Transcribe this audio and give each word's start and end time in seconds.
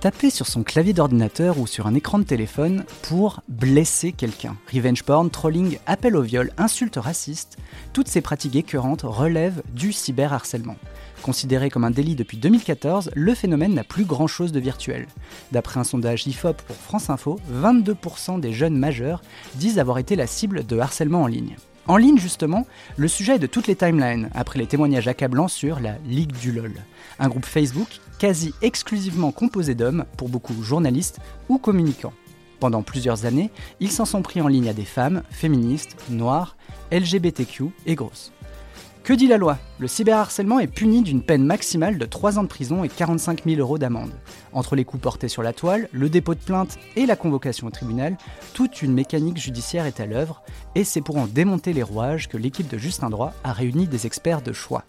Taper 0.00 0.30
sur 0.30 0.46
son 0.46 0.62
clavier 0.62 0.92
d'ordinateur 0.92 1.58
ou 1.58 1.66
sur 1.66 1.88
un 1.88 1.94
écran 1.94 2.20
de 2.20 2.24
téléphone 2.24 2.84
pour 3.02 3.42
blesser 3.48 4.12
quelqu'un. 4.12 4.56
Revenge 4.72 5.02
porn, 5.02 5.28
trolling, 5.28 5.78
appel 5.86 6.14
au 6.14 6.22
viol, 6.22 6.52
insultes 6.56 6.98
racistes, 6.98 7.56
toutes 7.92 8.06
ces 8.06 8.20
pratiques 8.20 8.54
écœurantes 8.54 9.02
relèvent 9.02 9.60
du 9.74 9.92
cyberharcèlement. 9.92 10.76
Considéré 11.22 11.68
comme 11.68 11.82
un 11.82 11.90
délit 11.90 12.14
depuis 12.14 12.36
2014, 12.36 13.10
le 13.12 13.34
phénomène 13.34 13.74
n'a 13.74 13.82
plus 13.82 14.04
grand-chose 14.04 14.52
de 14.52 14.60
virtuel. 14.60 15.08
D'après 15.50 15.80
un 15.80 15.84
sondage 15.84 16.28
IFOP 16.28 16.62
pour 16.62 16.76
France 16.76 17.10
Info, 17.10 17.40
22% 17.52 18.38
des 18.38 18.52
jeunes 18.52 18.78
majeurs 18.78 19.20
disent 19.56 19.80
avoir 19.80 19.98
été 19.98 20.14
la 20.14 20.28
cible 20.28 20.64
de 20.64 20.78
harcèlement 20.78 21.24
en 21.24 21.26
ligne. 21.26 21.56
En 21.88 21.96
ligne, 21.96 22.18
justement, 22.18 22.66
le 22.98 23.08
sujet 23.08 23.36
est 23.36 23.40
de 23.40 23.46
toutes 23.48 23.66
les 23.66 23.74
timelines, 23.74 24.30
après 24.34 24.60
les 24.60 24.66
témoignages 24.66 25.08
accablants 25.08 25.48
sur 25.48 25.80
la 25.80 25.96
Ligue 26.06 26.36
du 26.38 26.52
LOL, 26.52 26.74
un 27.18 27.28
groupe 27.28 27.46
Facebook 27.46 27.88
quasi 28.18 28.54
exclusivement 28.62 29.32
composé 29.32 29.74
d'hommes, 29.74 30.04
pour 30.16 30.28
beaucoup 30.28 30.62
journalistes 30.62 31.20
ou 31.48 31.58
communicants. 31.58 32.12
Pendant 32.60 32.82
plusieurs 32.82 33.24
années, 33.24 33.50
ils 33.80 33.92
s'en 33.92 34.04
sont 34.04 34.22
pris 34.22 34.40
en 34.40 34.48
ligne 34.48 34.68
à 34.68 34.74
des 34.74 34.84
femmes, 34.84 35.22
féministes, 35.30 35.96
noires, 36.10 36.56
LGBTQ 36.90 37.70
et 37.86 37.94
grosses. 37.94 38.32
Que 39.04 39.14
dit 39.14 39.26
la 39.26 39.38
loi? 39.38 39.56
Le 39.78 39.88
cyberharcèlement 39.88 40.60
est 40.60 40.66
puni 40.66 41.00
d'une 41.00 41.22
peine 41.22 41.44
maximale 41.44 41.96
de 41.96 42.04
3 42.04 42.38
ans 42.38 42.42
de 42.42 42.48
prison 42.48 42.84
et 42.84 42.90
45 42.90 43.44
000 43.46 43.58
euros 43.58 43.78
d'amende. 43.78 44.12
Entre 44.52 44.76
les 44.76 44.84
coups 44.84 45.02
portés 45.02 45.28
sur 45.28 45.42
la 45.42 45.54
toile, 45.54 45.88
le 45.92 46.10
dépôt 46.10 46.34
de 46.34 46.40
plainte 46.40 46.78
et 46.94 47.06
la 47.06 47.16
convocation 47.16 47.68
au 47.68 47.70
tribunal, 47.70 48.18
toute 48.52 48.82
une 48.82 48.92
mécanique 48.92 49.38
judiciaire 49.38 49.86
est 49.86 50.00
à 50.00 50.04
l'œuvre, 50.04 50.42
et 50.74 50.84
c'est 50.84 51.00
pour 51.00 51.16
en 51.16 51.26
démonter 51.26 51.72
les 51.72 51.82
rouages 51.82 52.28
que 52.28 52.36
l'équipe 52.36 52.68
de 52.68 52.76
Justin 52.76 53.08
Droit 53.08 53.32
a 53.44 53.54
réuni 53.54 53.86
des 53.86 54.04
experts 54.04 54.42
de 54.42 54.52
choix. 54.52 54.84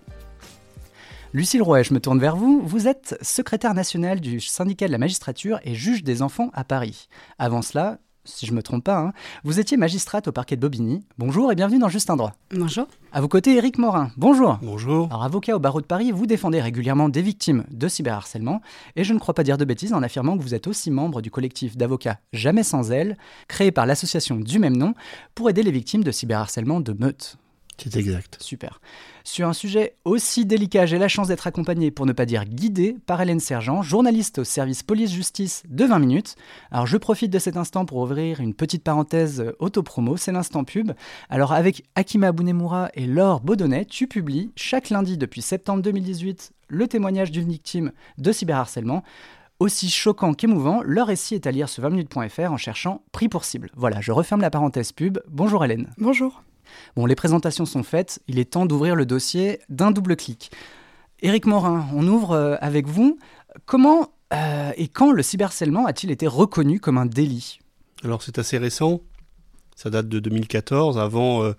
Lucille 1.32 1.62
Rouet, 1.62 1.84
je 1.84 1.94
me 1.94 2.00
tourne 2.00 2.18
vers 2.18 2.36
vous. 2.36 2.60
Vous 2.66 2.88
êtes 2.88 3.16
secrétaire 3.22 3.76
nationale 3.76 4.20
du 4.20 4.40
syndicat 4.40 4.88
de 4.88 4.92
la 4.92 4.98
magistrature 4.98 5.60
et 5.64 5.76
juge 5.76 6.04
des 6.04 6.24
enfants 6.24 6.50
à 6.54 6.64
Paris. 6.64 7.08
Avant 7.38 7.62
cela, 7.62 8.00
si 8.26 8.48
je 8.48 8.54
me 8.54 8.64
trompe 8.64 8.84
pas, 8.84 8.98
hein, 8.98 9.14
vous 9.44 9.60
étiez 9.60 9.78
magistrate 9.78 10.28
au 10.28 10.32
parquet 10.32 10.56
de 10.56 10.62
Bobigny. 10.62 11.06
Bonjour 11.20 11.52
et 11.52 11.56
bienvenue 11.56 11.78
dans 11.78 11.88
Juste 11.88 12.10
un 12.10 12.16
droit. 12.16 12.34
Bonjour. 12.50 12.88
À 13.12 13.22
vos 13.22 13.28
côtés, 13.28 13.56
Éric 13.56 13.78
Morin. 13.78 14.10
Bonjour. 14.18 14.58
Bonjour. 14.64 15.06
Alors, 15.12 15.24
avocat 15.24 15.56
au 15.56 15.60
barreau 15.60 15.82
de 15.82 15.86
Paris, 15.86 16.12
vous 16.12 16.26
défendez 16.26 16.62
régulièrement 16.62 17.10
des 17.10 17.22
victimes 17.22 17.64
de 17.70 17.88
cyberharcèlement 17.88 18.64
et 18.96 19.04
je 19.04 19.14
ne 19.14 19.20
crois 19.20 19.36
pas 19.36 19.44
dire 19.44 19.60
de 19.60 19.66
bêtises 19.66 19.94
en 19.94 20.02
affirmant 20.02 20.36
que 20.36 20.42
vous 20.42 20.56
êtes 20.56 20.66
aussi 20.66 20.90
membre 20.90 21.22
du 21.22 21.30
collectif 21.30 21.78
d'avocats 21.78 22.18
Jamais 22.34 22.64
sans 22.64 22.92
elle, 22.92 23.20
créé 23.48 23.72
par 23.72 23.86
l'association 23.86 24.38
du 24.38 24.58
même 24.58 24.76
nom 24.78 24.96
pour 25.36 25.48
aider 25.48 25.62
les 25.62 25.72
victimes 25.72 26.04
de 26.04 26.12
cyberharcèlement 26.12 26.82
de 26.82 26.94
meute. 26.94 27.38
C'est 27.82 27.96
exact. 27.96 28.38
Super. 28.42 28.82
Sur 29.24 29.48
un 29.48 29.54
sujet 29.54 29.96
aussi 30.06 30.46
délicat, 30.46 30.86
j'ai 30.86 30.98
la 30.98 31.08
chance 31.08 31.28
d'être 31.28 31.48
accompagné, 31.48 31.92
pour 31.92 32.06
ne 32.06 32.14
pas 32.14 32.26
dire 32.26 32.46
guidé, 32.46 32.98
par 33.06 33.22
Hélène 33.22 33.40
Sergent, 33.40 33.82
journaliste 33.82 34.40
au 34.40 34.44
service 34.44 34.84
police-justice 34.84 35.64
de 35.70 35.86
20 35.86 36.00
minutes. 36.00 36.36
Alors 36.72 36.88
je 36.88 36.98
profite 36.98 37.32
de 37.32 37.40
cet 37.40 37.58
instant 37.58 37.86
pour 37.86 38.00
ouvrir 38.00 38.40
une 38.40 38.54
petite 38.54 38.84
parenthèse 38.84 39.44
autopromo, 39.60 40.18
c'est 40.18 40.32
l'instant 40.32 40.64
pub. 40.64 40.92
Alors 41.30 41.54
avec 41.54 41.84
Akima 41.96 42.32
Bounemoura 42.32 42.90
et 42.94 43.06
Laure 43.06 43.42
Baudonnet, 43.42 43.86
tu 43.86 44.08
publies 44.08 44.52
chaque 44.56 44.90
lundi 44.90 45.18
depuis 45.18 45.42
septembre 45.42 45.82
2018 45.84 46.52
le 46.68 46.88
témoignage 46.88 47.32
d'une 47.32 47.50
victime 47.50 47.92
de 48.18 48.32
cyberharcèlement. 48.32 49.04
Aussi 49.60 49.90
choquant 49.90 50.34
qu'émouvant, 50.34 50.82
leur 50.84 51.08
récit 51.08 51.36
est 51.36 51.46
à 51.46 51.52
lire 51.52 51.68
sur 51.68 51.84
20minutes.fr 51.84 52.52
en 52.52 52.58
cherchant 52.58 53.02
prix 53.12 53.28
pour 53.28 53.44
cible. 53.44 53.70
Voilà, 53.76 54.00
je 54.00 54.12
referme 54.14 54.42
la 54.42 54.50
parenthèse 54.50 54.94
pub. 54.94 55.20
Bonjour 55.28 55.66
Hélène. 55.66 55.90
Bonjour. 55.98 56.44
Bon, 56.96 57.06
les 57.06 57.16
présentations 57.16 57.66
sont 57.66 57.84
faites, 57.84 58.22
il 58.28 58.40
est 58.40 58.52
temps 58.52 58.66
d'ouvrir 58.66 58.96
le 58.96 59.06
dossier 59.06 59.60
d'un 59.70 59.92
double 59.92 60.16
clic. 60.16 60.52
Éric 61.22 61.46
Morin, 61.46 61.88
on 61.94 62.08
ouvre 62.08 62.32
euh, 62.32 62.56
avec 62.62 62.88
vous. 62.88 63.20
Comment 63.66 64.14
euh, 64.34 64.72
et 64.78 64.88
quand 64.88 65.12
le 65.12 65.24
cyberharcèlement 65.24 65.86
a-t-il 65.86 66.12
été 66.12 66.28
reconnu 66.28 66.80
comme 66.80 66.98
un 66.98 67.06
délit? 67.06 67.60
Alors 68.04 68.22
c'est 68.22 68.40
assez 68.40 68.58
récent, 68.58 69.02
ça 69.76 69.90
date 69.90 70.08
de 70.08 70.20
2014. 70.20 70.98
Avant, 70.98 71.44
euh, 71.44 71.54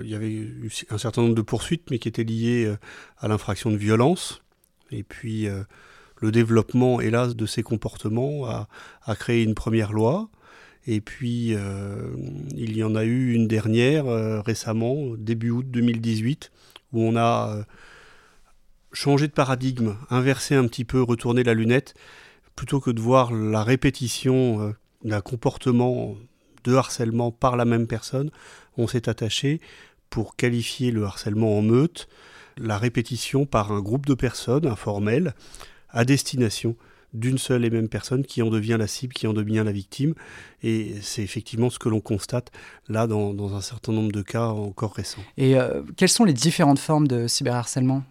il 0.00 0.08
y 0.10 0.14
avait 0.14 0.30
eu 0.30 0.70
un 0.90 0.98
certain 0.98 1.22
nombre 1.22 1.34
de 1.34 1.42
poursuites, 1.42 1.90
mais 1.90 1.98
qui 1.98 2.08
étaient 2.08 2.24
liées 2.24 2.74
à 3.18 3.28
l'infraction 3.28 3.70
de 3.70 3.76
violence. 3.76 4.42
Et 4.90 5.02
puis 5.02 5.46
le 6.16 6.32
développement, 6.32 7.00
hélas, 7.00 7.36
de 7.36 7.46
ces 7.46 7.62
comportements 7.62 8.46
a, 8.46 8.66
a 9.04 9.14
créé 9.14 9.42
une 9.42 9.54
première 9.54 9.92
loi. 9.92 10.30
Et 10.86 11.00
puis, 11.00 11.54
euh, 11.54 12.10
il 12.56 12.76
y 12.76 12.82
en 12.82 12.94
a 12.94 13.04
eu 13.04 13.32
une 13.32 13.48
dernière 13.48 14.06
euh, 14.06 14.40
récemment, 14.40 15.14
début 15.16 15.50
août 15.50 15.66
2018, 15.68 16.50
où 16.92 17.02
on 17.02 17.16
a 17.16 17.54
euh, 17.54 17.62
changé 18.92 19.28
de 19.28 19.32
paradigme, 19.32 19.96
inversé 20.08 20.54
un 20.54 20.66
petit 20.66 20.84
peu, 20.84 21.02
retourné 21.02 21.42
la 21.42 21.54
lunette, 21.54 21.94
plutôt 22.56 22.80
que 22.80 22.90
de 22.90 23.00
voir 23.00 23.32
la 23.32 23.62
répétition 23.62 24.74
d'un 25.04 25.20
comportement 25.20 26.16
de 26.64 26.74
harcèlement 26.74 27.30
par 27.30 27.56
la 27.56 27.64
même 27.64 27.86
personne, 27.86 28.30
on 28.76 28.86
s'est 28.86 29.08
attaché 29.08 29.60
pour 30.10 30.36
qualifier 30.36 30.90
le 30.90 31.04
harcèlement 31.04 31.56
en 31.56 31.62
meute, 31.62 32.08
la 32.58 32.76
répétition 32.76 33.46
par 33.46 33.72
un 33.72 33.80
groupe 33.80 34.06
de 34.06 34.14
personnes 34.14 34.66
informelles 34.66 35.34
à 35.88 36.04
destination 36.04 36.76
d'une 37.12 37.38
seule 37.38 37.64
et 37.64 37.70
même 37.70 37.88
personne 37.88 38.24
qui 38.24 38.42
en 38.42 38.50
devient 38.50 38.76
la 38.78 38.86
cible, 38.86 39.12
qui 39.12 39.26
en 39.26 39.32
devient 39.32 39.62
la 39.64 39.72
victime. 39.72 40.14
Et 40.62 40.94
c'est 41.02 41.22
effectivement 41.22 41.70
ce 41.70 41.78
que 41.78 41.88
l'on 41.88 42.00
constate 42.00 42.50
là 42.88 43.06
dans, 43.06 43.34
dans, 43.34 43.54
un 43.54 43.60
certain 43.60 43.92
nombre 43.92 44.12
de 44.12 44.22
cas 44.22 44.46
encore 44.46 44.94
récents. 44.94 45.22
Et 45.36 45.56
euh, 45.56 45.82
quelles 45.96 46.08
sont 46.08 46.24
les 46.24 46.32
différentes 46.32 46.78
formes 46.78 47.08
de 47.08 47.26
cyberharcèlement? 47.26 48.02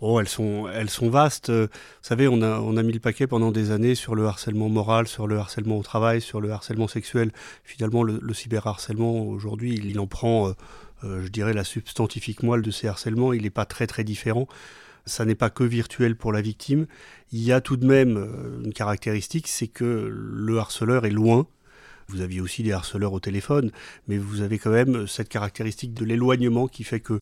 Oh, 0.00 0.20
elles 0.20 0.28
sont, 0.28 0.68
elles 0.72 0.90
sont 0.90 1.10
vastes. 1.10 1.50
Vous 1.50 1.68
savez, 2.02 2.28
on 2.28 2.40
a, 2.40 2.60
on 2.60 2.76
a 2.76 2.82
mis 2.84 2.92
le 2.92 3.00
paquet 3.00 3.26
pendant 3.26 3.50
des 3.50 3.72
années 3.72 3.96
sur 3.96 4.14
le 4.14 4.26
harcèlement 4.26 4.68
moral, 4.68 5.08
sur 5.08 5.26
le 5.26 5.38
harcèlement 5.38 5.76
au 5.76 5.82
travail, 5.82 6.20
sur 6.20 6.40
le 6.40 6.52
harcèlement 6.52 6.86
sexuel. 6.86 7.32
Finalement, 7.64 8.04
le, 8.04 8.20
le 8.22 8.34
cyberharcèlement, 8.34 9.22
aujourd'hui, 9.24 9.74
il, 9.74 9.86
il, 9.86 9.98
en 9.98 10.06
prend, 10.06 10.48
euh, 10.48 10.52
euh, 11.02 11.22
je 11.24 11.28
dirais, 11.28 11.52
la 11.52 11.64
substantifique 11.64 12.44
moelle 12.44 12.62
de 12.62 12.70
ces 12.70 12.86
harcèlements. 12.86 13.32
Il 13.32 13.42
n'est 13.42 13.50
pas 13.50 13.64
très, 13.64 13.88
très 13.88 14.04
différent 14.04 14.46
ça 15.08 15.24
n'est 15.24 15.34
pas 15.34 15.50
que 15.50 15.64
virtuel 15.64 16.16
pour 16.16 16.32
la 16.32 16.40
victime. 16.40 16.86
Il 17.32 17.42
y 17.42 17.52
a 17.52 17.60
tout 17.60 17.76
de 17.76 17.86
même 17.86 18.16
euh, 18.16 18.62
une 18.64 18.72
caractéristique, 18.72 19.48
c'est 19.48 19.68
que 19.68 20.08
le 20.10 20.58
harceleur 20.58 21.06
est 21.06 21.10
loin. 21.10 21.46
Vous 22.08 22.20
aviez 22.20 22.40
aussi 22.40 22.62
des 22.62 22.72
harceleurs 22.72 23.12
au 23.12 23.20
téléphone, 23.20 23.70
mais 24.06 24.16
vous 24.16 24.40
avez 24.40 24.58
quand 24.58 24.70
même 24.70 25.06
cette 25.06 25.28
caractéristique 25.28 25.92
de 25.92 26.04
l'éloignement 26.04 26.66
qui 26.66 26.84
fait 26.84 27.00
qu'il 27.00 27.20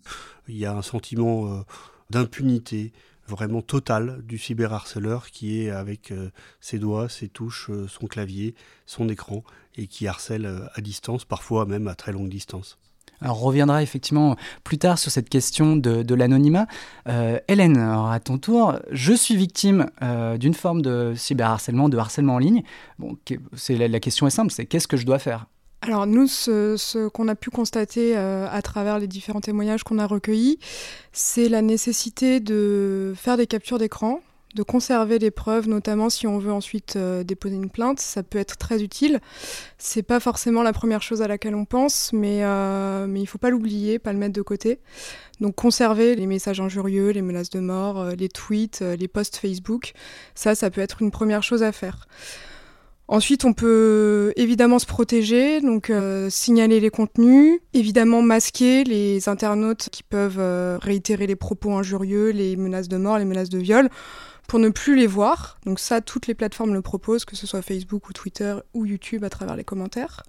y 0.49 0.65
a 0.65 0.77
un 0.77 0.83
sentiment 0.83 1.53
euh, 1.53 1.63
d'impunité 2.11 2.93
vraiment 3.27 3.63
totale 3.63 4.23
du 4.25 4.39
cyberharceleur 4.39 5.31
qui 5.33 5.61
est 5.61 5.71
avec 5.71 6.13
euh, 6.13 6.31
ses 6.61 6.79
doigts, 6.79 7.09
ses 7.09 7.29
touches, 7.29 7.71
son 7.89 8.07
clavier, 8.07 8.55
son 8.85 9.09
écran 9.09 9.43
et 9.77 9.89
qui 9.89 10.07
harcèle 10.07 10.69
à 10.75 10.81
distance, 10.81 11.25
parfois 11.25 11.67
même 11.67 11.89
à 11.89 11.97
très 11.97 12.13
longue 12.13 12.29
distance. 12.29 12.79
On 13.23 13.35
reviendra 13.35 13.83
effectivement 13.83 14.37
plus 14.65 14.79
tard 14.79 14.99
sur 14.99 15.11
cette 15.11 15.29
question 15.29 15.77
de, 15.77 16.15
l'anonymat. 16.15 16.67
Euh, 17.09 17.39
Hélène, 17.49 17.77
alors 17.77 18.11
à 18.11 18.21
ton 18.21 18.39
tour, 18.39 18.79
je 18.91 19.13
suis 19.13 19.37
victime 19.37 19.91
euh, 20.03 20.39
d'une 20.39 20.55
forme 20.55 20.83
de 20.83 21.13
cyberharcèlement, 21.17 21.89
de 21.89 21.99
harcèlement 21.99 22.35
en 22.35 22.39
ligne. 22.39 22.63
Bon, 22.99 23.17
c'est 23.55 23.77
la, 23.77 24.01
question 24.01 24.27
est 24.27 24.31
simple, 24.31 24.53
c'est 24.53 24.67
qu'est-ce 24.67 24.89
que 24.89 24.97
je 24.97 25.07
dois 25.07 25.19
faire? 25.19 25.47
Alors 25.83 26.07
nous, 26.07 26.27
ce, 26.27 26.77
ce 26.77 27.09
qu'on 27.09 27.29
a 27.29 27.35
pu 27.35 27.51
constater 27.51 28.17
euh, 28.17 28.49
à 28.51 28.63
travers 28.63 28.99
les 28.99 29.07
différents 29.07 29.41
témoignages 29.41 29.85
qu'on 29.85 29.99
a 29.99 30.07
recueillis, 30.07 30.59
c'est 31.13 31.49
la 31.49 31.63
nécessité 31.63 32.41
de 32.41 33.13
faire 33.15 33.37
des 33.37 33.47
captures 33.47 33.79
d'écran, 33.79 34.21
de 34.57 34.63
conserver 34.63 35.19
les 35.21 35.31
preuves, 35.31 35.69
notamment 35.69 36.11
si 36.11 36.27
on 36.27 36.39
veut 36.39 36.51
ensuite 36.51 36.97
euh, 36.97 37.23
déposer 37.23 37.55
une 37.55 37.71
plainte. 37.71 38.01
Ça 38.01 38.23
peut 38.23 38.39
être 38.39 38.57
très 38.57 38.83
utile. 38.83 39.21
C'est 39.79 40.03
pas 40.03 40.19
forcément 40.19 40.63
la 40.63 40.73
première 40.73 41.03
chose 41.03 41.23
à 41.23 41.29
laquelle 41.29 41.55
on 41.55 41.67
pense, 41.67 42.13
mais, 42.13 42.43
euh, 42.43 43.07
mais 43.07 43.21
il 43.21 43.27
faut 43.27 43.39
pas 43.39 43.51
l'oublier, 43.51 43.99
pas 43.99 44.13
le 44.13 44.19
mettre 44.19 44.33
de 44.33 44.43
côté. 44.43 44.81
Donc 45.41 45.55
conserver 45.55 46.17
les 46.17 46.27
messages 46.27 46.61
injurieux, 46.61 47.11
les 47.11 47.23
menaces 47.23 47.51
de 47.51 47.61
mort, 47.61 48.01
euh, 48.01 48.13
les 48.13 48.31
tweets, 48.31 48.81
euh, 48.81 48.97
les 48.97 49.09
posts 49.09 49.37
Facebook, 49.37 49.93
ça, 50.35 50.55
ça 50.55 50.71
peut 50.71 50.81
être 50.81 51.03
une 51.03 51.11
première 51.11 51.43
chose 51.43 51.63
à 51.63 51.71
faire. 51.73 52.09
Ensuite, 53.09 53.45
on 53.45 53.53
peut 53.53 54.33
évidemment 54.35 54.81
se 54.81 54.87
protéger, 54.87 55.61
donc 55.61 55.93
signaler 56.29 56.81
les 56.81 56.91
contenus, 56.91 57.61
évidemment 57.73 58.21
masquer 58.21 58.83
les 58.83 59.29
internautes 59.29 59.91
qui 59.93 60.03
peuvent 60.03 60.41
réitérer 60.83 61.29
les 61.29 61.37
propos 61.37 61.73
injurieux, 61.75 62.31
les 62.31 62.57
menaces 62.57 62.89
de 62.89 62.97
mort, 62.97 63.19
les 63.19 63.25
menaces 63.25 63.49
de 63.49 63.59
viol, 63.59 63.91
pour 64.49 64.59
ne 64.59 64.69
plus 64.69 64.97
les 64.97 65.07
voir. 65.07 65.59
Donc 65.65 65.81
ça, 65.81 66.01
toutes 66.01 66.27
les 66.27 66.35
plateformes 66.35 66.75
le 66.75 66.83
proposent, 66.83 67.25
que 67.25 67.37
ce 67.37 67.47
soit 67.47 67.63
Facebook 67.63 68.09
ou 68.09 68.13
Twitter 68.13 68.57
ou 68.75 68.87
YouTube 68.87 69.25
à 69.25 69.31
travers 69.31 69.57
les 69.57 69.65
commentaires. 69.65 70.23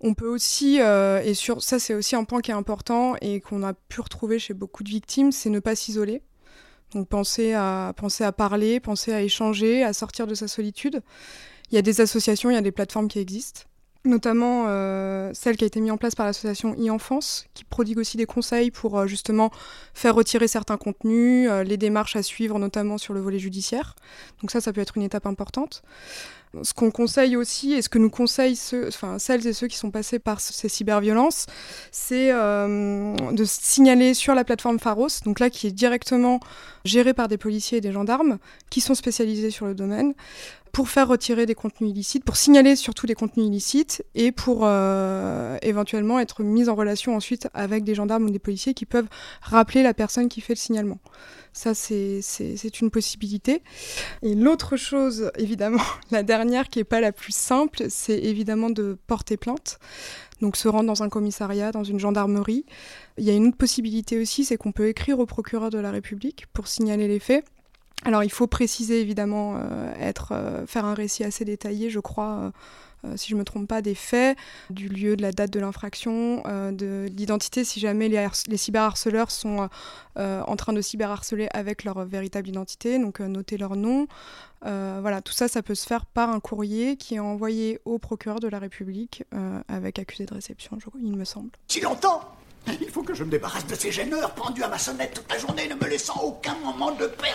On 0.00 0.14
peut 0.14 0.28
aussi, 0.28 0.80
euh, 0.80 1.20
et 1.24 1.34
sur, 1.34 1.60
ça 1.62 1.78
c'est 1.78 1.94
aussi 1.94 2.14
un 2.14 2.24
point 2.24 2.40
qui 2.40 2.52
est 2.52 2.54
important 2.54 3.16
et 3.20 3.40
qu'on 3.40 3.64
a 3.64 3.74
pu 3.74 4.00
retrouver 4.00 4.38
chez 4.38 4.54
beaucoup 4.54 4.84
de 4.84 4.88
victimes, 4.88 5.32
c'est 5.32 5.50
ne 5.50 5.58
pas 5.58 5.74
s'isoler. 5.74 6.22
Donc 6.92 7.08
penser 7.08 7.52
à, 7.52 7.92
penser 7.96 8.24
à 8.24 8.32
parler, 8.32 8.80
penser 8.80 9.12
à 9.12 9.22
échanger, 9.22 9.82
à 9.82 9.92
sortir 9.92 10.26
de 10.26 10.34
sa 10.34 10.46
solitude. 10.46 11.02
Il 11.70 11.74
y 11.74 11.78
a 11.78 11.82
des 11.82 12.00
associations, 12.00 12.50
il 12.50 12.54
y 12.54 12.58
a 12.58 12.62
des 12.62 12.72
plateformes 12.72 13.08
qui 13.08 13.18
existent, 13.18 13.62
notamment 14.08 14.64
euh, 14.66 15.30
celle 15.34 15.56
qui 15.56 15.64
a 15.64 15.66
été 15.66 15.80
mise 15.80 15.92
en 15.92 15.96
place 15.96 16.14
par 16.14 16.26
l'association 16.26 16.74
e-enfance, 16.74 17.46
qui 17.54 17.64
prodigue 17.64 17.98
aussi 17.98 18.16
des 18.16 18.26
conseils 18.26 18.70
pour 18.70 18.98
euh, 18.98 19.06
justement 19.06 19.50
faire 19.94 20.14
retirer 20.14 20.48
certains 20.48 20.76
contenus, 20.76 21.48
euh, 21.48 21.62
les 21.62 21.76
démarches 21.76 22.16
à 22.16 22.22
suivre, 22.22 22.58
notamment 22.58 22.98
sur 22.98 23.14
le 23.14 23.20
volet 23.20 23.38
judiciaire. 23.38 23.94
Donc 24.40 24.50
ça, 24.50 24.60
ça 24.60 24.72
peut 24.72 24.80
être 24.80 24.96
une 24.96 25.04
étape 25.04 25.26
importante. 25.26 25.82
Ce 26.62 26.72
qu'on 26.72 26.90
conseille 26.90 27.36
aussi, 27.36 27.74
et 27.74 27.82
ce 27.82 27.90
que 27.90 27.98
nous 27.98 28.08
conseillent 28.08 28.56
celles 28.56 29.46
et 29.46 29.52
ceux 29.52 29.66
qui 29.66 29.76
sont 29.76 29.90
passés 29.90 30.18
par 30.18 30.40
ces 30.40 30.70
cyberviolences, 30.70 31.44
c'est 31.92 32.32
de 32.32 33.44
signaler 33.44 34.14
sur 34.14 34.34
la 34.34 34.44
plateforme 34.44 34.78
Pharos, 34.78 35.20
donc 35.26 35.40
là 35.40 35.50
qui 35.50 35.66
est 35.66 35.72
directement 35.72 36.40
gérée 36.86 37.12
par 37.12 37.28
des 37.28 37.36
policiers 37.36 37.78
et 37.78 37.80
des 37.82 37.92
gendarmes 37.92 38.38
qui 38.70 38.80
sont 38.80 38.94
spécialisés 38.94 39.50
sur 39.50 39.66
le 39.66 39.74
domaine, 39.74 40.14
pour 40.78 40.88
faire 40.88 41.08
retirer 41.08 41.44
des 41.44 41.56
contenus 41.56 41.90
illicites, 41.90 42.22
pour 42.22 42.36
signaler 42.36 42.76
surtout 42.76 43.08
des 43.08 43.16
contenus 43.16 43.48
illicites 43.48 44.04
et 44.14 44.30
pour 44.30 44.60
euh, 44.62 45.58
éventuellement 45.60 46.20
être 46.20 46.44
mis 46.44 46.68
en 46.68 46.76
relation 46.76 47.16
ensuite 47.16 47.48
avec 47.52 47.82
des 47.82 47.96
gendarmes 47.96 48.26
ou 48.26 48.30
des 48.30 48.38
policiers 48.38 48.74
qui 48.74 48.86
peuvent 48.86 49.08
rappeler 49.42 49.82
la 49.82 49.92
personne 49.92 50.28
qui 50.28 50.40
fait 50.40 50.52
le 50.52 50.58
signalement. 50.58 51.00
Ça, 51.52 51.74
c'est 51.74 52.20
une 52.80 52.92
possibilité. 52.92 53.64
Et 54.22 54.36
l'autre 54.36 54.76
chose, 54.76 55.32
évidemment, 55.36 55.82
la 56.12 56.22
dernière 56.22 56.68
qui 56.68 56.78
n'est 56.78 56.84
pas 56.84 57.00
la 57.00 57.10
plus 57.10 57.34
simple, 57.34 57.86
c'est 57.88 58.20
évidemment 58.20 58.70
de 58.70 58.96
porter 59.08 59.36
plainte. 59.36 59.80
Donc 60.40 60.56
se 60.56 60.68
rendre 60.68 60.86
dans 60.86 61.02
un 61.02 61.08
commissariat, 61.08 61.72
dans 61.72 61.82
une 61.82 61.98
gendarmerie. 61.98 62.64
Il 63.16 63.24
y 63.24 63.30
a 63.30 63.32
une 63.32 63.48
autre 63.48 63.56
possibilité 63.56 64.16
aussi, 64.16 64.44
c'est 64.44 64.56
qu'on 64.56 64.70
peut 64.70 64.86
écrire 64.86 65.18
au 65.18 65.26
procureur 65.26 65.70
de 65.70 65.78
la 65.78 65.90
République 65.90 66.46
pour 66.52 66.68
signaler 66.68 67.08
les 67.08 67.18
faits. 67.18 67.44
Alors 68.04 68.22
il 68.22 68.30
faut 68.30 68.46
préciser 68.46 69.00
évidemment, 69.00 69.56
euh, 69.56 69.92
être, 69.98 70.32
euh, 70.32 70.66
faire 70.66 70.84
un 70.84 70.94
récit 70.94 71.24
assez 71.24 71.44
détaillé, 71.44 71.90
je 71.90 72.00
crois, 72.00 72.52
euh, 73.04 73.16
si 73.16 73.28
je 73.28 73.34
ne 73.34 73.40
me 73.40 73.44
trompe 73.44 73.68
pas, 73.68 73.82
des 73.82 73.94
faits, 73.94 74.36
du 74.70 74.88
lieu, 74.88 75.16
de 75.16 75.22
la 75.22 75.32
date 75.32 75.50
de 75.52 75.60
l'infraction, 75.60 76.42
de 76.72 77.06
l'identité, 77.14 77.62
si 77.64 77.78
jamais 77.78 78.08
les, 78.08 78.56
cyberharceleurs 78.56 79.30
sont 79.30 79.68
en 80.16 80.56
train 80.56 80.72
de 80.72 80.80
cyberharceler 80.80 81.48
avec 81.54 81.84
leur 81.84 82.04
véritable 82.04 82.48
identité, 82.48 82.98
donc 82.98 83.20
noter 83.20 83.56
leur 83.56 83.76
nom. 83.76 84.08
voilà, 84.62 85.22
tout 85.22 85.32
ça, 85.32 85.46
ça 85.46 85.62
peut 85.62 85.76
se 85.76 85.86
faire 85.86 86.06
par 86.06 86.30
un 86.30 86.40
courrier 86.40 86.96
qui 86.96 87.14
est 87.14 87.20
envoyé 87.20 87.78
au 87.84 87.98
procureur 87.98 88.40
de 88.40 88.48
la 88.48 88.58
République 88.58 89.22
avec 89.68 90.00
accusé 90.00 90.26
de 90.26 90.34
réception, 90.34 90.76
il 91.00 91.16
me 91.16 91.24
semble. 91.24 91.50
Si 91.68 91.80
longtemps 91.80 92.22
il 92.80 92.90
faut 92.90 93.02
que 93.02 93.14
je 93.14 93.24
me 93.24 93.30
débarrasse 93.30 93.66
de 93.66 93.74
ces 93.74 93.92
gêneurs 93.92 94.34
pendus 94.34 94.62
à 94.62 94.68
ma 94.68 94.78
sonnette 94.78 95.14
toute 95.14 95.32
la 95.32 95.38
journée, 95.38 95.68
ne 95.68 95.74
me 95.74 95.88
laissant 95.88 96.20
aucun 96.22 96.54
moment 96.56 96.92
de 96.92 97.06
paix. 97.06 97.32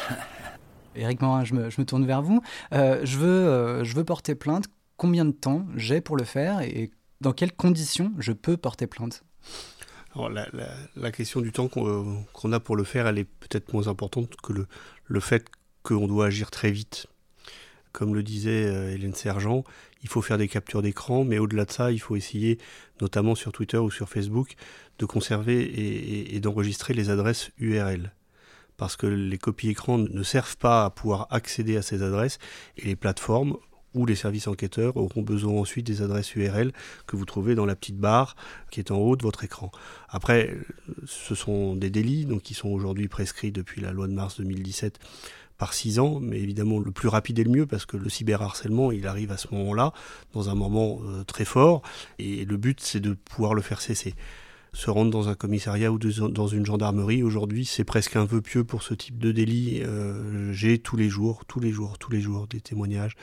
Eric 0.96 1.22
Morin, 1.22 1.44
je 1.44 1.54
me, 1.54 1.86
tourne 1.86 2.06
vers 2.06 2.22
vous. 2.22 2.42
Euh, 2.74 3.02
je, 3.04 3.18
veux, 3.18 3.28
euh, 3.28 3.84
je 3.84 3.96
veux 3.96 4.04
porter 4.04 4.36
plainte. 4.36 4.66
Combien 4.98 5.26
de 5.26 5.32
temps 5.32 5.66
j'ai 5.76 6.02
pour 6.02 6.18
le 6.18 6.24
faire 6.24 6.62
et 6.62 6.92
dans 7.22 7.34
quelles 7.34 7.54
conditions 7.54 8.14
je 8.20 8.32
peux 8.32 8.58
porter 8.58 8.88
plainte? 8.88 9.24
La, 10.96 11.12
question 11.12 11.42
du 11.42 11.52
temps 11.52 11.68
qu'on 11.68 12.52
a 12.52 12.60
pour 12.60 12.76
le 12.76 12.84
faire, 12.84 13.08
elle 13.08 13.18
est 13.18 13.24
peut-être 13.24 13.74
moins 13.74 13.88
importante 13.88 14.36
que 14.44 14.54
le, 14.54 14.68
le 15.06 15.20
fait 15.20 15.48
qu'on 15.82 16.08
doit 16.08 16.28
agir 16.28 16.52
très 16.52 16.72
vite. 16.72 17.08
Comme 17.92 18.14
le 18.14 18.22
disait 18.24 18.66
euh, 18.66 18.94
Hélène 18.94 19.16
Sergent, 19.16 19.64
il 20.04 20.10
faut 20.10 20.22
faire 20.22 20.38
des 20.38 20.48
captures 20.48 20.84
d'écran, 20.84 21.24
mais 21.24 21.40
au-delà 21.40 21.66
de 21.66 21.72
ça, 21.72 21.92
il 21.92 22.00
faut 22.00 22.16
essayer, 22.16 22.60
notamment 23.02 23.34
sur 23.34 23.52
Twitter 23.52 23.78
ou 23.78 23.90
sur 23.90 24.10
Facebook, 24.10 24.56
de 25.00 25.06
conserver 25.06 26.36
et 26.36 26.40
d'enregistrer 26.40 26.94
les 26.94 27.10
adresses 27.10 27.50
URL 27.58 28.12
parce 28.84 28.98
que 28.98 29.08
les 29.08 29.38
copies 29.38 29.70
écran 29.70 29.98
ne 29.98 30.24
servent 30.24 30.58
pas 30.58 30.84
à 30.84 30.90
pouvoir 30.90 31.28
accéder 31.30 31.78
à 31.78 31.82
ces 31.82 32.04
adresses 32.04 32.38
et 32.76 32.84
les 32.84 32.98
plateformes 32.98 33.56
ou 33.94 34.06
les 34.06 34.16
services 34.16 34.48
enquêteurs 34.48 34.98
auront 34.98 35.22
besoin 35.22 35.54
ensuite 35.54 35.88
des 35.88 36.02
adresses 36.02 36.36
URL 36.36 36.74
que 37.08 37.16
vous 37.16 37.24
trouvez 37.24 37.56
dans 37.56 37.66
la 37.66 37.78
petite 37.78 37.98
barre 37.98 38.36
qui 38.72 38.82
est 38.82 38.92
en 38.92 38.98
haut 38.98 39.16
de 39.16 39.24
votre 39.24 39.46
écran. 39.46 39.72
Après, 40.10 40.54
ce 41.06 41.34
sont 41.34 41.78
des 41.78 41.90
délits 41.90 42.26
donc 42.26 42.42
qui 42.42 42.56
sont 42.56 42.68
aujourd'hui 42.68 43.08
prescrits 43.08 43.54
depuis 43.54 43.80
la 43.80 43.94
loi 43.94 44.08
de 44.08 44.14
mars 44.14 44.42
2017 44.42 45.00
par 45.58 45.74
6 45.74 46.00
ans, 46.00 46.20
mais 46.20 46.42
évidemment 46.42 46.80
le 46.80 46.92
plus 46.92 47.08
rapide 47.08 47.40
est 47.40 47.46
le 47.46 47.52
mieux 47.52 47.66
parce 47.66 47.86
que 47.86 47.96
le 47.96 48.10
cyberharcèlement 48.10 48.92
il 48.92 49.08
arrive 49.08 49.32
à 49.32 49.38
ce 49.38 49.48
moment-là, 49.54 49.94
dans 50.34 50.50
un 50.50 50.56
moment 50.56 51.00
euh, 51.06 51.24
très 51.24 51.46
fort, 51.46 51.84
et 52.20 52.44
le 52.44 52.58
but 52.58 52.82
c'est 52.82 53.00
de 53.00 53.14
pouvoir 53.14 53.54
le 53.54 53.62
faire 53.62 53.80
cesser 53.80 54.14
se 54.74 54.90
rendre 54.90 55.12
dans 55.12 55.30
un 55.30 55.36
commissariat 55.36 55.92
ou 55.92 56.00
dans 56.00 56.48
une 56.48 56.66
gendarmerie. 56.66 57.24
Aujourd'hui, 57.24 57.64
c'est 57.66 57.84
presque 57.84 58.16
un 58.16 58.26
vœu 58.26 58.42
pieux 58.42 58.64
pour 58.64 58.84
ce 58.84 58.94
type 58.94 59.20
de 59.20 59.32
délit. 59.32 59.82
Euh, 59.84 60.52
j'ai 60.52 60.80
tous 60.80 60.98
les 60.98 61.10
jours, 61.10 61.46
tous 61.46 61.60
les 61.60 61.72
jours, 61.72 61.98
tous 62.00 62.12
les 62.12 62.22
jours 62.22 62.48
des 62.48 62.60
témoignages 62.60 63.16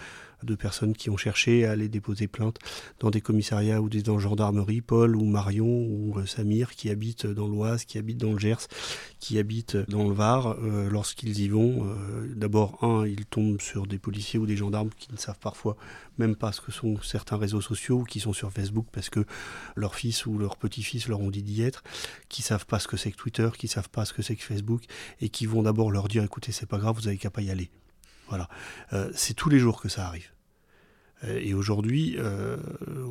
de 0.43 0.55
personnes 0.55 0.95
qui 0.95 1.11
ont 1.11 1.17
cherché 1.17 1.67
à 1.67 1.73
aller 1.73 1.89
déposer 1.89 2.29
plainte 2.29 2.59
dans 2.99 3.11
des 3.11 3.21
commissariats 3.21 3.81
ou 3.81 3.89
des 3.89 4.05
gendarmeries, 4.05 4.81
Paul 4.81 5.17
ou 5.17 5.25
Marion 5.25 5.67
ou 5.67 6.19
euh, 6.19 6.27
Samir 6.27 6.75
qui 6.75 6.91
habitent 6.91 7.27
dans 7.27 7.49
l'Oise, 7.49 7.85
qui 7.85 7.99
habitent 7.99 8.19
dans 8.19 8.33
le 8.33 8.39
Gers, 8.39 8.69
qui 9.19 9.39
habitent 9.39 9.77
dans 9.89 10.09
le 10.09 10.15
Var. 10.15 10.57
Euh, 10.63 10.89
lorsqu'ils 10.91 11.41
y 11.41 11.49
vont, 11.49 11.87
euh, 11.87 12.27
d'abord, 12.35 12.83
un, 12.83 13.07
ils 13.07 13.27
tombent 13.27 13.61
sur 13.61 13.87
des 13.87 13.99
policiers 13.99 14.39
ou 14.39 14.47
des 14.47 14.57
gendarmes 14.57 14.91
qui 14.99 15.13
ne 15.13 15.17
savent 15.17 15.39
parfois 15.39 15.77
même 16.19 16.37
pas 16.37 16.53
ce 16.53 16.61
que 16.61 16.73
sont 16.73 17.01
certains 17.03 17.37
réseaux 17.37 17.61
sociaux 17.61 18.01
ou 18.01 18.05
qui 18.05 18.21
sont 18.21 18.33
sur 18.33 18.53
Facebook 18.53 18.87
parce 18.93 19.11
que 19.11 19.25
leur 19.77 19.95
fils 19.95 20.27
ou 20.27 20.39
leur 20.39 20.57
petit-fils 20.57 21.09
leur 21.09 21.21
ont 21.21 21.31
dit 21.31 21.43
d'y 21.43 21.63
être, 21.63 21.83
qui 22.29 22.43
savent 22.43 22.67
pas 22.67 22.79
ce 22.79 22.89
que 22.89 22.97
c'est 22.97 23.11
que 23.11 23.17
Twitter, 23.17 23.49
qui 23.57 23.69
savent 23.69 23.89
pas 23.89 24.05
ce 24.05 24.13
que 24.13 24.23
c'est 24.23 24.37
que 24.37 24.45
Facebook 24.45 24.85
et 25.21 25.29
qui 25.29 25.47
vont 25.47 25.63
d'abord 25.63 25.91
leur 25.91 26.09
dire 26.09 26.23
écoutez, 26.23 26.53
c'est 26.53 26.67
pas 26.67 26.79
grave, 26.79 26.97
vous 26.97 27.09
avez 27.09 27.17
qu'à 27.17 27.31
pas 27.31 27.43
y 27.43 27.51
aller. 27.51 27.71
Voilà. 28.31 28.49
Euh, 28.93 29.11
c'est 29.15 29.35
tous 29.35 29.50
les 29.50 29.59
jours 29.59 29.81
que 29.82 29.88
ça 29.88 30.06
arrive. 30.06 30.31
Euh, 31.25 31.38
et 31.43 31.53
aujourd'hui, 31.53 32.17
euh, 32.19 32.56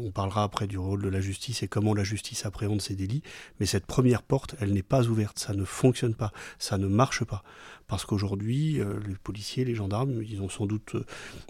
on 0.01 0.11
parlera 0.11 0.43
après 0.43 0.65
du 0.65 0.77
rôle 0.77 1.01
de 1.01 1.09
la 1.09 1.21
justice 1.21 1.61
et 1.61 1.67
comment 1.67 1.93
la 1.93 2.03
justice 2.03 2.45
appréhende 2.45 2.81
ces 2.81 2.95
délits, 2.95 3.21
mais 3.59 3.65
cette 3.65 3.85
première 3.85 4.23
porte, 4.23 4.55
elle 4.59 4.73
n'est 4.73 4.81
pas 4.81 5.05
ouverte, 5.07 5.37
ça 5.37 5.53
ne 5.53 5.65
fonctionne 5.65 6.15
pas, 6.15 6.31
ça 6.57 6.77
ne 6.77 6.87
marche 6.87 7.23
pas. 7.23 7.43
Parce 7.89 8.05
qu'aujourd'hui, 8.05 8.79
les 9.07 9.15
policiers, 9.21 9.65
les 9.65 9.75
gendarmes, 9.75 10.21
ils 10.23 10.41
ont 10.41 10.47
sans 10.47 10.65
doute 10.65 10.95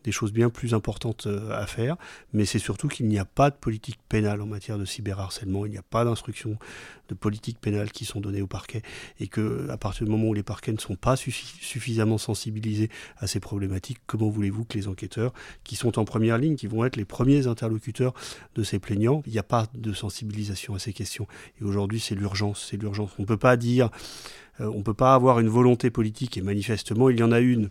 des 0.04 0.12
choses 0.12 0.34
bien 0.34 0.50
plus 0.50 0.74
importantes 0.74 1.28
à 1.52 1.68
faire, 1.68 1.98
mais 2.34 2.46
c'est 2.46 2.60
surtout 2.60 2.88
qu'il 2.88 3.08
n'y 3.08 3.20
a 3.20 3.26
pas 3.26 3.52
de 3.52 3.56
politique 3.56 4.00
pénale 4.10 4.42
en 4.42 4.48
matière 4.48 4.78
de 4.78 4.86
cyberharcèlement, 4.86 5.66
il 5.66 5.72
n'y 5.72 5.78
a 5.78 5.84
pas 5.84 6.06
d'instruction 6.06 6.58
de 7.10 7.14
politique 7.14 7.60
pénale 7.60 7.92
qui 7.92 8.06
sont 8.06 8.22
données 8.22 8.42
au 8.42 8.48
parquet, 8.48 8.82
et 9.20 9.28
que 9.28 9.68
à 9.70 9.78
partir 9.78 10.06
du 10.06 10.12
moment 10.12 10.30
où 10.30 10.34
les 10.34 10.44
parquets 10.44 10.72
ne 10.72 10.78
sont 10.78 10.96
pas 10.96 11.16
suffisamment 11.16 12.18
sensibilisés 12.18 12.90
à 13.18 13.28
ces 13.28 13.40
problématiques, 13.40 14.00
comment 14.08 14.30
voulez-vous 14.30 14.66
que 14.66 14.78
les 14.78 14.88
enquêteurs, 14.88 15.34
qui 15.64 15.76
sont 15.76 16.00
en 16.00 16.06
première 16.06 16.38
ligne, 16.38 16.56
qui 16.56 16.68
vont 16.68 16.86
être 16.86 16.96
les 16.96 17.06
premiers 17.06 17.48
interlocuteurs 17.48 18.14
de 18.56 18.64
ces 18.64 18.80
plaignants, 18.80 19.24
il 19.26 19.34
n'y 19.34 19.40
a 19.40 19.44
pas 19.44 19.68
de 19.74 19.94
sensibilisation 19.94 20.76
à 20.76 20.80
ces 20.80 20.94
questions. 20.94 21.28
Et 21.60 21.64
aujourd'hui, 21.64 22.00
c'est 22.00 22.16
l'urgence, 22.16 22.68
c'est 22.70 22.78
l'urgence. 22.78 23.12
On 23.18 23.24
ne 23.24 23.28
peut 23.28 23.38
pas 23.38 23.58
dire, 23.58 23.86
euh, 23.86 23.90
on 24.60 24.80
ne 24.80 24.84
peut 24.84 24.94
pas 24.94 25.14
avoir 25.14 25.40
une 25.40 25.50
volonté 25.50 25.90
politique, 25.90 26.38
et 26.38 26.42
manifestement, 26.42 27.10
il 27.10 27.20
y 27.20 27.24
en 27.24 27.32
a 27.32 27.40
une 27.40 27.70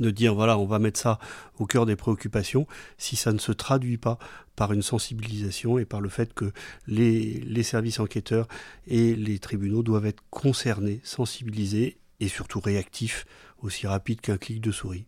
de 0.00 0.10
dire 0.10 0.34
voilà, 0.34 0.58
on 0.58 0.66
va 0.66 0.78
mettre 0.78 0.98
ça 0.98 1.18
au 1.58 1.66
cœur 1.66 1.86
des 1.86 1.96
préoccupations, 1.96 2.66
si 2.98 3.16
ça 3.16 3.32
ne 3.32 3.38
se 3.38 3.52
traduit 3.52 3.98
pas 3.98 4.18
par 4.56 4.72
une 4.72 4.82
sensibilisation 4.82 5.78
et 5.78 5.84
par 5.84 6.00
le 6.00 6.08
fait 6.08 6.34
que 6.34 6.52
les, 6.86 7.40
les 7.40 7.62
services 7.62 8.00
enquêteurs 8.00 8.48
et 8.86 9.14
les 9.14 9.38
tribunaux 9.38 9.82
doivent 9.82 10.06
être 10.06 10.22
concernés, 10.30 11.00
sensibilisés 11.04 11.98
et 12.20 12.28
surtout 12.28 12.60
réactifs, 12.60 13.26
aussi 13.62 13.86
rapides 13.86 14.20
qu'un 14.20 14.38
clic 14.38 14.60
de 14.60 14.72
souris. 14.72 15.06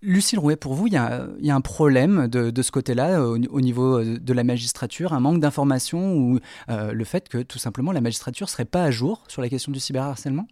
Lucille 0.00 0.38
Rouet, 0.38 0.54
pour 0.54 0.74
vous, 0.74 0.86
il 0.86 0.92
y 0.92 0.96
a, 0.96 1.26
un 1.42 1.60
problème 1.60 2.28
de, 2.28 2.62
ce 2.62 2.70
côté-là 2.70 3.20
au, 3.20 3.60
niveau 3.60 4.02
de 4.04 4.32
la 4.32 4.44
magistrature, 4.44 5.12
un 5.12 5.20
manque 5.20 5.40
d'information 5.40 6.14
ou 6.14 6.38
euh, 6.68 6.92
le 6.92 7.04
fait 7.04 7.28
que 7.28 7.38
tout 7.38 7.58
simplement 7.58 7.90
la 7.90 8.00
magistrature 8.00 8.48
serait 8.48 8.64
pas 8.64 8.84
à 8.84 8.90
jour 8.92 9.24
sur 9.26 9.42
la 9.42 9.48
question 9.48 9.72
du 9.72 9.80
cyberharcèlement? 9.80 10.46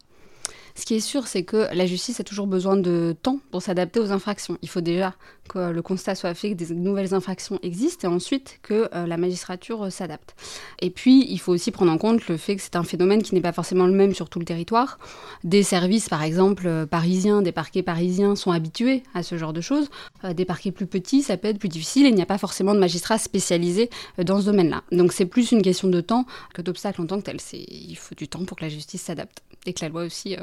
Ce 0.76 0.84
qui 0.84 0.94
est 0.94 1.00
sûr, 1.00 1.26
c'est 1.26 1.42
que 1.42 1.74
la 1.74 1.86
justice 1.86 2.20
a 2.20 2.24
toujours 2.24 2.46
besoin 2.46 2.76
de 2.76 3.16
temps 3.22 3.40
pour 3.50 3.62
s'adapter 3.62 3.98
aux 3.98 4.12
infractions. 4.12 4.58
Il 4.60 4.68
faut 4.68 4.82
déjà 4.82 5.14
que 5.48 5.70
le 5.70 5.80
constat 5.80 6.14
soit 6.14 6.34
fait 6.34 6.50
que 6.50 6.54
des 6.54 6.74
nouvelles 6.74 7.14
infractions 7.14 7.58
existent 7.62 8.10
et 8.10 8.14
ensuite 8.14 8.58
que 8.62 8.90
euh, 8.94 9.06
la 9.06 9.16
magistrature 9.16 9.84
euh, 9.84 9.90
s'adapte. 9.90 10.34
Et 10.80 10.90
puis, 10.90 11.26
il 11.30 11.38
faut 11.38 11.52
aussi 11.52 11.70
prendre 11.70 11.90
en 11.90 11.96
compte 11.96 12.28
le 12.28 12.36
fait 12.36 12.56
que 12.56 12.62
c'est 12.62 12.76
un 12.76 12.82
phénomène 12.82 13.22
qui 13.22 13.34
n'est 13.34 13.40
pas 13.40 13.52
forcément 13.52 13.86
le 13.86 13.94
même 13.94 14.14
sur 14.14 14.28
tout 14.28 14.38
le 14.38 14.44
territoire. 14.44 14.98
Des 15.44 15.62
services, 15.62 16.10
par 16.10 16.22
exemple, 16.22 16.66
euh, 16.66 16.84
parisiens, 16.84 17.40
des 17.40 17.52
parquets 17.52 17.82
parisiens 17.82 18.36
sont 18.36 18.50
habitués 18.50 19.02
à 19.14 19.22
ce 19.22 19.38
genre 19.38 19.54
de 19.54 19.62
choses. 19.62 19.88
des 20.34 20.44
parquets 20.44 20.72
plus 20.72 20.86
petits, 20.86 21.22
ça 21.22 21.38
peut 21.38 21.48
être 21.48 21.58
plus 21.58 21.70
difficile 21.70 22.04
et 22.04 22.10
il 22.10 22.14
n'y 22.14 22.22
a 22.22 22.26
pas 22.26 22.38
forcément 22.38 22.74
de 22.74 22.80
magistrats 22.80 23.18
spécialisés 23.18 23.88
dans 24.18 24.40
ce 24.40 24.46
domaine-là. 24.46 24.82
Donc, 24.92 25.14
c'est 25.14 25.26
plus 25.26 25.52
une 25.52 25.62
question 25.62 25.88
de 25.88 26.02
temps 26.02 26.26
que 26.52 26.60
d'obstacles 26.60 27.00
en 27.00 27.06
tant 27.06 27.18
que 27.18 27.24
tel. 27.24 27.38
Il 27.52 27.96
faut 27.96 28.14
du 28.14 28.28
temps 28.28 28.44
pour 28.44 28.58
que 28.58 28.64
la 28.64 28.68
justice 28.68 29.02
s'adapte 29.02 29.42
et 29.64 29.72
que 29.72 29.82
la 29.82 29.88
loi 29.88 30.04
aussi 30.04 30.36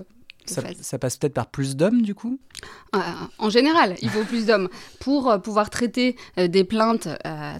ça, 0.45 0.99
passe 0.99 1.17
peut-être 1.17 1.33
par 1.33 1.47
plus 1.47 1.75
d'hommes, 1.75 2.01
du 2.01 2.15
coup? 2.15 2.39
Euh, 2.95 2.99
En 3.37 3.49
général, 3.49 3.95
il 4.01 4.09
faut 4.09 4.23
plus 4.23 4.45
d'hommes. 4.45 4.69
Pour 4.99 5.29
euh, 5.29 5.37
pouvoir 5.37 5.69
traiter 5.69 6.15
euh, 6.37 6.47
des 6.47 6.63
plaintes, 6.63 7.07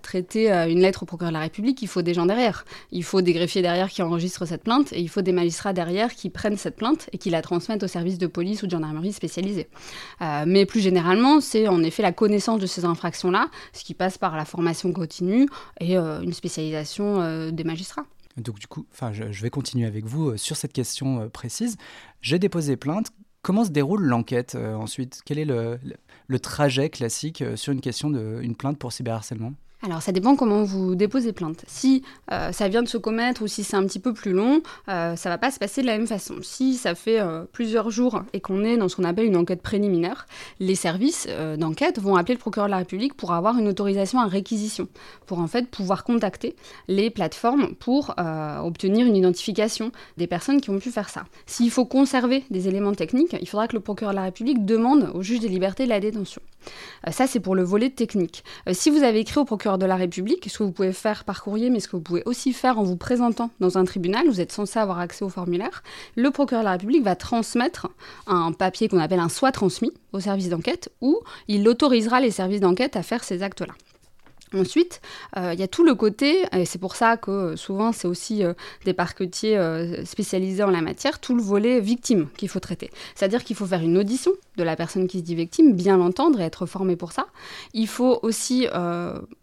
traiter 0.01 0.51
une 0.51 0.79
lettre 0.79 1.03
au 1.03 1.05
procureur 1.05 1.31
de 1.31 1.33
la 1.33 1.41
République, 1.41 1.81
il 1.81 1.87
faut 1.87 2.01
des 2.01 2.13
gens 2.13 2.25
derrière. 2.25 2.65
Il 2.91 3.03
faut 3.03 3.21
des 3.21 3.33
greffiers 3.33 3.61
derrière 3.61 3.89
qui 3.89 4.01
enregistrent 4.01 4.45
cette 4.45 4.63
plainte 4.63 4.93
et 4.93 4.99
il 4.99 5.09
faut 5.09 5.21
des 5.21 5.31
magistrats 5.31 5.73
derrière 5.73 6.13
qui 6.13 6.29
prennent 6.29 6.57
cette 6.57 6.75
plainte 6.75 7.09
et 7.11 7.17
qui 7.17 7.29
la 7.29 7.41
transmettent 7.41 7.83
au 7.83 7.87
service 7.87 8.17
de 8.17 8.27
police 8.27 8.63
ou 8.63 8.67
de 8.67 8.71
gendarmerie 8.71 9.13
spécialisé. 9.13 9.67
mais 10.45 10.65
plus 10.65 10.81
généralement, 10.81 11.41
c'est 11.41 11.67
en 11.67 11.83
effet 11.83 12.03
la 12.03 12.11
connaissance 12.11 12.59
de 12.59 12.65
ces 12.65 12.85
infractions-là, 12.85 13.49
ce 13.73 13.83
qui 13.83 13.93
passe 13.93 14.17
par 14.17 14.35
la 14.35 14.45
formation 14.45 14.91
continue 14.91 15.47
et 15.79 15.95
une 15.95 16.33
spécialisation 16.33 17.49
des 17.51 17.63
magistrats. 17.63 18.05
Donc 18.37 18.59
du 18.59 18.67
coup, 18.67 18.85
enfin, 18.91 19.13
je, 19.13 19.23
vais 19.23 19.49
continuer 19.49 19.85
avec 19.85 20.05
vous 20.05 20.29
euh, 20.29 20.37
sur 20.37 20.55
cette 20.55 20.73
question 20.73 21.21
euh, 21.21 21.29
précise. 21.29 21.77
J'ai 22.21 22.39
déposé 22.39 22.77
plainte. 22.77 23.11
Comment 23.41 23.65
se 23.65 23.69
déroule 23.69 24.03
l'enquête 24.03 24.55
euh, 24.55 24.75
ensuite? 24.75 25.21
Quel 25.25 25.37
est 25.37 25.45
le, 25.45 25.79
le, 26.27 26.39
trajet 26.39 26.89
classique 26.89 27.43
sur 27.55 27.73
une 27.73 27.81
question 27.81 28.09
d'une 28.09 28.55
plainte 28.55 28.79
pour 28.79 28.91
cyberharcèlement? 28.93 29.53
Alors 29.85 30.01
ça 30.01 30.13
dépend 30.13 30.37
comment 30.37 30.63
vous 30.63 30.95
déposez 30.95 31.33
plainte. 31.33 31.65
Si 31.67 32.03
euh, 32.31 32.53
ça 32.53 32.69
vient 32.69 32.83
de 32.83 32.87
se 32.87 32.97
commettre 32.97 33.41
ou 33.41 33.47
si 33.47 33.65
c'est 33.65 33.75
un 33.75 33.85
petit 33.85 33.99
peu 33.99 34.13
plus 34.13 34.31
long, 34.31 34.61
euh, 34.87 35.17
ça 35.17 35.27
va 35.27 35.37
pas 35.37 35.51
se 35.51 35.59
passer 35.59 35.81
de 35.81 35.87
la 35.87 35.97
même 35.97 36.07
façon. 36.07 36.35
Si 36.41 36.75
ça 36.75 36.95
fait 36.95 37.19
euh, 37.19 37.43
plusieurs 37.51 37.89
jours 37.89 38.23
et 38.31 38.39
qu'on 38.39 38.63
est 38.63 38.77
dans 38.77 38.87
ce 38.87 38.95
qu'on 38.95 39.03
appelle 39.03 39.25
une 39.25 39.35
enquête 39.35 39.61
préliminaire, 39.61 40.25
les 40.61 40.75
services 40.75 41.27
d'enquête 41.57 41.99
vont 41.99 42.15
appeler 42.15 42.35
le 42.35 42.39
procureur 42.39 42.67
de 42.67 42.71
la 42.71 42.77
République 42.77 43.13
pour 43.15 43.33
avoir 43.33 43.57
une 43.57 43.67
autorisation 43.67 44.19
à 44.19 44.27
réquisition, 44.27 44.87
pour 45.25 45.39
en 45.39 45.47
fait 45.47 45.67
pouvoir 45.69 46.05
contacter 46.05 46.55
les 46.87 47.09
plateformes 47.09 47.75
pour 47.75 48.15
obtenir 48.17 49.05
une 49.05 49.15
identification 49.15 49.91
des 50.17 50.27
personnes 50.27 50.61
qui 50.61 50.69
ont 50.69 50.79
pu 50.79 50.91
faire 50.91 51.09
ça. 51.09 51.23
S'il 51.45 51.71
faut 51.71 51.85
conserver 51.85 52.43
des 52.49 52.67
éléments 52.67 52.93
techniques, 52.93 53.35
il 53.39 53.47
faudra 53.47 53.67
que 53.67 53.73
le 53.73 53.81
procureur 53.81 54.13
de 54.13 54.17
la 54.17 54.23
République 54.23 54.65
demande 54.65 55.11
au 55.13 55.21
juge 55.21 55.39
des 55.39 55.49
libertés 55.49 55.85
la 55.85 55.99
détention. 55.99 56.41
ça 57.09 57.27
c'est 57.27 57.39
pour 57.39 57.55
le 57.55 57.63
volet 57.63 57.89
technique. 57.89 58.43
si 58.71 58.89
vous 58.89 59.03
avez 59.03 59.19
écrit 59.19 59.39
au 59.39 59.45
procureur 59.45 59.72
de 59.77 59.85
la 59.85 59.95
République, 59.95 60.49
ce 60.49 60.57
que 60.57 60.63
vous 60.63 60.71
pouvez 60.71 60.93
faire 60.93 61.23
par 61.23 61.43
courrier, 61.43 61.69
mais 61.69 61.79
ce 61.79 61.87
que 61.87 61.95
vous 61.95 62.01
pouvez 62.01 62.23
aussi 62.25 62.53
faire 62.53 62.79
en 62.79 62.83
vous 62.83 62.95
présentant 62.95 63.49
dans 63.59 63.77
un 63.77 63.85
tribunal, 63.85 64.27
vous 64.27 64.41
êtes 64.41 64.51
censé 64.51 64.79
avoir 64.79 64.99
accès 64.99 65.23
au 65.23 65.29
formulaire, 65.29 65.83
le 66.15 66.31
procureur 66.31 66.63
de 66.63 66.65
la 66.65 66.71
République 66.73 67.03
va 67.03 67.15
transmettre 67.15 67.87
un 68.27 68.51
papier 68.51 68.87
qu'on 68.87 68.99
appelle 68.99 69.19
un 69.19 69.29
soit 69.29 69.51
transmis 69.51 69.91
au 70.11 70.19
service 70.19 70.49
d'enquête, 70.49 70.91
où 71.01 71.19
il 71.47 71.67
autorisera 71.67 72.19
les 72.19 72.31
services 72.31 72.61
d'enquête 72.61 72.95
à 72.95 73.03
faire 73.03 73.23
ces 73.23 73.43
actes-là. 73.43 73.73
Ensuite, 74.55 75.01
euh, 75.35 75.53
il 75.53 75.59
y 75.59 75.63
a 75.63 75.67
tout 75.67 75.83
le 75.83 75.95
côté, 75.95 76.43
et 76.55 76.65
c'est 76.65 76.77
pour 76.77 76.95
ça 76.95 77.17
que 77.17 77.31
euh, 77.31 77.55
souvent 77.55 77.91
c'est 77.91 78.07
aussi 78.07 78.43
euh, 78.43 78.53
des 78.85 78.93
parquetiers 78.93 79.59
spécialisés 80.05 80.63
en 80.63 80.69
la 80.69 80.81
matière, 80.81 81.19
tout 81.19 81.35
le 81.35 81.41
volet 81.41 81.79
victime 81.79 82.27
qu'il 82.37 82.49
faut 82.49 82.59
traiter. 82.59 82.91
C'est-à-dire 83.15 83.43
qu'il 83.43 83.55
faut 83.55 83.65
faire 83.65 83.81
une 83.81 83.97
audition 83.97 84.31
de 84.57 84.63
la 84.63 84.75
personne 84.75 85.07
qui 85.07 85.19
se 85.19 85.23
dit 85.23 85.35
victime, 85.35 85.73
bien 85.73 85.97
l'entendre 85.97 86.39
et 86.39 86.43
être 86.43 86.65
formé 86.65 86.95
pour 86.95 87.11
ça. 87.11 87.27
Il 87.73 87.87
faut 87.87 88.19
aussi 88.21 88.67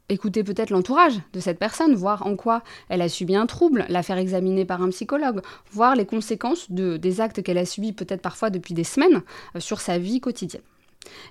écouter 0.08 0.44
peut-être 0.44 0.70
l'entourage 0.70 1.20
de 1.32 1.40
cette 1.40 1.58
personne, 1.58 1.94
voir 1.94 2.26
en 2.26 2.36
quoi 2.36 2.62
elle 2.88 3.02
a 3.02 3.08
subi 3.08 3.34
un 3.34 3.46
trouble, 3.46 3.86
la 3.88 4.02
faire 4.02 4.18
examiner 4.18 4.64
par 4.64 4.82
un 4.82 4.90
psychologue, 4.90 5.40
voir 5.72 5.96
les 5.96 6.06
conséquences 6.06 6.70
de, 6.70 6.96
des 6.96 7.20
actes 7.20 7.42
qu'elle 7.42 7.58
a 7.58 7.66
subis 7.66 7.92
peut-être 7.92 8.22
parfois 8.22 8.50
depuis 8.50 8.74
des 8.74 8.84
semaines 8.84 9.22
sur 9.58 9.80
sa 9.80 9.98
vie 9.98 10.20
quotidienne. 10.20 10.62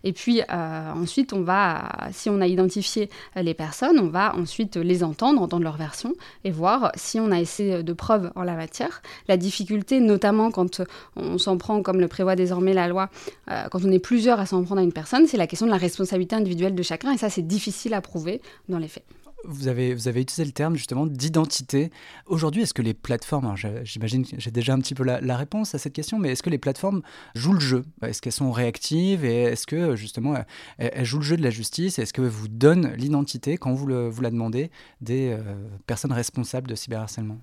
Et 0.04 0.14
puis 0.14 0.42
euh, 0.42 0.92
ensuite, 0.94 1.34
on 1.34 1.42
va, 1.42 1.90
si 2.12 2.30
on 2.30 2.42
a 2.42 2.48
identifié 2.48 3.10
les 3.36 3.54
personnes, 3.54 4.00
on 4.00 4.08
va 4.08 4.36
ensuite 4.36 4.78
les 4.78 5.04
entendre, 5.04 5.42
entendre 5.42 5.64
leur 5.64 5.78
version 5.78 6.14
et 6.44 6.52
voir 6.52 6.92
si 6.96 7.20
on 7.20 7.32
a 7.32 7.38
assez 7.38 7.84
de 7.84 7.94
preuves 7.94 8.32
en 8.36 8.44
la 8.44 8.56
matière. 8.56 9.02
La 9.28 9.38
difficulté, 9.38 10.00
notamment 10.00 10.52
quand 10.52 10.82
on 11.16 11.38
s'en 11.38 11.58
prend, 11.58 11.82
comme 11.82 12.00
le 12.00 12.08
prévoit 12.08 12.36
désormais 12.36 12.74
la 12.74 12.88
loi, 12.88 13.10
euh, 13.50 13.64
quand 13.72 13.84
on 13.86 13.92
est 13.92 14.00
plusieurs 14.00 14.40
à 14.40 14.46
s'en 14.46 14.64
prendre 14.64 14.82
à 14.82 14.84
une 14.84 14.94
personne, 14.94 15.28
c'est 15.28 15.38
la 15.38 15.48
question 15.48 15.66
de 15.66 15.72
la 15.72 15.78
responsabilité 15.78 16.36
individuelle 16.36 16.76
de 16.76 16.84
chacun 16.84 17.12
et 17.12 17.18
ça, 17.18 17.30
c'est 17.30 17.48
difficile 17.48 17.94
à 17.94 18.02
prouver 18.02 18.42
dans 18.68 18.80
les 18.80 18.88
faits. 18.88 19.06
Vous 19.46 19.68
avez, 19.68 19.94
vous 19.94 20.08
avez 20.08 20.22
utilisé 20.22 20.44
le 20.46 20.52
terme 20.52 20.76
justement 20.76 21.06
d'identité. 21.06 21.92
Aujourd'hui, 22.26 22.64
est-ce 22.64 22.74
que 22.74 22.82
les 22.82 22.94
plateformes, 22.94 23.56
j'imagine 23.84 24.26
que 24.26 24.36
j'ai 24.38 24.52
déjà 24.52 24.74
un 24.74 24.80
petit 24.80 24.96
peu 24.96 25.04
la, 25.04 25.38
réponse 25.38 25.74
à 25.74 25.78
cette 25.78 25.94
question, 25.94 26.20
mais 26.20 26.30
est-ce 26.32 26.44
que 26.44 26.50
les 26.50 26.58
plateformes 26.58 27.02
jouent 27.36 27.54
le 27.54 27.60
jeu? 27.60 27.86
Est-ce 28.02 28.22
qu'elles 28.22 28.34
sont 28.34 28.52
réactives 28.52 29.24
et 29.24 29.44
est-ce 29.44 29.66
que 29.66 29.96
justement 29.96 30.36
elles, 30.78 31.06
jouent 31.06 31.20
le 31.20 31.24
jeu 31.24 31.38
de 31.38 31.44
la 31.44 31.50
justice? 31.50 32.00
Est-ce 32.00 32.14
que 32.14 32.22
vous 32.22 32.48
donnent 32.48 32.94
l'identité 32.96 33.58
quand 33.58 33.74
vous, 33.74 33.88
le, 33.88 34.10
vous 34.10 34.22
la 34.22 34.30
demandez 34.30 34.72
des 35.02 35.30
euh, 35.30 35.42
personnes 35.88 36.12
responsables 36.12 36.68
de 36.68 36.76
cyberharcèlement? 36.76 37.40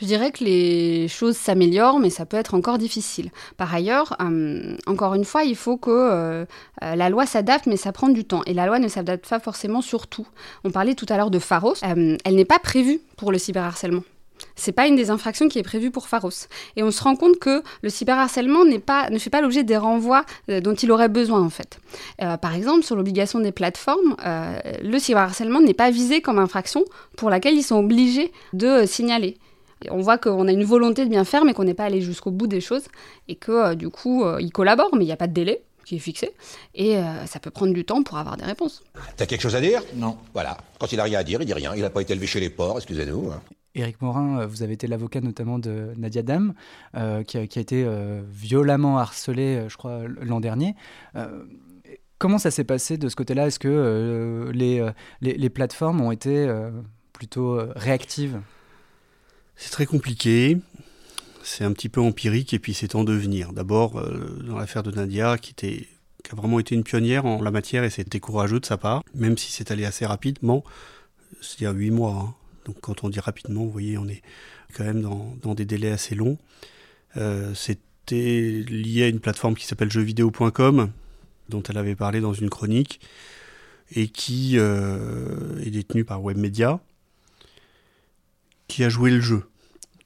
Je 0.00 0.06
dirais 0.06 0.32
que 0.32 0.44
les 0.44 1.08
choses 1.08 1.36
s'améliorent, 1.36 1.98
mais 1.98 2.10
ça 2.10 2.26
peut 2.26 2.36
être 2.36 2.54
encore 2.54 2.78
difficile. 2.78 3.30
Par 3.56 3.72
ailleurs, 3.74 4.16
euh, 4.20 4.76
encore 4.86 5.14
une 5.14 5.24
fois, 5.24 5.44
il 5.44 5.56
faut 5.56 5.76
que 5.76 5.90
euh, 5.90 6.44
euh, 6.82 6.94
la 6.96 7.08
loi 7.08 7.26
s'adapte, 7.26 7.66
mais 7.66 7.76
ça 7.76 7.92
prend 7.92 8.08
du 8.08 8.24
temps. 8.24 8.42
Et 8.46 8.54
la 8.54 8.66
loi 8.66 8.78
ne 8.78 8.88
s'adapte 8.88 9.28
pas 9.28 9.40
forcément 9.40 9.80
sur 9.80 10.06
tout. 10.06 10.26
On 10.64 10.70
parlait 10.70 10.94
tout 10.94 11.06
à 11.08 11.16
l'heure 11.16 11.30
de 11.30 11.38
Pharos. 11.38 11.74
elle 11.82 12.18
n'est 12.34 12.44
pas 12.44 12.58
prévue 12.58 13.00
pour 13.16 13.32
le 13.32 13.38
cyberharcèlement. 13.38 14.02
C'est 14.56 14.72
pas 14.72 14.88
une 14.88 14.96
des 14.96 15.10
infractions 15.10 15.48
qui 15.48 15.60
est 15.60 15.62
prévue 15.62 15.92
pour 15.92 16.08
Pharos. 16.08 16.48
Et 16.74 16.82
on 16.82 16.90
se 16.90 17.02
rend 17.02 17.14
compte 17.14 17.38
que 17.38 17.62
le 17.82 17.88
cyberharcèlement 17.88 18.64
pas, 18.84 19.08
ne 19.08 19.18
fait 19.18 19.30
pas 19.30 19.40
l'objet 19.40 19.62
des 19.62 19.76
renvois 19.76 20.24
dont 20.48 20.74
il 20.74 20.90
aurait 20.90 21.08
besoin 21.08 21.40
en 21.40 21.50
fait. 21.50 21.78
par 22.18 22.54
exemple, 22.54 22.82
sur 22.82 22.96
l'obligation 22.96 23.38
des 23.38 23.52
plateformes, 23.52 24.16
le 24.82 24.98
cyberharcèlement 24.98 25.60
n'est 25.60 25.72
pas 25.72 25.90
visé 25.90 26.20
comme 26.20 26.40
infraction 26.40 26.84
pour 27.16 27.30
laquelle 27.30 27.54
ils 27.54 27.62
sont 27.62 27.76
obligés 27.76 28.32
de 28.52 28.84
signaler 28.86 29.38
on 29.90 30.00
voit 30.00 30.18
qu'on 30.18 30.46
a 30.48 30.52
une 30.52 30.64
volonté 30.64 31.04
de 31.04 31.10
bien 31.10 31.24
faire, 31.24 31.44
mais 31.44 31.54
qu'on 31.54 31.64
n'est 31.64 31.74
pas 31.74 31.84
allé 31.84 32.00
jusqu'au 32.00 32.30
bout 32.30 32.46
des 32.46 32.60
choses, 32.60 32.84
et 33.28 33.36
que 33.36 33.52
euh, 33.52 33.74
du 33.74 33.90
coup, 33.90 34.24
euh, 34.24 34.40
ils 34.40 34.52
collaborent, 34.52 34.94
mais 34.94 35.04
il 35.04 35.08
n'y 35.08 35.12
a 35.12 35.16
pas 35.16 35.26
de 35.26 35.32
délai 35.32 35.62
qui 35.84 35.96
est 35.96 36.00
fixé, 36.00 36.32
et 36.74 36.96
euh, 36.96 37.26
ça 37.26 37.40
peut 37.40 37.50
prendre 37.50 37.74
du 37.74 37.84
temps 37.84 38.02
pour 38.02 38.16
avoir 38.16 38.36
des 38.38 38.44
réponses. 38.44 38.82
T'as 39.16 39.26
quelque 39.26 39.42
chose 39.42 39.54
à 39.54 39.60
dire? 39.60 39.82
Non. 39.94 40.16
Voilà. 40.32 40.56
Quand 40.78 40.90
il 40.92 41.00
a 41.00 41.04
rien 41.04 41.18
à 41.18 41.24
dire, 41.24 41.42
il 41.42 41.46
dit 41.46 41.52
rien. 41.52 41.74
Il 41.74 41.82
n'a 41.82 41.90
pas 41.90 42.00
été 42.00 42.14
élevé 42.14 42.26
chez 42.26 42.40
les 42.40 42.48
porcs, 42.48 42.78
excusez-nous. 42.78 43.32
Éric 43.74 44.00
Morin, 44.00 44.46
vous 44.46 44.62
avez 44.62 44.74
été 44.74 44.86
l'avocat 44.86 45.20
notamment 45.20 45.58
de 45.58 45.92
Nadia 45.98 46.22
Dam, 46.22 46.54
qui, 47.26 47.36
a, 47.36 47.42
été 47.42 47.86
violemment 48.30 48.98
harcelée, 48.98 49.64
je 49.68 49.76
crois, 49.76 50.04
l'an 50.22 50.40
dernier. 50.40 50.74
comment 52.18 52.38
ça 52.38 52.50
s'est 52.50 52.64
passé 52.64 52.96
de 52.96 53.08
ce 53.10 53.16
côté-là? 53.16 53.48
Est-ce 53.48 53.58
que 53.58 54.50
les, 54.54 54.88
les, 55.20 55.50
plateformes 55.50 56.00
ont 56.00 56.12
été 56.12 56.48
plutôt 57.12 57.58
réactives? 57.74 58.40
C'est 59.56 59.70
très 59.70 59.86
compliqué, 59.86 60.58
c'est 61.42 61.64
un 61.64 61.72
petit 61.72 61.88
peu 61.88 62.00
empirique 62.00 62.54
et 62.54 62.58
puis 62.58 62.74
c'est 62.74 62.94
en 62.94 63.04
devenir. 63.04 63.52
D'abord, 63.52 63.98
euh, 63.98 64.42
dans 64.46 64.58
l'affaire 64.58 64.82
de 64.82 64.90
Nadia, 64.90 65.38
qui, 65.38 65.54
a 66.30 66.34
vraiment 66.34 66.58
été 66.58 66.74
une 66.74 66.84
pionnière 66.84 67.26
en 67.26 67.42
la 67.42 67.50
matière 67.50 67.84
et 67.84 67.90
c'était 67.90 68.20
courageux 68.20 68.60
de 68.60 68.66
sa 68.66 68.78
part, 68.78 69.02
même 69.14 69.36
si 69.36 69.52
c'est 69.52 69.70
allé 69.70 69.84
assez 69.84 70.06
rapidement, 70.06 70.64
c'est 71.40 71.66
à 71.66 71.72
huit 71.72 71.90
mois. 71.90 72.14
Hein. 72.14 72.34
Donc 72.64 72.76
quand 72.80 73.04
on 73.04 73.10
dit 73.10 73.20
rapidement, 73.20 73.62
vous 73.64 73.70
voyez, 73.70 73.98
on 73.98 74.08
est 74.08 74.22
quand 74.74 74.84
même 74.84 75.02
dans, 75.02 75.54
des 75.54 75.66
délais 75.66 75.90
assez 75.90 76.14
longs. 76.14 76.38
Euh, 77.16 77.54
c'était 77.54 78.64
lié 78.66 79.04
à 79.04 79.08
une 79.08 79.20
plateforme 79.20 79.54
qui 79.54 79.66
s'appelle 79.66 79.90
jeuxvideo.com, 79.90 80.90
dont 81.50 81.62
elle 81.62 81.78
avait 81.78 81.94
parlé 81.94 82.20
dans 82.20 82.32
une 82.32 82.48
chronique, 82.50 83.00
et 83.94 84.08
qui 84.08 84.54
euh, 84.58 85.60
est 85.62 85.70
détenue 85.70 86.04
par 86.04 86.22
Webmedia 86.22 86.80
qui 88.74 88.82
a 88.82 88.88
joué 88.88 89.12
le 89.12 89.20
jeu. 89.20 89.44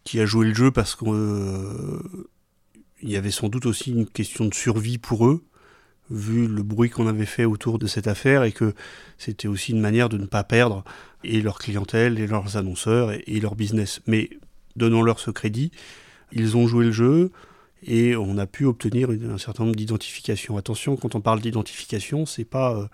Qui 0.05 0.21
a 0.21 0.27
joué 0.27 0.47
le 0.47 0.55
jeu 0.55 0.71
parce 0.71 0.95
qu'il 0.95 1.09
euh, 1.09 2.03
y 3.03 3.17
avait 3.17 3.31
sans 3.31 3.49
doute 3.49 3.65
aussi 3.65 3.93
une 3.93 4.07
question 4.07 4.45
de 4.45 4.53
survie 4.53 4.99
pour 4.99 5.27
eux, 5.27 5.43
vu 6.11 6.47
le 6.47 6.63
bruit 6.63 6.91
qu'on 6.91 7.07
avait 7.07 7.25
fait 7.25 7.47
autour 7.47 7.79
de 7.79 7.87
cette 7.87 8.09
affaire, 8.09 8.45
et 8.45 8.53
que 8.53 8.75
c'était 9.17 9.49
aussi 9.49 9.73
une 9.73 9.81
manière 9.81 10.11
de 10.11 10.19
ne 10.19 10.27
pas 10.27 10.45
perdre 10.45 10.85
et 11.25 11.41
leur 11.41 11.59
clientèle, 11.59 12.19
et 12.19 12.27
leurs 12.27 12.59
annonceurs, 12.59 13.13
et, 13.13 13.41
leur 13.41 13.55
business. 13.55 14.03
Mais 14.07 14.29
donnons-leur 14.77 15.19
ce 15.19 15.31
crédit, 15.31 15.71
ils 16.33 16.55
ont 16.59 16.67
joué 16.67 16.85
le 16.85 16.93
jeu, 16.93 17.33
et 17.87 18.17
on 18.17 18.37
a 18.37 18.47
pu 18.47 18.67
obtenir 18.67 19.09
un 19.09 19.39
certain 19.39 19.65
nombre 19.65 19.77
d'identifications. 19.77 20.59
Attention, 20.59 20.99
quand 20.99 21.15
on 21.15 21.23
parle 21.23 21.41
d'identification, 21.41 22.27
c'est 22.27 22.45
pas... 22.45 22.77
Euh, 22.77 22.87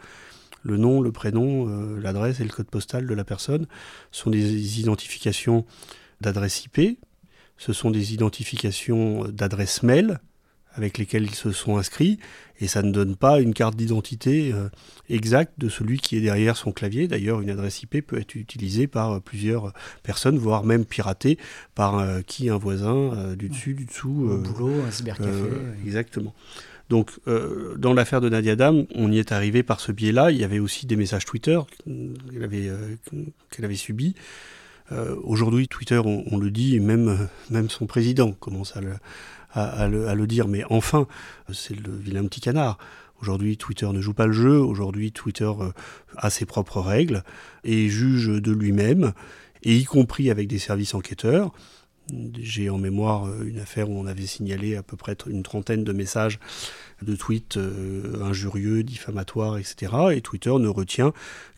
le 0.64 0.76
nom, 0.76 1.00
le 1.00 1.12
prénom, 1.12 1.68
euh, 1.68 2.00
l'adresse 2.00 2.40
et 2.40 2.44
le 2.44 2.50
code 2.50 2.66
postal 2.66 3.06
de 3.06 3.14
la 3.14 3.24
personne 3.24 3.66
sont 4.10 4.30
des 4.30 4.80
identifications 4.80 5.64
d'adresse 6.20 6.64
IP, 6.64 6.98
ce 7.56 7.72
sont 7.72 7.90
des 7.90 8.14
identifications 8.14 9.28
d'adresse 9.28 9.84
mail 9.84 10.18
avec 10.76 10.98
lesquels 10.98 11.24
ils 11.24 11.34
se 11.34 11.52
sont 11.52 11.78
inscrits, 11.78 12.18
et 12.60 12.66
ça 12.66 12.82
ne 12.82 12.90
donne 12.90 13.16
pas 13.16 13.40
une 13.40 13.54
carte 13.54 13.76
d'identité 13.76 14.52
euh, 14.52 14.68
exacte 15.08 15.52
de 15.58 15.68
celui 15.68 15.98
qui 15.98 16.16
est 16.16 16.20
derrière 16.20 16.56
son 16.56 16.72
clavier. 16.72 17.08
D'ailleurs, 17.08 17.40
une 17.40 17.50
adresse 17.50 17.82
IP 17.82 18.04
peut 18.04 18.18
être 18.18 18.34
utilisée 18.34 18.86
par 18.86 19.12
euh, 19.12 19.20
plusieurs 19.20 19.72
personnes, 20.02 20.36
voire 20.36 20.64
même 20.64 20.84
piratée 20.84 21.38
par 21.74 21.98
euh, 21.98 22.20
qui? 22.22 22.50
Un 22.50 22.58
voisin 22.58 23.34
du 23.36 23.48
dessus, 23.48 23.74
du 23.74 23.84
dessous. 23.84 24.28
Au 24.30 24.38
boulot, 24.38 24.82
un 24.86 24.90
cybercafé. 24.90 25.48
exactement. 25.86 26.34
Donc, 26.90 27.10
dans 27.78 27.94
l'affaire 27.94 28.20
de 28.20 28.28
Nadia 28.28 28.56
Dam, 28.56 28.84
on 28.94 29.10
y 29.10 29.18
est 29.18 29.32
arrivé 29.32 29.62
par 29.62 29.80
ce 29.80 29.90
biais-là. 29.90 30.30
Il 30.30 30.36
y 30.38 30.44
avait 30.44 30.58
aussi 30.58 30.86
des 30.86 30.96
messages 30.96 31.24
Twitter 31.24 31.58
qu'elle 31.86 32.44
avait, 32.44 32.70
avait 33.62 33.74
subis. 33.74 34.14
Aujourd'hui, 35.22 35.66
Twitter, 35.66 35.98
on, 36.04 36.36
le 36.36 36.50
dit, 36.50 36.78
même, 36.80 37.28
même 37.50 37.70
son 37.70 37.86
président 37.86 38.32
commence 38.32 38.76
à 38.76 38.82
le, 38.82 38.92
à, 39.54 39.88
le, 40.14 40.26
dire, 40.26 40.48
mais 40.48 40.64
enfin, 40.68 41.06
c'est 41.52 41.74
le 41.74 41.96
vilain 41.96 42.24
petit 42.26 42.40
canard. 42.40 42.78
Aujourd'hui, 43.20 43.56
Twitter 43.56 43.88
ne 43.90 44.00
joue 44.00 44.14
pas 44.14 44.26
le 44.26 44.32
jeu. 44.32 44.58
Aujourd'hui, 44.58 45.12
Twitter 45.12 45.44
euh, 45.44 45.70
a 46.16 46.30
ses 46.30 46.44
propres 46.44 46.80
règles 46.80 47.22
et 47.62 47.88
juge 47.88 48.28
de 48.28 48.52
lui-même, 48.52 49.12
et 49.62 49.76
y 49.76 49.84
compris 49.84 50.30
avec 50.30 50.48
des 50.48 50.58
services 50.58 50.94
enquêteurs. 50.94 51.52
J'ai 52.38 52.68
en 52.68 52.78
mémoire 52.78 53.26
euh, 53.26 53.44
une 53.44 53.58
affaire 53.58 53.88
où 53.88 53.98
on 53.98 54.06
avait 54.06 54.26
signalé 54.26 54.76
à 54.76 54.82
peu 54.82 54.96
près 54.96 55.16
une 55.26 55.42
trentaine 55.42 55.84
de 55.84 55.92
messages 55.92 56.38
de 57.02 57.16
tweets 57.16 57.56
euh, 57.56 58.22
injurieux, 58.22 58.82
diffamatoires, 58.82 59.58
etc. 59.58 59.92
Et 60.12 60.20
Twitter 60.20 60.52
ne 60.58 60.68
retient 60.68 61.12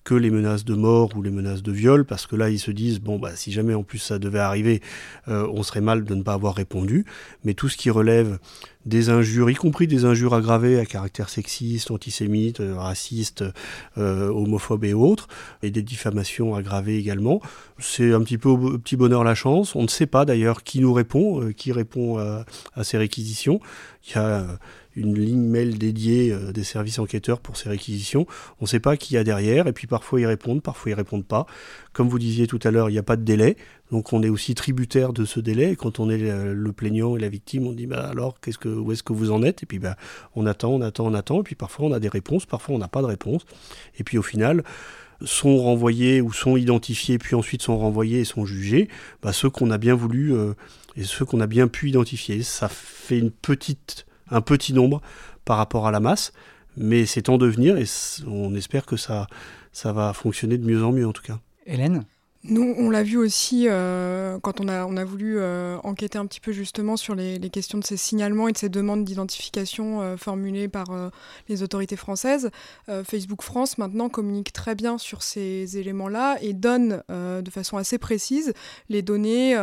que 0.05 0.15
les 0.15 0.31
menaces 0.31 0.65
de 0.65 0.75
mort 0.75 1.11
ou 1.17 1.23
les 1.23 1.33
menaces 1.33 1.65
de 1.65 1.73
viol, 1.73 2.05
parce 2.05 2.29
que 2.29 2.37
là, 2.37 2.49
ils 2.49 2.61
se 2.61 2.71
disent, 2.71 3.01
bon, 3.01 3.19
bah, 3.19 3.33
si 3.35 3.51
jamais 3.51 3.75
en 3.75 3.83
plus 3.83 3.99
ça 3.99 4.21
devait 4.21 4.39
arriver, 4.39 4.81
euh, 5.27 5.49
on 5.53 5.65
serait 5.65 5.81
mal 5.81 6.05
de 6.05 6.15
ne 6.15 6.23
pas 6.23 6.35
avoir 6.35 6.55
répondu. 6.55 7.05
Mais 7.45 7.55
tout 7.55 7.69
ce 7.69 7.77
qui 7.77 7.91
relève 7.91 8.39
des 8.85 9.11
injures, 9.11 9.51
y 9.51 9.57
compris 9.57 9.89
des 9.89 10.05
injures 10.05 10.33
aggravées 10.33 10.79
à 10.79 10.87
caractère 10.87 11.29
sexiste, 11.29 11.91
antisémite, 11.91 12.61
euh, 12.61 12.77
raciste, 12.77 13.43
homophobe 13.97 14.85
et 14.85 14.95
autres, 14.95 15.27
et 15.65 15.73
des 15.73 15.83
diffamations 15.83 16.55
aggravées 16.55 16.99
également, 16.99 17.41
c'est 17.81 18.13
un 18.13 18.21
petit 18.21 18.39
peu 18.39 18.49
au 18.49 18.79
petit 18.79 18.95
bonheur 18.95 19.25
la 19.25 19.35
chance. 19.35 19.75
On 19.75 19.83
ne 19.83 19.89
sait 19.89 20.07
pas 20.07 20.25
d'ailleurs 20.25 20.63
qui 20.63 20.79
nous 20.79 20.93
répond, 20.93 21.51
qui 21.53 21.73
répond 21.73 22.19
à, 22.19 22.45
à 22.75 22.85
ces 22.85 22.97
réquisitions. 22.97 23.61
Il 24.07 24.15
y 24.15 24.19
a 24.19 24.47
une 24.97 25.19
ligne 25.19 25.47
mail 25.47 25.79
dédiée 25.79 26.33
euh, 26.33 26.53
des 26.53 26.65
services 26.65 26.99
enquêteurs 26.99 27.41
pour 27.41 27.57
ces 27.57 27.69
réquisitions. 27.69 28.27
On 28.61 28.65
ne 28.65 28.69
sait 28.69 28.81
pas 28.81 28.97
qui 28.97 29.15
y 29.15 29.17
a 29.19 29.25
derrière, 29.25 29.67
et 29.67 29.73
puis 29.73 29.87
parfois 29.87 30.21
ils 30.21 30.27
répondent, 30.27 30.63
parfois 30.63 30.91
ils 30.91 30.95
répondent 30.95 31.27
pas. 31.27 31.47
Comme 31.93 32.09
vous 32.09 32.19
disiez 32.19 32.47
tout 32.47 32.61
à 32.65 32.71
l'heure, 32.71 32.89
il 32.89 32.93
n'y 32.93 32.99
a 32.99 33.05
pas 33.05 33.17
de 33.17 33.23
délai, 33.23 33.57
donc 33.91 34.13
on 34.13 34.23
est 34.23 34.29
aussi 34.29 34.55
tributaire 34.55 35.13
de 35.13 35.25
ce 35.25 35.39
délai. 35.39 35.73
Et 35.73 35.77
quand 35.77 36.01
on 36.01 36.11
est 36.11 36.19
le, 36.19 36.73
plaignant 36.73 37.17
et 37.17 37.21
la 37.21 37.29
victime, 37.29 37.67
on 37.67 37.73
dit 37.73 37.87
bah 37.87 38.09
alors 38.11 38.41
qu'est-ce 38.41 38.59
que 38.59 38.69
où 38.69 38.93
est-ce 38.93 39.03
que 39.03 39.13
vous 39.13 39.31
en 39.31 39.43
êtes? 39.43 39.63
Et 39.63 39.67
puis 39.67 39.79
bah 39.79 39.97
on 40.35 40.47
attend, 40.47 40.71
on 40.71 40.81
attend, 40.81 41.07
on 41.07 41.15
attend, 41.15 41.41
et 41.41 41.45
puis 41.45 41.55
parfois 41.55 41.87
on 41.87 41.93
a 41.93 42.01
des 42.01 42.09
réponses, 42.09 42.47
parfois 42.47 42.75
on 42.75 42.79
n'a 42.79 42.89
pas 42.89 43.03
de 43.03 43.07
réponse. 43.07 43.43
Et 43.99 44.05
puis 44.05 44.19
au 44.19 44.23
final 44.23 44.65
sont 45.25 45.57
renvoyés 45.59 46.21
ou 46.21 46.33
sont 46.33 46.57
identifiés, 46.57 47.19
puis 47.19 47.35
ensuite 47.35 47.63
sont 47.63 47.79
renvoyés 47.79 48.21
et 48.21 48.25
sont 48.25 48.45
jugés, 48.45 48.89
bah, 49.23 49.33
ceux 49.33 49.49
qu'on 49.49 49.71
a 49.71 49.79
bien 49.79 49.95
voulu 49.95 50.35
euh, 50.35 50.53
et 50.97 51.05
ceux 51.05 51.25
qu'on 51.25 51.41
a 51.41 51.47
bien 51.47 51.69
pu 51.69 51.89
identifier. 51.89 52.43
Ça 52.43 52.69
fait 52.69 53.19
une 53.19 53.31
petite 53.31 54.07
un 54.31 54.41
petit 54.41 54.73
nombre 54.73 55.01
par 55.45 55.57
rapport 55.57 55.87
à 55.87 55.91
la 55.91 56.01
masse, 56.01 56.33
mais 56.77 57.07
c'est 57.07 57.29
en 57.29 57.39
devenir 57.39 57.77
et 57.79 57.85
on 58.27 58.55
espère 58.55 58.87
que 58.87 58.97
ça, 58.97 59.27
ça 59.73 59.93
va 59.93 60.13
fonctionner 60.13 60.59
de 60.59 60.67
mieux 60.67 60.85
en 60.85 60.93
mieux 60.93 61.07
en 61.07 61.13
tout 61.13 61.23
cas. 61.23 61.39
Hélène? 61.65 62.05
Nous, 62.49 62.75
on 62.79 62.91
l'a 62.91 63.03
vu 63.03 63.17
aussi 63.17 63.67
euh, 63.69 64.39
quand 64.41 64.61
on 64.61 64.69
a, 64.69 64.85
on 64.87 64.97
a 64.97 65.05
voulu 65.05 65.39
euh, 65.39 65.77
enquêter 65.85 66.19
un 66.19 66.27
petit 66.27 66.41
peu 66.41 66.53
justement 66.53 66.97
sur 66.97 67.15
les, 67.15 67.39
questions 67.51 67.79
de 67.79 67.85
ces 67.85 67.97
signalements 67.97 68.49
et 68.49 68.53
de 68.53 68.59
ces 68.59 68.69
demandes 68.69 69.05
d'identification 69.05 70.03
euh, 70.03 70.17
formulées 70.17 70.69
par 70.69 70.87
les 71.49 71.63
autorités 71.63 71.97
françaises. 71.97 72.51
Facebook 73.05 73.43
France 73.43 73.79
maintenant 73.79 74.09
communique 74.09 74.53
très 74.53 74.75
bien 74.75 74.99
sur 74.99 75.23
ces 75.23 75.79
éléments-là 75.79 76.37
et 76.41 76.53
donne 76.53 77.03
de 77.09 77.51
façon 77.51 77.77
assez 77.77 77.99
précise 77.99 78.53
les 78.89 79.03
données 79.03 79.55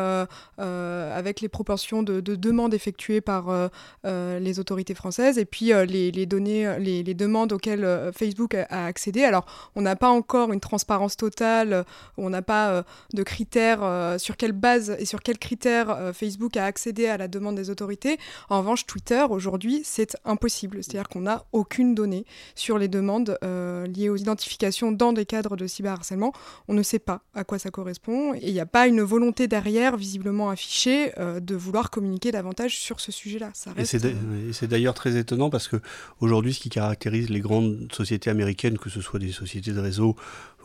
avec 0.58 1.42
les 1.42 1.50
proportions 1.50 2.04
de, 2.04 2.20
demandes 2.22 2.74
effectuées 2.74 3.22
par 3.22 3.70
les 4.04 4.60
autorités 4.60 4.94
françaises 4.94 5.38
et 5.38 5.46
puis 5.46 5.72
les, 5.88 6.25
données, 6.25 6.75
les, 6.80 7.04
les, 7.04 7.13
demandes 7.13 7.54
auxquelles 7.54 8.12
Facebook 8.16 8.56
a, 8.56 8.86
accédé. 8.86 9.24
Alors, 9.24 9.46
on 9.75 9.82
n'a 9.82 9.96
pas 9.96 10.10
encore 10.10 10.52
une 10.54 10.62
transparence 10.62 11.18
totale, 11.18 11.86
on 12.18 12.30
n'a 12.30 12.42
pas 12.42 12.73
euh, 12.74 12.84
de 13.13 13.24
critères, 13.24 13.84
euh, 13.84 14.18
sur 14.18 14.38
quelle 14.38 14.51
base 14.51 14.96
et 15.00 15.06
sur 15.06 15.22
quels 15.22 15.38
critères 15.38 15.89
euh, 15.89 16.13
Facebook 16.13 16.58
a 16.58 16.65
accédé 16.65 17.08
à 17.08 17.17
la 17.17 17.28
demande 17.28 17.56
des 17.56 17.69
autorités. 17.69 18.17
En 18.50 18.60
revanche, 18.60 18.86
Twitter, 18.86 19.24
aujourd'hui, 19.30 19.82
c'est 19.84 20.17
impossible. 20.26 20.84
C'est-à-dire 20.84 21.10
qu'on 21.10 21.21
n'a 21.21 21.45
aucune 21.52 21.95
donnée 21.95 22.26
sur 22.56 22.78
les 22.78 22.88
demandes 22.88 23.38
liées 23.43 24.10
aux 24.10 24.15
identifications 24.15 24.91
dans 24.91 25.13
des 25.13 25.26
cadres 25.26 25.56
de 25.56 25.67
cyberharcèlement. 25.67 26.34
On 26.67 26.74
ne 26.74 26.84
sait 26.84 27.00
pas 27.00 27.21
à 27.34 27.43
quoi 27.43 27.60
ça 27.60 27.71
correspond 27.71 28.34
et 28.34 28.48
il 28.48 28.54
n'y 28.54 28.60
a 28.60 28.65
pas 28.65 28.88
une 28.88 29.02
volonté 29.02 29.48
derrière, 29.48 29.98
visiblement 29.98 30.50
affichée, 30.50 31.12
de 31.17 31.56
vouloir 31.56 31.89
communiquer 31.89 32.32
davantage 32.32 32.80
sur 32.80 33.00
ce 33.00 33.12
sujet-là. 33.12 33.52
Et 33.78 33.86
c'est 33.86 34.67
d'ailleurs 34.67 34.93
très 34.93 35.17
étonnant 35.17 35.50
parce 35.50 35.67
que 35.67 35.78
aujourd'hui, 36.19 36.54
ce 36.54 36.60
qui 36.60 36.69
caractérise 36.69 37.30
les 37.30 37.39
grandes 37.39 37.91
sociétés 37.91 38.30
américaines, 38.30 38.78
que 38.78 38.89
ce 38.89 39.02
soit 39.02 39.19
des 39.19 39.32
sociétés 39.32 39.71
de 39.71 39.80
réseau 39.80 40.15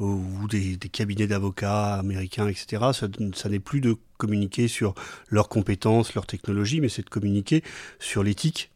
ou 0.00 0.46
des, 0.48 0.76
cabinets 0.90 1.26
d'avocats 1.26 1.97
américains, 1.98 2.48
etc. 2.48 2.92
Ça, 2.92 3.48
n'est 3.48 3.58
plus 3.58 3.80
de 3.80 3.96
communiquer 4.16 4.68
sur 4.68 4.94
leurs 5.28 5.48
compétences, 5.48 6.14
leurs 6.14 6.26
technologies, 6.26 6.80
mais 6.80 6.88
c'est 6.88 7.04
de 7.04 7.11
communiquer 7.11 7.62
sur 7.98 8.22
l'éthique 8.22 8.70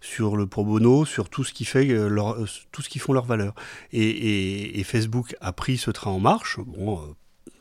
sur 0.00 0.36
le 0.36 0.46
pro 0.46 0.64
bono, 0.64 1.06
sur 1.06 1.30
tout 1.30 1.44
ce 1.44 1.54
qui 1.54 1.64
fait 1.64 1.88
euh, 1.88 2.08
leur, 2.08 2.32
euh, 2.32 2.46
tout 2.72 2.82
ce 2.82 2.90
qui 2.90 2.98
font 2.98 3.14
leur 3.14 3.24
valeur. 3.24 3.54
Et, 3.90 4.82
Facebook 4.84 5.34
a 5.40 5.52
pris 5.54 5.78
ce 5.78 5.90
train 5.90 6.10
en 6.10 6.20
marche. 6.20 6.58
Bon, 6.60 6.98
euh, 7.00 7.14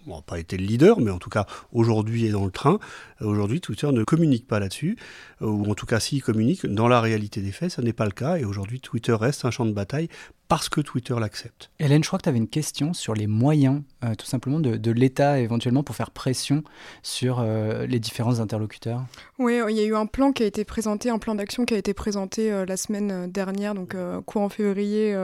n'a 0.05 0.21
pas 0.21 0.39
été 0.39 0.57
le 0.57 0.65
leader, 0.65 0.99
mais 0.99 1.11
en 1.11 1.19
tout 1.19 1.29
cas 1.29 1.45
aujourd'hui 1.71 2.25
est 2.25 2.31
dans 2.31 2.43
le 2.43 2.51
train. 2.51 2.79
Aujourd'hui, 3.21 3.61
Twitter 3.61 3.89
ne 3.93 4.03
communique 4.03 4.45
pas 4.45 4.59
là-dessus, 4.59 4.97
ou 5.39 5.71
en 5.71 5.75
tout 5.75 5.85
cas 5.85 6.01
s'il 6.01 6.21
communique, 6.21 6.65
dans 6.65 6.89
la 6.89 6.99
réalité 6.99 7.39
des 7.39 7.53
faits, 7.53 7.71
ça 7.71 7.81
n'est 7.81 7.93
pas 7.93 8.03
le 8.03 8.11
cas. 8.11 8.37
Et 8.37 8.43
aujourd'hui, 8.43 8.81
Twitter 8.81 9.13
reste 9.13 9.45
un 9.45 9.51
champ 9.51 9.65
de 9.65 9.71
bataille 9.71 10.09
parce 10.53 10.69
que 10.69 10.81
Twitter 10.81 11.15
l'accepte. 11.19 11.71
Hélène, 11.79 12.03
je 12.03 12.09
crois 12.09 12.19
que 12.19 12.25
tu 12.25 12.29
avais 12.29 12.37
une 12.37 12.47
question 12.47 12.93
sur 12.93 13.15
les 13.15 13.25
moyens, 13.25 13.81
euh, 14.03 14.13
tout 14.13 14.27
simplement, 14.27 14.59
de, 14.59 14.91
l'État 14.91 15.39
éventuellement 15.39 15.81
pour 15.81 15.95
faire 15.95 16.11
pression 16.11 16.61
sur 17.01 17.39
euh, 17.39 17.87
les 17.87 17.99
différents 17.99 18.39
interlocuteurs. 18.39 19.03
Oui, 19.39 19.59
il 19.69 19.75
y 19.75 19.79
a 19.79 19.83
eu 19.83 19.95
un 19.95 20.05
plan 20.05 20.31
qui 20.31 20.43
a 20.43 20.45
été 20.45 20.63
présenté, 20.63 21.09
un 21.09 21.17
plan 21.17 21.33
d'action 21.33 21.65
qui 21.65 21.73
a 21.73 21.77
été 21.77 21.95
présenté 21.95 22.51
euh, 22.51 22.67
la 22.67 22.77
semaine 22.77 23.31
dernière, 23.31 23.73
donc 23.73 23.95
courant 24.27 24.49
février, 24.49 25.17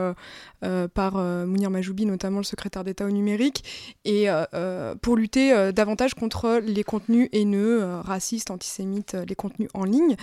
par 0.94 1.14
Mounir 1.14 1.70
Majoubi, 1.70 2.06
notamment 2.06 2.38
le 2.38 2.44
secrétaire 2.44 2.82
d'État 2.82 3.06
au 3.06 3.10
numérique, 3.10 3.62
et 4.04 4.26
pour 5.00 5.16
lutter 5.16 5.72
davantage 5.72 6.14
contre 6.14 6.60
les 6.62 6.82
contenus 6.82 7.28
haineux, 7.32 8.00
racistes, 8.00 8.50
antisémites, 8.50 9.16
les 9.28 9.36
contenus 9.36 9.68
en 9.74 9.84
ligne. 9.84 10.16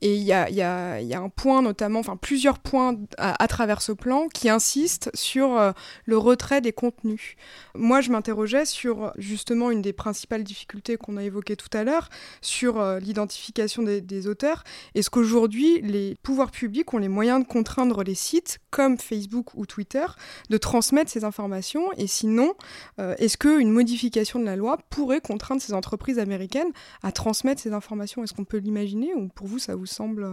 Et 0.00 0.16
il 0.16 0.22
y 0.22 0.32
a, 0.32 0.48
y, 0.48 0.62
a, 0.62 1.00
y 1.00 1.14
a, 1.14 1.20
un 1.20 1.28
point 1.28 1.60
notamment, 1.62 2.00
enfin 2.00 2.16
plusieurs 2.16 2.58
points 2.58 2.96
à, 3.18 3.42
à 3.42 3.48
travers 3.48 3.82
ce 3.82 3.92
plan 3.92 4.28
qui 4.28 4.45
insiste 4.48 5.10
sur 5.14 5.56
euh, 5.58 5.72
le 6.04 6.18
retrait 6.18 6.60
des 6.60 6.72
contenus. 6.72 7.36
Moi, 7.74 8.00
je 8.00 8.10
m'interrogeais 8.10 8.64
sur 8.64 9.12
justement 9.16 9.70
une 9.70 9.82
des 9.82 9.92
principales 9.92 10.44
difficultés 10.44 10.96
qu'on 10.96 11.16
a 11.16 11.24
évoquées 11.24 11.56
tout 11.56 11.68
à 11.72 11.84
l'heure, 11.84 12.08
sur 12.40 12.80
euh, 12.80 12.98
l'identification 12.98 13.82
des, 13.82 14.26
auteurs. 14.28 14.64
Est-ce 14.94 15.10
qu'aujourd'hui, 15.10 15.80
les 15.82 16.16
pouvoirs 16.22 16.50
publics 16.50 16.92
ont 16.94 16.98
les 16.98 17.08
moyens 17.08 17.42
de 17.42 17.46
contraindre 17.46 18.02
les 18.02 18.14
sites, 18.14 18.58
comme 18.70 18.98
Facebook 18.98 19.54
ou 19.54 19.66
Twitter, 19.66 20.06
de 20.50 20.56
transmettre 20.56 21.10
ces 21.10 21.24
informations? 21.24 21.92
Et 21.96 22.06
sinon, 22.06 22.54
euh, 22.98 23.14
est-ce 23.18 23.36
qu'une 23.36 23.70
modification 23.70 24.38
de 24.38 24.44
la 24.44 24.56
loi 24.56 24.78
pourrait 24.90 25.20
contraindre 25.20 25.60
ces 25.60 25.74
entreprises 25.74 26.18
américaines 26.18 26.72
à 27.02 27.12
transmettre 27.12 27.60
ces 27.60 27.72
informations? 27.72 28.24
Est-ce 28.24 28.34
qu'on 28.34 28.44
peut 28.44 28.58
l'imaginer 28.58 29.14
ou 29.14 29.28
pour 29.28 29.46
vous, 29.46 29.58
ça 29.58 29.76
vous 29.76 29.86
semble 29.86 30.26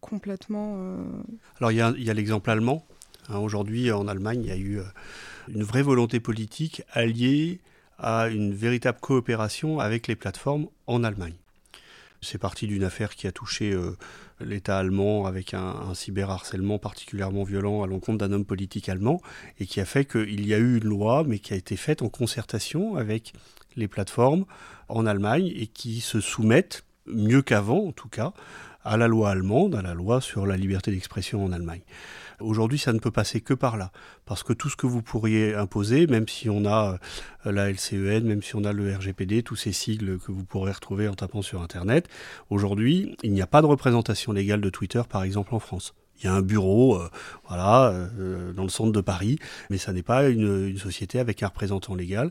complètement. 0.00 0.76
Euh, 0.78 1.02
Alors 1.58 1.72
il 1.72 1.78
y 1.78 2.10
a, 2.10 2.14
l'exemple 2.14 2.50
allemand. 2.50 2.84
Hein, 3.28 3.38
aujourd'hui, 3.38 3.92
en 3.92 4.08
Allemagne, 4.08 4.42
il 4.44 4.48
y 4.48 4.52
a 4.52 4.56
eu 4.56 4.78
euh, 4.78 4.84
une 5.48 5.62
vraie 5.62 5.82
volonté 5.82 6.20
politique 6.20 6.82
alliée 6.92 7.60
à 7.98 8.28
une 8.28 8.54
véritable 8.54 9.00
coopération 9.00 9.80
avec 9.80 10.06
les 10.06 10.16
plateformes 10.16 10.68
en 10.86 11.04
Allemagne. 11.04 11.34
C'est 12.20 12.38
parti 12.38 12.66
d'une 12.66 12.84
affaire 12.84 13.14
qui 13.14 13.26
a 13.26 13.32
touché 13.32 13.72
euh, 13.72 13.96
l'État 14.40 14.78
allemand 14.78 15.26
avec 15.26 15.54
un, 15.54 15.60
un, 15.60 15.94
cyberharcèlement 15.94 16.78
particulièrement 16.78 17.44
violent 17.44 17.82
à 17.82 17.86
l'encontre 17.86 18.18
d'un 18.18 18.32
homme 18.32 18.44
politique 18.44 18.88
allemand 18.88 19.20
et 19.60 19.66
qui 19.66 19.80
a 19.80 19.84
fait 19.84 20.04
qu'il 20.04 20.46
y 20.46 20.54
a 20.54 20.58
eu 20.58 20.78
une 20.78 20.88
loi 20.88 21.22
mais 21.24 21.38
qui 21.38 21.52
a 21.54 21.56
été 21.56 21.76
faite 21.76 22.02
en 22.02 22.08
concertation 22.08 22.96
avec 22.96 23.34
les 23.76 23.88
plateformes 23.88 24.44
en 24.88 25.06
Allemagne 25.06 25.52
et 25.54 25.66
qui 25.66 26.00
se 26.00 26.20
soumettent, 26.20 26.84
mieux 27.06 27.42
qu'avant 27.42 27.86
en 27.86 27.92
tout 27.92 28.08
cas, 28.08 28.32
à 28.84 28.96
la 28.96 29.08
loi 29.08 29.30
allemande, 29.30 29.74
à 29.74 29.82
la 29.82 29.94
loi 29.94 30.20
sur 30.20 30.46
la 30.46 30.56
liberté 30.56 30.90
d'expression 30.90 31.44
en 31.44 31.52
Allemagne. 31.52 31.82
Aujourd'hui, 32.40 32.78
ça 32.78 32.92
ne 32.92 33.00
peut 33.00 33.10
passer 33.10 33.40
que 33.40 33.54
par 33.54 33.76
là, 33.76 33.90
parce 34.24 34.44
que 34.44 34.52
tout 34.52 34.68
ce 34.68 34.76
que 34.76 34.86
vous 34.86 35.02
pourriez 35.02 35.54
imposer, 35.54 36.06
même 36.06 36.28
si 36.28 36.48
on 36.48 36.64
a 36.66 36.98
euh, 37.46 37.52
la 37.52 37.70
LCEN, 37.70 38.24
même 38.24 38.42
si 38.42 38.54
on 38.54 38.62
a 38.62 38.72
le 38.72 38.94
RGPD, 38.94 39.42
tous 39.42 39.56
ces 39.56 39.72
sigles 39.72 40.18
que 40.18 40.30
vous 40.30 40.44
pourrez 40.44 40.70
retrouver 40.70 41.08
en 41.08 41.14
tapant 41.14 41.42
sur 41.42 41.60
Internet, 41.60 42.08
aujourd'hui, 42.48 43.16
il 43.24 43.32
n'y 43.32 43.42
a 43.42 43.48
pas 43.48 43.60
de 43.60 43.66
représentation 43.66 44.32
légale 44.32 44.60
de 44.60 44.70
Twitter, 44.70 45.02
par 45.08 45.24
exemple, 45.24 45.54
en 45.54 45.58
France. 45.58 45.94
Il 46.20 46.26
y 46.26 46.28
a 46.28 46.34
un 46.34 46.42
bureau, 46.42 46.96
euh, 46.96 47.08
voilà, 47.46 47.90
euh, 47.90 48.52
dans 48.52 48.64
le 48.64 48.68
centre 48.68 48.92
de 48.92 49.00
Paris, 49.00 49.38
mais 49.70 49.78
ça 49.78 49.92
n'est 49.92 50.02
pas 50.02 50.28
une, 50.28 50.76
société 50.78 51.18
avec 51.18 51.42
un 51.42 51.48
représentant 51.48 51.94
légal. 51.94 52.30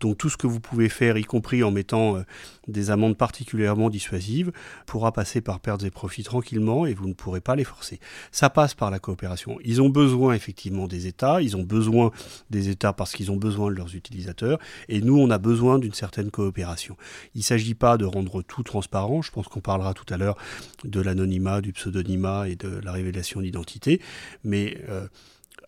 Donc 0.00 0.18
tout 0.18 0.28
ce 0.28 0.36
que 0.36 0.46
vous 0.46 0.60
pouvez 0.60 0.88
faire, 0.88 1.16
y 1.16 1.24
compris 1.24 1.62
en 1.62 1.70
mettant 1.70 2.16
euh, 2.16 2.22
des 2.68 2.90
amendes 2.90 3.16
particulièrement 3.16 3.90
dissuasives, 3.90 4.52
pourra 4.86 5.12
passer 5.12 5.40
par 5.40 5.60
pertes 5.60 5.84
et 5.84 5.90
profits 5.90 6.22
tranquillement 6.22 6.86
et 6.86 6.94
vous 6.94 7.08
ne 7.08 7.12
pourrez 7.12 7.40
pas 7.40 7.56
les 7.56 7.64
forcer. 7.64 7.98
Ça 8.30 8.50
passe 8.50 8.74
par 8.74 8.90
la 8.90 8.98
coopération. 8.98 9.58
Ils 9.64 9.82
ont 9.82 9.88
besoin 9.88 10.34
effectivement 10.34 10.86
des 10.86 11.06
États, 11.06 11.42
ils 11.42 11.56
ont 11.56 11.62
besoin 11.62 12.10
des 12.50 12.68
États 12.68 12.92
parce 12.92 13.12
qu'ils 13.12 13.30
ont 13.32 13.36
besoin 13.36 13.70
de 13.70 13.76
leurs 13.76 13.94
utilisateurs, 13.94 14.58
et 14.88 15.00
nous, 15.00 15.18
on 15.18 15.30
a 15.30 15.38
besoin 15.38 15.78
d'une 15.78 15.94
certaine 15.94 16.30
coopération. 16.30 16.96
Il 17.34 17.38
ne 17.38 17.44
s'agit 17.44 17.74
pas 17.74 17.96
de 17.96 18.04
rendre 18.04 18.42
tout 18.42 18.62
transparent, 18.62 19.22
je 19.22 19.30
pense 19.30 19.48
qu'on 19.48 19.60
parlera 19.60 19.94
tout 19.94 20.12
à 20.12 20.16
l'heure 20.16 20.36
de 20.84 21.00
l'anonymat, 21.00 21.60
du 21.60 21.72
pseudonymat 21.72 22.48
et 22.48 22.56
de 22.56 22.80
la 22.82 22.92
révélation 22.92 23.23
d'identité, 23.40 24.00
mais 24.42 24.78
euh, 24.88 25.06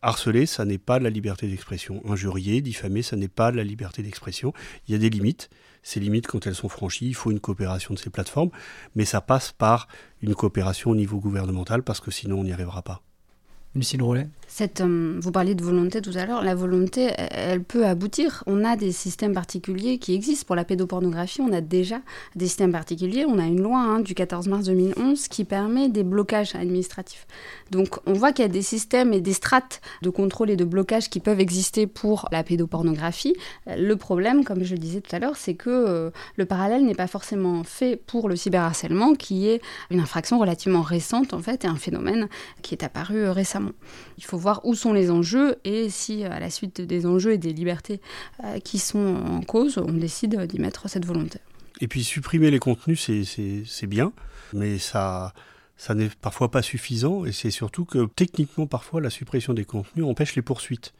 harceler, 0.03 0.47
ça 0.47 0.65
n'est 0.65 0.79
pas 0.79 0.99
la 0.99 1.11
liberté 1.11 1.49
d'expression. 1.49 2.03
Injurier, 2.09 2.61
diffamer, 2.61 3.03
ça 3.03 3.17
n'est 3.17 3.29
pas 3.29 3.51
la 3.51 3.65
liberté 3.65 4.03
d'expression. 4.03 4.53
Il 4.87 4.93
y 4.93 4.95
a 4.95 4.99
des 4.99 5.11
limites. 5.11 5.51
Ces 5.83 6.01
limites, 6.01 6.27
quand 6.27 6.47
elles 6.47 6.55
sont 6.55 6.69
franchies, 6.69 7.07
il 7.07 7.15
faut 7.15 7.31
une 7.31 7.41
coopération 7.41 7.95
de 7.95 7.99
ces 7.99 8.11
plateformes, 8.11 8.51
mais 8.97 9.05
ça 9.05 9.21
passe 9.21 9.53
par 9.53 9.87
une 10.21 10.35
coopération 10.35 10.91
au 10.91 10.97
niveau 10.97 11.21
gouvernemental, 11.21 11.83
parce 11.85 12.01
que 12.01 12.11
sinon 12.11 12.41
on 12.41 12.45
n'y 12.45 12.53
arrivera 12.53 12.83
pas. 12.83 13.03
Lucille 13.77 14.03
Roulet 14.03 14.29
euh, 14.81 15.19
vous 15.21 15.33
parliez 15.33 15.55
de 15.55 15.63
volonté 15.63 16.01
tout 16.01 16.13
à 16.15 16.27
l'heure, 16.27 16.43
la 16.43 16.55
volonté, 16.55 17.11
elle, 17.17 17.63
peut 17.63 17.87
aboutir. 17.87 18.43
On 18.47 18.65
a 18.65 18.77
des 18.77 18.93
systèmes 18.93 19.35
particuliers 19.35 19.99
qui 19.99 20.15
existent 20.15 20.47
pour 20.47 20.57
la 20.57 20.65
pédopornographie, 20.65 21.41
on 21.41 21.53
a 21.53 21.61
déjà 21.61 22.01
des 22.35 22.47
systèmes 22.47 22.73
particuliers. 22.73 23.25
On 23.27 23.39
a 23.39 23.45
une 23.45 23.61
loi 23.61 23.79
hein, 23.79 24.01
du 24.01 24.15
14 24.15 24.49
mars 24.49 24.67
2011 24.67 25.29
qui 25.29 25.45
permet 25.45 25.89
des 25.89 26.05
blocages 26.05 26.55
administratifs. 26.55 27.27
Donc 27.71 27.99
on 28.07 28.13
voit 28.13 28.33
qu'il 28.33 28.45
y 28.45 28.49
a 28.49 28.51
des 28.51 28.63
systèmes 28.63 29.13
et 29.13 29.21
des 29.21 29.33
strates 29.33 29.81
de 30.03 30.11
contrôle 30.11 30.51
et 30.51 30.57
de 30.57 30.65
blocage 30.65 31.11
qui 31.11 31.21
peuvent 31.21 31.41
exister 31.41 31.87
pour 31.87 32.29
la 32.33 32.43
pédopornographie. 32.43 33.35
Le 33.67 33.95
problème, 33.97 34.45
comme 34.45 34.65
je 34.65 34.75
le 34.75 34.79
disais 34.79 35.01
tout 35.01 35.15
à 35.15 35.19
l'heure, 35.19 35.37
c'est 35.37 35.55
que 35.55 35.71
euh, 35.71 36.11
le 36.37 36.47
parallèle 36.47 36.85
n'est 36.85 36.95
pas 36.95 37.07
forcément 37.07 37.65
fait 37.65 37.97
pour 37.97 38.29
le 38.29 38.37
cyberharcèlement, 38.37 39.15
qui 39.15 39.49
est 39.49 39.61
une 39.91 40.01
infraction 40.01 40.39
relativement 40.39 40.83
récente 40.83 41.35
en 41.35 41.41
fait 41.41 41.65
et 41.65 41.69
un 41.69 41.77
phénomène 41.77 42.29
qui 42.63 42.75
est 42.75 42.85
apparu 42.85 43.19
euh, 43.19 43.33
récemment. 43.33 43.73
Il 44.19 44.25
faut 44.25 44.36
voir 44.37 44.61
où 44.65 44.75
sont 44.75 44.93
les 44.93 45.11
enjeux 45.11 45.57
et 45.65 45.91
si, 45.91 46.25
à 46.25 46.39
la 46.39 46.51
suite 46.51 46.81
des 46.81 47.07
enjeux 47.07 47.33
et 47.33 47.39
des 47.39 47.53
libertés 47.53 48.01
euh, 48.45 48.59
qui 48.61 48.79
sont 48.79 48.99
en 48.99 49.41
cause, 49.41 49.79
on 49.79 49.93
décide 49.93 50.41
d'y 50.47 50.59
mettre 50.59 50.89
cette 50.89 51.05
volonté. 51.05 51.41
Et 51.81 51.89
puis 51.89 52.05
supprimer 52.05 52.51
les 52.51 52.59
contenus, 52.59 53.01
c'est 53.01 53.87
bien, 53.87 54.13
mais 54.53 54.79
ça, 54.79 55.35
ça 55.77 55.95
n'est 55.95 56.09
parfois 56.09 56.51
pas 56.51 56.63
suffisant 56.63 57.25
et 57.25 57.33
c'est 57.33 57.51
surtout 57.51 57.85
que 57.85 58.07
techniquement, 58.17 58.67
parfois, 58.67 59.01
la 59.01 59.11
suppression 59.11 59.53
des 59.53 59.65
contenus 59.65 60.07
empêche 60.07 60.35
les 60.37 60.43
poursuites. 60.43 60.95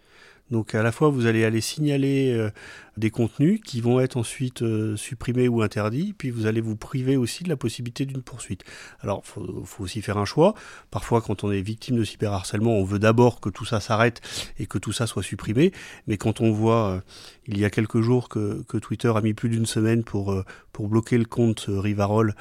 Donc 0.51 0.75
à 0.75 0.83
la 0.83 0.93
fois, 0.93 1.09
vous 1.09 1.27
allez 1.27 1.45
aller 1.45 1.61
signaler 1.61 2.33
euh, 2.33 2.51
des 2.97 3.11
contenus 3.11 3.61
qui 3.65 3.81
vont 3.81 4.01
être 4.01 4.17
ensuite 4.17 4.63
euh, 4.63 4.97
supprimés 4.97 5.49
ou 5.49 5.63
interdits, 5.63 6.15
puis 6.17 6.31
vous 6.31 6.47
allez 6.47 6.61
vous 6.61 6.77
priver 6.77 7.17
aussi 7.17 7.45
de 7.45 7.49
la 7.49 7.57
possibilité 7.57 8.07
d'une 8.07 8.23
poursuite. 8.23 8.63
Alors, 9.01 9.23
il 9.25 9.65
faut, 9.65 9.85
aussi 9.85 10.03
faire 10.03 10.19
un 10.19 10.25
choix. 10.25 10.55
Parfois, 10.91 11.21
quand 11.21 11.45
on 11.45 11.51
est 11.51 11.61
victime 11.61 11.97
de 11.97 12.05
cyberharcèlement, 12.05 12.73
on 12.73 12.85
veut 12.85 12.99
d'abord 12.99 13.41
que 13.41 13.49
tout 13.49 13.65
ça 13.65 13.81
s'arrête 13.81 14.21
et 14.59 14.67
que 14.67 14.79
tout 14.79 14.93
ça 14.93 15.07
soit 15.07 15.23
supprimé. 15.23 15.73
Mais 16.07 16.17
quand 16.17 16.41
on 16.41 16.53
voit, 16.53 16.91
euh, 16.91 17.01
il 17.49 17.59
y 17.59 17.65
a 17.65 17.71
quelques 17.71 18.01
jours, 18.01 18.29
que, 18.29 18.65
Twitter 18.79 19.13
a 19.15 19.21
mis 19.21 19.35
plus 19.35 19.49
d'une 19.49 19.67
semaine 19.67 20.05
pour, 20.05 20.33
euh, 20.33 20.45
pour 20.73 20.89
bloquer 20.89 21.19
le 21.19 21.25
compte 21.25 21.67
Rivarol 21.69 22.35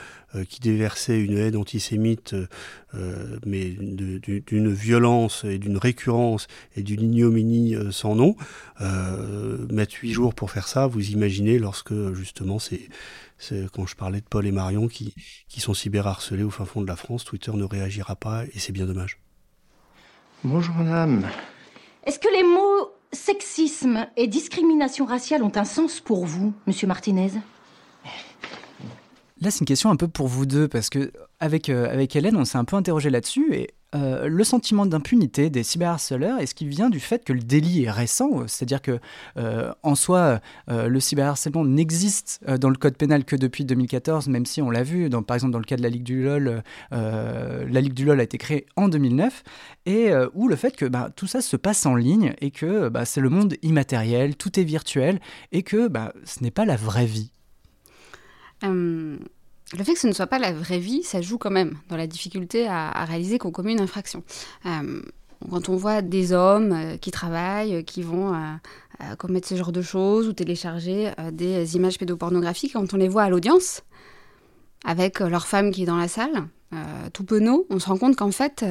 qui 0.50 0.60
déversait 0.60 1.22
une 1.22 1.38
haine 1.38 1.56
antisémite, 1.56 2.36
mais 3.46 3.70
d'une 3.70 4.74
violence 4.74 5.46
et 5.46 5.58
d'une 5.60 5.78
récurrence 5.78 6.48
et 6.76 6.84
d'une 6.84 7.04
ignominie 7.04 7.74
sans 7.92 8.16
nom, 8.16 8.36
mettre 9.70 9.96
huit 10.02 10.12
jours 10.12 10.36
pour 10.36 10.52
faire 10.52 10.68
ça, 10.68 10.88
vous 10.88 11.12
imaginez 11.12 11.58
lorsque 11.58 11.94
justement 12.12 12.60
c'est 12.60 12.90
quand 13.72 13.86
je 13.86 13.96
parlais 13.96 14.20
de 14.20 14.26
Paul 14.26 14.46
et 14.46 14.52
Marion 14.52 14.90
qui, 14.90 15.14
qui 15.48 15.62
sont 15.62 15.74
cyberharcelés 15.74 16.44
au 16.44 16.50
fin 16.50 16.66
fond 16.66 16.82
de 16.82 16.88
la 16.88 16.98
France, 16.98 17.24
Twitter 17.24 17.54
ne 17.54 17.64
réagira 17.64 18.18
pas 18.18 18.44
et 18.46 18.60
c'est 18.60 18.74
bien 18.74 18.86
dommage. 18.86 19.20
Bonjour 20.44 20.76
madame. 20.76 21.26
Est-ce 22.06 22.20
que 22.20 22.32
les 22.32 22.44
mots 22.44 22.95
sexisme 23.16 24.08
et 24.16 24.28
discrimination 24.28 25.06
raciale 25.06 25.42
ont 25.44 25.52
un 25.56 25.66
sens 25.66 26.00
pour 26.00 26.26
vous, 26.26 26.54
monsieur 26.68 26.88
Martinez? 26.88 27.32
Là, 29.42 29.52
c'est 29.52 29.60
une 29.60 29.66
question 29.66 29.90
un 29.90 29.96
peu 29.96 30.08
pour 30.08 30.28
vous 30.28 30.46
deux, 30.46 30.68
parce 30.68 30.90
que 30.90 31.12
avec, 31.40 31.70
euh, 31.70 31.92
avec 31.92 32.16
Hélène, 32.16 32.38
on 32.38 32.46
s'est 32.46 32.58
un 32.58 32.64
peu 32.64 32.76
interrogé 32.76 33.10
là-dessus, 33.10 33.54
et 33.54 33.72
euh, 33.94 34.28
le 34.28 34.44
sentiment 34.44 34.86
d'impunité 34.86 35.50
des 35.50 35.64
cyberharceleurs, 35.64 36.40
est-ce 36.40 36.56
qu'il 36.56 36.68
vient 36.68 36.90
du 36.90 37.00
fait 37.00 37.24
que 37.24 37.34
le 37.34 37.40
délit 37.40 37.84
est 37.84 37.92
récent 37.92 38.48
C'est-à-dire 38.48 38.82
que, 38.82 39.00
euh, 39.38 39.72
en 39.84 39.96
soi, 39.96 40.40
le 40.68 41.00
cyberharcèlement 41.00 41.64
n'existe 41.64 42.42
dans 42.60 42.70
le 42.70 42.76
code 42.76 42.98
pénal 42.98 43.26
que 43.26 43.36
depuis 43.36 43.66
2014, 43.66 44.28
même 44.28 44.46
si 44.46 44.62
on 44.62 44.70
l'a 44.70 44.84
vu, 44.84 45.10
par 45.10 45.36
exemple 45.36 45.54
dans 45.54 45.60
le 45.60 45.66
cas 45.66 45.78
de 45.78 45.84
la 45.84 45.90
Ligue 45.90 46.04
du 46.04 46.24
LOL, 46.24 46.64
la 46.92 47.82
Ligue 47.82 47.94
du 47.94 48.06
LOL 48.06 48.20
a 48.20 48.24
été 48.24 48.38
créée 48.38 48.66
en 48.76 48.90
2009, 48.90 49.44
et 49.86 50.12
où 50.34 50.48
le 50.48 50.56
fait 50.56 50.76
que 50.76 50.86
bah, 50.86 51.10
tout 51.16 51.28
ça 51.28 51.42
se 51.42 51.56
passe 51.56 51.86
en 51.86 51.96
ligne 51.96 52.34
et 52.42 52.52
que 52.52 52.90
bah, 52.90 53.06
c'est 53.06 53.22
le 53.22 53.30
monde 53.30 53.56
immatériel, 53.62 54.36
tout 54.36 54.60
est 54.60 54.64
virtuel, 54.64 55.20
et 55.52 55.64
que 55.64 55.88
bah, 55.88 56.14
ce 56.26 56.44
n'est 56.44 56.52
pas 56.52 56.66
la 56.66 56.76
vraie 56.76 57.06
vie. 57.06 57.32
Euh, 58.64 59.18
le 59.74 59.84
fait 59.84 59.94
que 59.94 60.00
ce 60.00 60.08
ne 60.08 60.14
soit 60.14 60.28
pas 60.28 60.40
la 60.40 60.52
vraie 60.52 60.80
vie, 60.80 61.04
ça 61.04 61.22
joue 61.22 61.38
quand 61.38 61.52
même 61.52 61.78
dans 61.90 61.98
la 61.98 62.08
difficulté 62.08 62.68
à, 62.68 63.06
réaliser 63.06 63.38
qu'on 63.38 63.52
commet 63.52 63.72
une 63.74 63.82
infraction. 63.82 64.24
Euh, 64.66 65.02
quand 65.50 65.70
on 65.70 65.76
voit 65.76 66.02
des 66.02 66.34
hommes 66.34 66.72
euh, 66.72 66.98
qui 66.98 67.12
travaillent, 67.12 67.84
qui 67.84 68.02
vont 68.02 68.34
commettre 69.18 69.48
ce 69.48 69.56
genre 69.56 69.74
de 69.74 69.82
choses 69.82 70.28
ou 70.30 70.34
télécharger 70.34 71.12
des 71.34 71.76
images 71.76 71.98
pédopornographiques, 71.98 72.74
quand 72.74 72.94
on 72.94 72.98
les 72.98 73.10
voit 73.10 73.24
à 73.24 73.30
l'audience, 73.30 73.82
avec 74.86 75.20
leur 75.20 75.48
femme 75.48 75.72
qui 75.72 75.84
est 75.84 75.86
dans 75.86 75.98
la 75.98 76.08
salle, 76.08 76.48
tout 77.12 77.26
penaud, 77.26 77.68
on 77.70 77.80
se 77.80 77.90
rend 77.90 77.98
compte 77.98 78.16
qu'en 78.16 78.32
fait, 78.32 78.64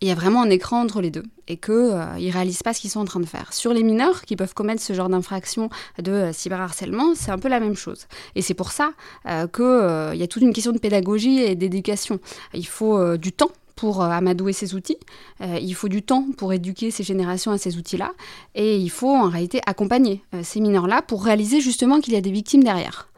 il 0.00 0.08
y 0.08 0.10
a 0.10 0.14
vraiment 0.14 0.42
un 0.42 0.50
écran 0.50 0.80
entre 0.80 1.00
les 1.00 1.10
deux 1.10 1.24
et 1.46 1.56
qu'ils 1.56 1.74
euh, 1.74 2.14
ne 2.18 2.32
réalisent 2.32 2.62
pas 2.62 2.72
ce 2.72 2.80
qu'ils 2.80 2.90
sont 2.90 3.00
en 3.00 3.04
train 3.04 3.20
de 3.20 3.26
faire. 3.26 3.52
Sur 3.52 3.74
les 3.74 3.82
mineurs 3.82 4.22
qui 4.22 4.36
peuvent 4.36 4.54
commettre 4.54 4.82
ce 4.82 4.92
genre 4.92 5.08
d'infraction 5.08 5.68
de 5.98 6.12
euh, 6.12 6.32
cyberharcèlement, 6.32 7.14
c'est 7.14 7.30
un 7.30 7.38
peu 7.38 7.48
la 7.48 7.60
même 7.60 7.76
chose. 7.76 8.06
Et 8.34 8.42
c'est 8.42 8.54
pour 8.54 8.70
ça 8.72 8.92
euh, 9.26 9.46
qu'il 9.46 10.18
y 10.18 10.22
a 10.22 10.26
toute 10.26 10.42
une 10.42 10.52
question 10.52 10.72
de 10.72 10.78
pédagogie 10.78 11.40
et 11.40 11.54
d'éducation. 11.56 12.18
Il 12.54 12.66
faut 12.66 13.16
du 13.16 13.32
temps 13.32 13.50
pour 13.80 14.02
amadouer 14.02 14.52
ces 14.52 14.74
outils, 14.74 14.98
il 15.40 15.74
faut 15.74 15.88
du 15.88 16.02
temps 16.02 16.26
pour 16.36 16.52
éduquer 16.52 16.90
ces 16.90 17.02
générations 17.02 17.50
à 17.50 17.58
ces 17.58 17.78
outils-là, 17.78 18.12
et 18.54 18.76
il 18.76 18.90
faut 18.90 19.14
en 19.14 19.28
réalité 19.28 19.60
accompagner 19.66 20.22
ces 20.42 20.60
mineurs-là 20.60 21.02
pour 21.02 21.24
réaliser 21.24 21.60
justement 21.60 22.00
qu'il 22.00 22.12
y 22.12 22.16
a 22.16 22.20
des 22.20 22.30
victimes 22.30 22.62
derrière. 22.62 23.10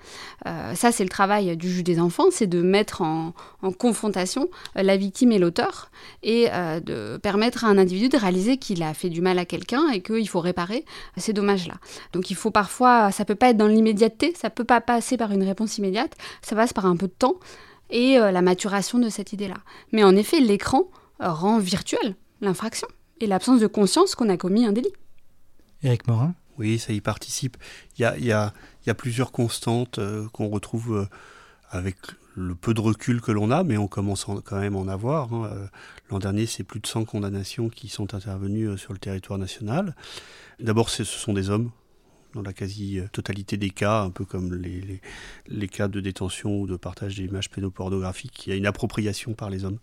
Euh, 0.47 0.75
ça, 0.75 0.93
c'est 0.93 1.05
le 1.05 1.09
travail 1.11 1.57
du 1.57 1.71
juge 1.71 1.85
des 1.85 2.01
enfants, 2.01 2.27
c'est 2.31 2.47
de 2.47 2.63
mettre 2.63 3.03
en, 3.03 3.33
confrontation 3.79 4.49
euh, 4.77 4.83
la 4.83 4.97
victime 4.97 5.33
et 5.33 5.39
l'auteur 5.39 5.91
et 6.23 6.49
euh, 6.53 6.81
de 6.81 7.17
permettre 7.23 7.65
à 7.65 7.69
un 7.69 7.79
individu 7.79 8.09
de 8.09 8.17
réaliser 8.17 8.57
qu'il 8.57 8.83
a 8.83 8.93
fait 8.93 9.09
du 9.09 9.21
mal 9.21 9.39
à 9.39 9.45
quelqu'un 9.45 9.89
et 9.91 10.03
qu'il 10.03 10.29
faut 10.29 10.41
réparer 10.41 10.85
ces 11.17 11.33
dommages-là. 11.33 11.75
Donc 12.13 12.31
il 12.31 12.37
faut 12.37 12.51
parfois, 12.51 13.13
ça 13.13 13.25
peut 13.25 13.35
pas 13.35 13.51
être 13.51 13.57
dans 13.57 13.69
l'immédiateté, 13.69 14.35
ça 14.37 14.51
peut 14.51 14.65
pas 14.65 14.81
passer 14.81 15.17
par 15.17 15.33
une 15.33 15.45
réponse 15.45 15.79
immédiate, 15.79 16.17
ça 16.43 16.57
passe 16.57 16.73
par 16.73 16.87
un 16.87 16.97
peu 16.97 17.07
de 17.07 17.13
temps 17.13 17.37
et 17.93 18.19
la 18.19 18.43
maturation 18.43 18.99
de 18.99 19.09
cette 19.09 19.33
idée-là. 19.33 19.59
Mais 19.93 20.03
en 20.03 20.17
effet, 20.17 20.41
l'écran 20.41 20.89
rend 21.21 21.59
virtuel 21.59 22.17
l'infraction 22.41 22.89
et 23.21 23.27
l'absence 23.27 23.61
de 23.61 23.67
conscience 23.67 24.15
qu'on 24.15 24.29
a 24.29 24.37
commis 24.37 24.65
un 24.65 24.73
délit. 24.73 24.93
Éric 25.83 26.09
Morin 26.09 26.35
oui, 26.59 26.79
ça 26.79 26.93
y 26.93 27.01
participe. 27.01 27.57
Il 27.99 28.05
y 28.05 28.33
a, 28.33 28.95
plusieurs 28.95 29.33
constantes 29.33 29.99
euh, 29.99 30.29
qu'on 30.33 30.49
retrouve 30.49 30.97
euh, 30.97 31.07
avec 31.71 31.97
le 32.35 32.55
peu 32.55 32.75
de 32.75 32.81
recul 32.81 33.21
que 33.21 33.33
l'on 33.33 33.51
a, 33.51 33.63
mais 33.63 33.77
on 33.77 33.89
commence 33.89 34.27
quand 34.45 34.61
même 34.61 34.77
à 34.77 34.79
en 34.79 34.89
avoir. 34.89 35.33
Hein. 35.33 35.51
Euh, 35.53 35.67
l'an 36.11 36.19
dernier, 36.19 36.47
c'est 36.47 36.65
plus 36.65 36.81
de 36.81 36.87
100 36.87 37.05
condamnations 37.05 37.69
qui 37.69 37.89
sont 37.89 38.15
intervenues 38.15 38.77
sur 38.79 38.93
le 38.93 38.99
territoire 38.99 39.39
national. 39.39 39.97
D'abord, 40.61 40.91
ce 40.91 41.05
sont 41.05 41.33
des 41.33 41.51
hommes, 41.51 41.71
dans 42.35 42.43
la 42.43 42.53
quasi-totalité 42.53 43.57
des 43.57 43.71
cas, 43.71 44.03
un 44.03 44.11
peu 44.11 44.25
comme 44.25 44.55
les, 44.55 45.01
les, 45.49 45.69
cas 45.69 45.89
de 45.89 46.01
détention 46.01 46.61
ou 46.61 46.67
de 46.67 46.77
partage 46.77 47.17
d'images 47.17 47.51
pédopornographiques, 47.51 48.47
il 48.47 48.51
y 48.51 48.53
a 48.53 48.57
une 48.57 48.67
appropriation 48.67 49.35
par 49.35 49.51
les 49.51 49.65
hommes. 49.65 49.79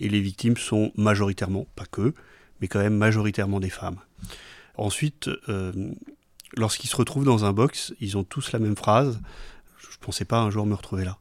Et 0.00 0.08
les 0.08 0.20
victimes 0.20 0.56
sont 0.56 0.92
majoritairement, 0.96 1.66
pas 1.74 1.86
que, 1.86 2.14
mais 2.60 2.68
quand 2.68 2.80
même 2.80 2.96
majoritairement 2.96 3.60
des 3.60 3.70
femmes. 3.70 3.98
Ensuite, 4.76 5.28
euh, 5.48 5.72
lorsqu'ils 6.56 6.88
se 6.88 6.96
retrouvent 6.96 7.24
dans 7.24 7.44
un 7.44 7.52
box, 7.52 7.94
ils 8.00 8.16
ont 8.16 8.24
tous 8.24 8.52
la 8.52 8.58
même 8.58 8.76
phrase 8.76 9.20
Je 9.78 9.88
ne 9.88 10.00
pensais 10.00 10.24
pas 10.24 10.40
un 10.40 10.50
jour 10.50 10.66
me 10.66 10.74
retrouver 10.74 11.04
là. 11.04 11.18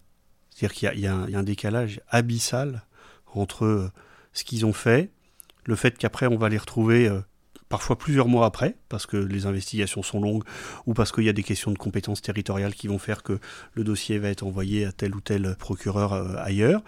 C'est-à-dire 0.49 0.75
qu'il 0.75 0.99
y, 0.99 1.07
a 1.07 1.15
un 1.15 1.43
décalage 1.43 2.01
abyssal 2.09 2.83
entre 3.33 3.65
euh, 3.65 3.91
ce 4.33 4.43
qu'ils 4.43 4.65
ont 4.65 4.73
fait 4.73 5.11
le 5.67 5.75
fait 5.75 5.97
qu'après 5.97 6.25
on 6.27 6.37
va 6.37 6.49
les 6.49 6.57
retrouver 6.57 7.07
euh, 7.07 7.21
parfois 7.69 7.97
plusieurs 7.97 8.27
mois 8.27 8.45
après, 8.45 8.77
parce 8.89 9.05
que 9.05 9.17
les 9.17 9.45
investigations 9.45 10.03
sont 10.03 10.21
longues, 10.21 10.43
ou 10.85 10.93
parce 10.93 11.11
qu'il 11.11 11.23
y 11.23 11.29
a 11.29 11.33
des 11.33 11.43
questions 11.43 11.71
de 11.71 11.77
compétences 11.77 12.21
territoriales 12.21 12.73
qui 12.73 12.87
vont 12.87 12.99
faire 12.99 13.23
que 13.23 13.39
le 13.73 13.83
dossier 13.83 14.19
va 14.19 14.29
être 14.29 14.43
envoyé 14.43 14.85
à 14.85 14.91
tel 14.91 15.15
ou 15.15 15.21
tel 15.21 15.55
procureur 15.57 16.13
euh, 16.13 16.35
ailleurs. 16.37 16.81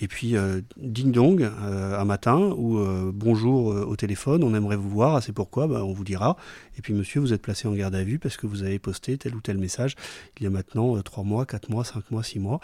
Et 0.00 0.08
puis, 0.08 0.36
euh, 0.36 0.60
ding 0.76 1.10
dong, 1.10 1.42
euh, 1.42 1.98
un 1.98 2.04
matin, 2.04 2.36
ou 2.56 2.78
bonjour 3.12 3.66
au 3.66 3.96
téléphone, 3.96 4.44
on 4.44 4.54
aimerait 4.54 4.76
vous 4.76 4.90
voir, 4.90 5.22
c'est 5.22 5.32
pourquoi, 5.32 5.66
bah, 5.66 5.84
on 5.84 5.92
vous 5.92 6.04
dira. 6.04 6.36
Et 6.76 6.82
puis, 6.82 6.92
monsieur, 6.92 7.20
vous 7.20 7.32
êtes 7.32 7.42
placé 7.42 7.66
en 7.68 7.72
garde 7.72 7.94
à 7.94 8.04
vue 8.04 8.18
parce 8.18 8.36
que 8.36 8.46
vous 8.46 8.62
avez 8.62 8.78
posté 8.78 9.16
tel 9.16 9.34
ou 9.34 9.40
tel 9.40 9.58
message 9.58 9.94
il 10.38 10.44
y 10.44 10.46
a 10.46 10.50
maintenant 10.50 11.00
3 11.00 11.24
mois, 11.24 11.46
4 11.46 11.70
mois, 11.70 11.84
5 11.84 12.10
mois, 12.10 12.22
6 12.22 12.38
mois. 12.38 12.60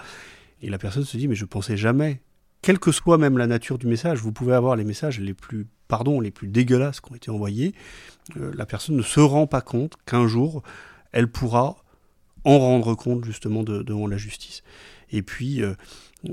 Et 0.60 0.68
la 0.68 0.78
personne 0.78 1.04
se 1.04 1.16
dit, 1.16 1.26
mais 1.26 1.34
je 1.34 1.44
pensais 1.44 1.76
jamais 1.76 2.20
quelle 2.62 2.78
que 2.78 2.92
soit 2.92 3.18
même 3.18 3.36
la 3.36 3.48
nature 3.48 3.76
du 3.76 3.88
message, 3.88 4.20
vous 4.20 4.32
pouvez 4.32 4.54
avoir 4.54 4.76
les 4.76 4.84
messages 4.84 5.18
les 5.18 5.34
plus, 5.34 5.66
pardon, 5.88 6.20
les 6.20 6.30
plus 6.30 6.46
dégueulasses 6.46 7.00
qui 7.00 7.10
ont 7.10 7.16
été 7.16 7.30
envoyés. 7.30 7.74
Euh, 8.36 8.52
la 8.56 8.66
personne 8.66 8.96
ne 8.96 9.02
se 9.02 9.18
rend 9.18 9.48
pas 9.48 9.60
compte 9.60 9.96
qu'un 10.06 10.28
jour, 10.28 10.62
elle 11.10 11.28
pourra 11.28 11.76
en 12.44 12.58
rendre 12.58 12.94
compte 12.94 13.24
justement 13.24 13.64
devant 13.64 14.06
la 14.06 14.16
justice. 14.16 14.62
Et 15.10 15.22
puis, 15.22 15.62
euh, 15.62 15.74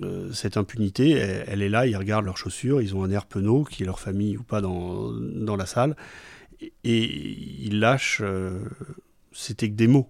euh, 0.04 0.32
cette 0.32 0.56
impunité, 0.56 1.10
elle, 1.12 1.64
est 1.64 1.70
là, 1.70 1.88
ils 1.88 1.98
regardent 1.98 2.26
leurs 2.26 2.38
chaussures, 2.38 2.80
ils 2.82 2.96
ont 2.96 3.04
un 3.04 3.10
air 3.10 3.26
penaud, 3.26 3.64
qui 3.64 3.82
est 3.82 3.86
leur 3.86 4.00
famille 4.00 4.38
ou 4.38 4.44
pas 4.44 4.62
dans, 4.62 5.12
dans 5.12 5.56
la 5.56 5.66
salle, 5.66 5.96
et, 6.84 7.66
ils 7.66 7.80
lâchent, 7.80 8.22
c'était 9.32 9.70
que 9.70 9.76
des 9.76 9.88
mots. 9.88 10.10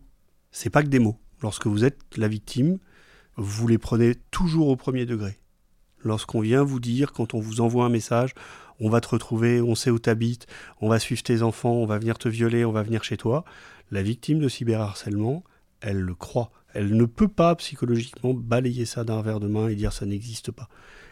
C'est 0.52 0.70
pas 0.70 0.84
que 0.84 0.88
des 0.90 1.00
mots. 1.00 1.20
Lorsque 1.42 1.68
vous 1.68 1.86
êtes 1.86 2.00
la 2.18 2.28
victime, 2.28 2.80
vous 3.38 3.68
les 3.68 3.78
prenez 3.78 4.16
toujours 4.32 4.68
au 4.68 4.76
premier 4.76 5.06
degré 5.06 5.40
lorsqu'on 6.04 6.42
vient 6.42 6.64
vous 6.64 6.80
dire, 6.80 7.12
quand 7.12 7.34
on 7.34 7.40
vous 7.40 7.62
envoie 7.62 7.86
un 7.86 7.90
message, 7.90 8.34
on 8.80 8.90
va 8.90 9.02
te 9.02 9.10
retrouver, 9.10 9.62
on 9.62 9.76
sait 9.76 9.90
où 9.90 10.00
t'habites, 10.00 10.48
on 10.82 10.90
va 10.90 11.00
suivre 11.00 11.22
tes 11.22 11.42
enfants, 11.42 11.74
on 11.74 11.86
va 11.86 11.98
venir 11.98 12.18
te 12.18 12.30
violer, 12.30 12.66
on 12.66 12.72
va 12.72 12.84
venir 12.84 13.04
chez 13.04 13.18
toi, 13.18 13.44
la 13.92 14.02
victime 14.02 14.40
de 14.40 14.48
cyberharcèlement, 14.48 15.44
elle 15.82 16.00
le 16.00 16.16
croit. 16.16 16.52
Elle 16.74 16.96
ne 16.96 17.06
peut 17.06 17.28
pas 17.28 17.56
psychologiquement 17.56 18.34
balayer 18.34 18.86
ça 18.86 19.04
d'un 19.04 19.22
verre 19.22 19.40
de 19.40 19.48
main 19.48 19.70
et 19.70 19.76
dire 19.76 19.92
ça 19.92 20.06
n'existe 20.06 20.52
pas. 20.52 20.70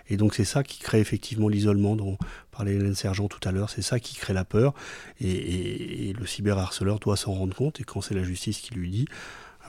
Et 0.10 0.16
donc 0.16 0.36
c'est 0.36 0.46
ça 0.46 0.64
qui 0.64 0.80
crée 0.80 1.00
effectivement 1.00 1.50
l'isolement 1.50 1.96
dont 1.96 2.18
parlait 2.52 2.76
Hélène 2.76 2.96
Sergent 2.96 3.28
tout 3.28 3.46
à 3.48 3.52
l'heure, 3.52 3.70
c'est 3.70 3.82
ça 3.82 4.00
qui 4.00 4.16
crée 4.16 4.34
la 4.34 4.46
peur. 4.46 4.74
Et, 5.20 6.14
le 6.18 6.26
cyberharceleur 6.26 7.00
doit 7.00 7.18
s'en 7.18 7.34
rendre 7.34 7.56
compte, 7.56 7.82
et 7.82 7.84
quand 7.84 8.02
c'est 8.02 8.16
la 8.16 8.24
justice 8.24 8.60
qui 8.60 8.74
lui 8.74 8.90
dit, 8.90 9.08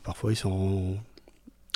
parfois 0.04 0.32
il 0.32 0.36
s'en 0.36 0.50
rend 0.50 0.96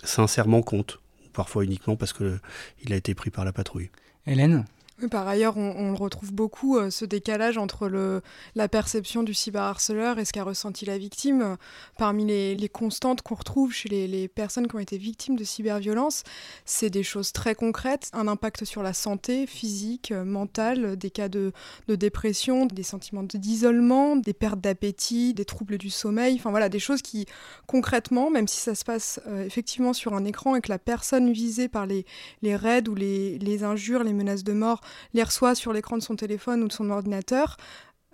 sincèrement 0.04 0.62
compte 0.62 1.00
parfois 1.32 1.64
uniquement 1.64 1.96
parce 1.96 2.12
qu'il 2.12 2.92
a 2.92 2.96
été 2.96 3.14
pris 3.14 3.30
par 3.30 3.44
la 3.44 3.52
patrouille. 3.52 3.90
Hélène? 4.26 4.64
Par 5.06 5.26
ailleurs, 5.28 5.56
on, 5.56 5.90
le 5.90 5.96
retrouve 5.96 6.32
beaucoup, 6.32 6.76
euh, 6.78 6.90
ce 6.90 7.04
décalage 7.04 7.58
entre 7.58 7.88
le, 7.88 8.22
la 8.54 8.68
perception 8.68 9.22
du 9.22 9.34
cyberharceleur 9.34 10.18
et 10.18 10.24
ce 10.24 10.32
qu'a 10.32 10.44
ressenti 10.44 10.84
la 10.84 10.98
victime. 10.98 11.56
Parmi 11.98 12.24
les, 12.24 12.68
constantes 12.68 13.22
qu'on 13.22 13.34
retrouve 13.34 13.72
chez 13.72 13.88
les, 13.88 14.28
personnes 14.28 14.68
qui 14.68 14.76
ont 14.76 14.80
été 14.80 14.98
victimes 14.98 15.36
de 15.36 15.44
cyberviolence, 15.44 16.22
c'est 16.64 16.90
des 16.90 17.02
choses 17.02 17.32
très 17.32 17.54
concrètes, 17.54 18.10
un 18.12 18.28
impact 18.28 18.64
sur 18.64 18.82
la 18.82 18.92
santé 18.92 19.46
physique, 19.46 20.12
euh, 20.12 20.24
mentale, 20.24 20.96
des 20.96 21.10
cas 21.10 21.28
de, 21.28 21.52
dépression, 21.88 22.66
des 22.66 22.82
sentiments 22.82 23.22
d'isolement, 23.22 24.16
des 24.16 24.32
pertes 24.32 24.60
d'appétit, 24.60 25.34
des 25.34 25.44
troubles 25.44 25.78
du 25.78 25.90
sommeil, 25.90 26.36
enfin 26.36 26.50
voilà, 26.50 26.68
des 26.68 26.78
choses 26.78 27.02
qui 27.02 27.26
concrètement, 27.66 28.30
même 28.30 28.48
si 28.48 28.60
ça 28.60 28.74
se 28.74 28.84
passe 28.84 29.20
euh, 29.26 29.44
effectivement 29.44 29.92
sur 29.92 30.14
un 30.14 30.24
écran 30.24 30.56
et 30.56 30.60
que 30.60 30.70
la 30.70 30.78
personne 30.78 31.32
visée 31.32 31.68
par 31.68 31.86
les, 31.86 32.04
raids 32.42 32.88
ou 32.88 32.94
les 32.94 33.64
injures, 33.64 34.04
les 34.04 34.12
menaces 34.12 34.44
de 34.44 34.52
mort 34.52 34.80
les 35.14 35.22
reçoit 35.22 35.54
sur 35.54 35.72
l'écran 35.72 35.96
de 35.96 36.02
son 36.02 36.16
téléphone 36.16 36.62
ou 36.62 36.68
de 36.68 36.72
son 36.72 36.90
ordinateur, 36.90 37.56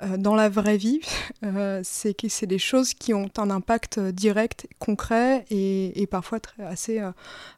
euh, 0.02 0.16
dans 0.16 0.36
la 0.36 0.48
vraie 0.48 0.76
vie, 0.76 1.00
euh, 1.44 1.80
c'est 1.82 2.14
que 2.14 2.28
c'est 2.28 2.46
des 2.46 2.58
choses 2.58 2.94
qui 2.94 3.14
ont 3.14 3.30
un 3.36 3.50
impact 3.50 3.98
euh, 3.98 4.12
direct, 4.12 4.68
concret 4.78 5.44
et, 5.50 6.06
parfois 6.08 6.38
très, 6.38 6.62
assez, 6.62 7.00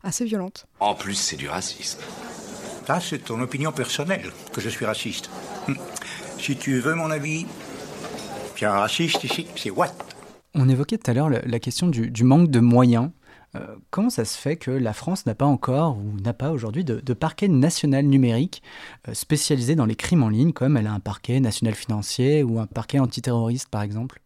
assez 0.03 0.25
violente. 0.25 0.67
En 0.81 0.95
plus, 0.95 1.15
c'est 1.15 1.37
du 1.37 1.49
racisme. 1.49 2.01
Ça, 2.87 2.99
c'est 3.01 3.19
ton 3.19 3.41
opinion 3.41 3.73
personnelle 3.73 4.33
que 4.53 4.61
je 4.61 4.69
suis 4.69 4.85
raciste. 4.85 5.31
Hum. 5.69 5.77
Si 6.39 6.57
tu 6.57 6.81
veux 6.81 6.95
mon 6.95 7.11
avis, 7.11 7.47
tu 8.55 8.65
un 8.65 8.73
raciste 8.73 9.23
ici, 9.25 9.47
c'est 9.57 9.71
what? 9.71 9.93
On 10.55 10.69
évoquait 10.69 10.97
tout 10.97 11.11
à 11.11 11.15
l'heure 11.15 11.29
la, 11.29 11.59
question 11.61 11.89
du 11.89 12.25
manque 12.25 12.51
de 12.51 12.61
moyens 12.61 13.11
euh, 13.57 13.77
comment 13.91 14.11
ça 14.11 14.25
se 14.25 14.39
fait 14.39 14.57
que 14.57 14.71
la 14.71 14.93
France 14.93 15.27
n'a 15.27 15.35
pas 15.35 15.47
encore 15.47 15.99
ou 15.99 16.21
n'a 16.21 16.33
pas 16.33 16.53
aujourd'hui 16.53 16.85
de, 16.85 17.15
parquet 17.15 17.49
national 17.49 18.05
numérique 18.07 18.63
euh, 19.09 19.15
spécialisé 19.15 19.75
dans 19.75 19.87
les 19.87 19.97
crimes 19.97 20.23
en 20.23 20.29
ligne, 20.29 20.53
comme 20.53 20.77
elle 20.77 20.87
a 20.87 20.93
un 20.93 21.01
parquet 21.01 21.41
national 21.41 21.75
financier 21.75 22.43
ou 22.45 22.61
un 22.61 22.67
parquet 22.67 23.01
antiterroriste 23.01 23.69
par 23.69 23.83
exemple? 23.83 24.21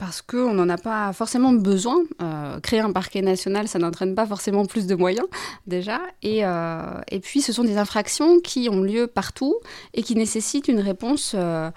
Parce 0.00 0.22
qu'on 0.22 0.54
n'en 0.54 0.70
a 0.70 0.78
pas 0.78 1.12
forcément 1.12 1.52
besoin. 1.52 1.98
Euh, 2.22 2.58
créer 2.60 2.80
un 2.80 2.90
parquet 2.90 3.20
national, 3.20 3.68
ça 3.68 3.78
n'entraîne 3.78 4.14
pas 4.14 4.24
forcément 4.26 4.64
plus 4.64 4.86
de 4.86 4.94
moyens, 4.94 5.26
déjà. 5.66 6.00
Et, 6.22 6.40
euh, 6.42 6.80
et, 7.10 7.20
puis, 7.20 7.42
ce 7.42 7.52
sont 7.52 7.64
des 7.64 7.76
infractions 7.76 8.40
qui 8.40 8.70
ont 8.70 8.80
lieu 8.80 9.08
partout 9.08 9.56
et 9.92 10.02
qui 10.02 10.14
nécessitent 10.14 10.68
une 10.68 10.80
réponse 10.80 11.36
euh, 11.36 11.70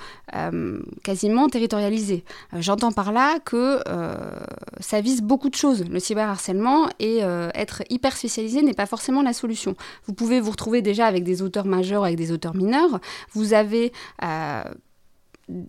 quasiment 1.03 1.49
territorialisée. 1.49 2.23
J'entends 2.53 2.93
par 2.93 3.12
là 3.12 3.39
que 3.43 3.81
ça 4.79 5.01
vise 5.01 5.21
beaucoup 5.21 5.49
de 5.49 5.55
choses, 5.55 5.83
le 5.89 5.99
cyberharcèlement, 5.99 6.88
et 6.99 7.19
être 7.53 7.83
hyper 7.89 8.15
spécialisé 8.15 8.62
n'est 8.62 8.73
pas 8.73 8.86
forcément 8.86 9.21
la 9.21 9.33
solution. 9.33 9.75
Vous 10.05 10.13
pouvez 10.13 10.39
vous 10.39 10.51
retrouver 10.51 10.81
déjà 10.81 11.07
avec 11.07 11.25
des 11.25 11.41
auteurs 11.41 11.65
majeurs, 11.65 12.05
avec 12.05 12.15
des 12.15 12.31
auteurs 12.31 12.55
mineurs. 12.55 13.01
Vous 13.33 13.53
avez 13.53 13.91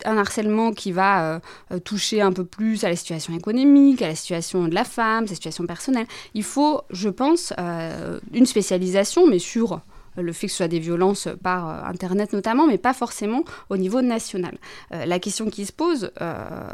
un 0.04 0.16
harcèlement 0.16 0.72
qui 0.72 0.92
va 0.92 1.40
euh, 1.72 1.78
toucher 1.80 2.20
un 2.20 2.32
peu 2.32 2.44
plus 2.44 2.84
à 2.84 2.88
la 2.88 2.96
situation 2.96 3.34
économique, 3.34 4.02
à 4.02 4.08
la 4.08 4.14
situation 4.14 4.68
de 4.68 4.74
la 4.74 4.84
femme, 4.84 5.26
sa 5.26 5.34
situation 5.34 5.66
personnelle. 5.66 6.06
Il 6.34 6.44
faut, 6.44 6.82
je 6.90 7.08
pense, 7.08 7.52
euh, 7.58 8.18
une 8.32 8.46
spécialisation, 8.46 9.26
mais 9.26 9.38
sur 9.38 9.80
le 10.16 10.32
fait 10.32 10.46
que 10.46 10.52
ce 10.52 10.58
soit 10.58 10.68
des 10.68 10.78
violences 10.78 11.28
par 11.42 11.68
euh, 11.68 11.90
Internet 11.90 12.32
notamment, 12.32 12.66
mais 12.66 12.78
pas 12.78 12.94
forcément 12.94 13.44
au 13.70 13.76
niveau 13.76 14.02
national. 14.02 14.58
la 14.90 15.18
question 15.18 15.50
qui 15.50 15.66
se 15.66 15.72
pose, 15.72 16.10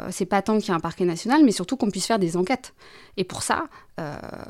c'est 0.09 0.25
pas 0.25 0.41
tant 0.41 0.57
qu'il 0.57 0.69
y 0.69 0.71
a 0.71 0.75
un 0.75 0.79
parquet 0.79 1.05
national, 1.05 1.43
mais 1.43 1.51
surtout 1.51 1.75
qu'on 1.77 1.89
puisse 1.89 2.05
faire 2.05 2.19
des 2.19 2.37
enquêtes. 2.37 2.73
Et 3.17 3.23
pour 3.23 3.43
ça, 3.43 3.65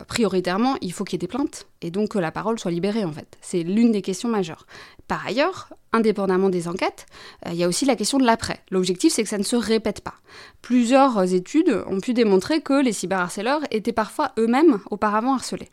prioritairement, 0.08 0.76
il 0.82 0.94
faut 0.94 1.04
qu'il 1.04 1.14
y 1.14 1.20
ait 1.20 1.28
des 1.28 1.28
plaintes 1.28 1.68
et 1.82 1.92
donc 1.92 2.10
que 2.10 2.20
la 2.20 2.32
parole 2.32 2.60
soit 2.60 2.72
libérée 2.72 3.04
en 3.04 3.12
fait. 3.12 3.38
C'est 3.42 3.64
l'une 3.64 3.92
des 3.92 4.02
questions 4.02 4.30
majeures. 4.30 4.66
Par 5.08 5.26
ailleurs, 5.26 5.70
indépendamment 5.94 6.50
des 6.50 6.68
enquêtes, 6.68 7.06
euh, 7.46 7.50
il 7.52 7.58
y 7.58 7.64
a 7.64 7.68
aussi 7.68 7.86
la 7.86 7.96
question 7.96 8.18
de 8.18 8.26
l'après. 8.26 8.62
L'objectif, 8.70 9.12
c'est 9.12 9.24
que 9.24 9.30
ça 9.30 9.38
ne 9.38 9.44
se 9.44 9.56
répète 9.58 10.02
pas. 10.02 10.14
Plusieurs 10.62 11.34
études 11.34 11.84
ont 11.88 12.00
pu 12.00 12.14
démontrer 12.14 12.62
que 12.62 12.82
les 12.82 12.94
cyberharceleurs 12.94 13.62
étaient 13.72 13.92
parfois 13.92 14.32
eux-mêmes 14.38 14.80
auparavant 14.90 15.34
harcelés. 15.34 15.70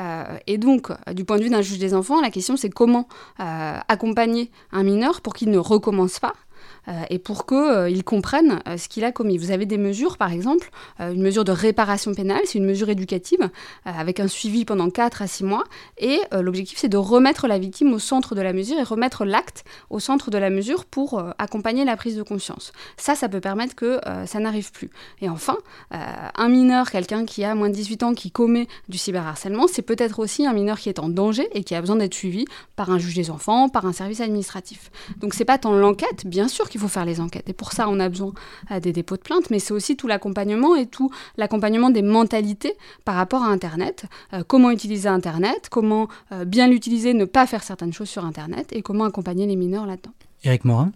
Euh, 0.00 0.38
et 0.46 0.58
donc, 0.58 0.90
du 1.12 1.24
point 1.24 1.38
de 1.38 1.42
vue 1.42 1.50
d'un 1.50 1.62
juge 1.62 1.78
des 1.78 1.94
enfants, 1.94 2.20
la 2.20 2.30
question 2.30 2.56
c'est 2.56 2.70
comment 2.70 3.08
euh, 3.40 3.78
accompagner 3.88 4.50
un 4.72 4.82
mineur 4.82 5.20
pour 5.20 5.34
qu'il 5.34 5.50
ne 5.50 5.58
recommence 5.58 6.18
pas 6.18 6.34
euh, 6.34 6.47
et 7.10 7.18
pour 7.18 7.46
qu'ils 7.46 7.58
euh, 7.58 8.02
comprennent 8.04 8.60
euh, 8.66 8.76
ce 8.76 8.88
qu'il 8.88 9.04
a 9.04 9.12
commis. 9.12 9.38
Vous 9.38 9.50
avez 9.50 9.66
des 9.66 9.78
mesures, 9.78 10.16
par 10.16 10.32
exemple, 10.32 10.70
une 11.00 11.22
mesure 11.22 11.44
de 11.44 11.52
réparation 11.52 12.14
pénale, 12.14 12.40
c'est 12.44 12.58
une 12.58 12.64
mesure 12.64 12.88
éducative 12.88 13.50
avec 13.84 14.20
un 14.20 14.28
suivi 14.28 14.64
pendant 14.64 14.90
4 14.90 15.22
à 15.22 15.26
6 15.26 15.44
mois. 15.44 15.64
Et 15.98 16.20
l'objectif, 16.32 16.78
c'est 16.78 16.88
de 16.88 16.96
remettre 16.96 17.46
la 17.46 17.58
victime 17.58 17.92
au 17.92 17.98
centre 17.98 18.34
de 18.34 18.40
la 18.40 18.52
mesure 18.52 18.78
et 18.78 18.82
remettre 18.82 19.24
l'acte 19.24 19.64
au 19.90 20.00
centre 20.00 20.30
de 20.30 20.38
la 20.38 20.50
mesure 20.50 20.84
pour 20.84 21.22
accompagner 21.38 21.84
la 21.84 21.96
prise 21.96 22.16
de 22.16 22.22
conscience. 22.22 22.72
Ça, 22.96 23.14
ça 23.14 23.28
peut 23.28 23.40
permettre 23.40 23.74
que 23.74 24.00
ça 24.26 24.40
n'arrive 24.40 24.72
plus. 24.72 24.90
Et 25.20 25.28
enfin, 25.28 25.56
un 25.90 26.48
mineur, 26.48 26.90
quelqu'un 26.90 27.24
qui 27.24 27.44
a 27.44 27.54
moins 27.54 27.68
de 27.68 27.74
18 27.74 28.02
ans, 28.02 28.14
qui 28.14 28.30
commet 28.30 28.66
du 28.88 28.98
cyberharcèlement, 28.98 29.66
c'est 29.68 29.82
peut-être 29.82 30.18
aussi 30.18 30.46
un 30.46 30.52
mineur 30.52 30.78
qui 30.78 30.88
est 30.88 30.98
en 30.98 31.08
danger 31.08 31.48
et 31.52 31.64
qui 31.64 31.74
a 31.74 31.80
besoin 31.80 31.96
d'être 31.96 32.14
suivi 32.14 32.44
par 32.76 32.90
un 32.90 32.98
juge 32.98 33.14
des 33.14 33.30
enfants, 33.30 33.68
par 33.68 33.86
un 33.86 33.92
service 33.92 34.20
administratif. 34.20 34.90
Donc 35.18 35.34
c'est 35.34 35.44
pas 35.44 35.58
tant 35.58 35.72
l'enquête, 35.72 36.26
bien 36.26 36.48
sûr, 36.48 36.68
qu'il 36.68 36.77
faut 36.78 36.88
faire 36.88 37.04
les 37.04 37.20
enquêtes. 37.20 37.48
Et 37.48 37.52
pour 37.52 37.72
ça, 37.72 37.88
on 37.88 38.00
a 38.00 38.08
besoin 38.08 38.32
euh, 38.70 38.80
des 38.80 38.92
dépôts 38.92 39.16
de 39.16 39.22
plainte, 39.22 39.50
mais 39.50 39.58
c'est 39.58 39.72
aussi 39.72 39.96
tout 39.96 40.06
l'accompagnement 40.06 40.76
et 40.76 40.86
tout 40.86 41.10
l'accompagnement 41.36 41.90
des 41.90 42.02
mentalités 42.02 42.74
par 43.04 43.14
rapport 43.14 43.42
à 43.42 43.46
Internet. 43.46 44.04
Euh, 44.32 44.42
comment 44.46 44.70
utiliser 44.70 45.08
Internet, 45.08 45.68
comment 45.70 46.08
euh, 46.32 46.44
bien 46.44 46.68
l'utiliser, 46.68 47.14
ne 47.14 47.24
pas 47.24 47.46
faire 47.46 47.62
certaines 47.62 47.92
choses 47.92 48.08
sur 48.08 48.24
Internet, 48.24 48.72
et 48.72 48.82
comment 48.82 49.04
accompagner 49.04 49.46
les 49.46 49.56
mineurs 49.56 49.86
là-dedans. 49.86 50.12
Éric 50.44 50.64
Morin 50.64 50.92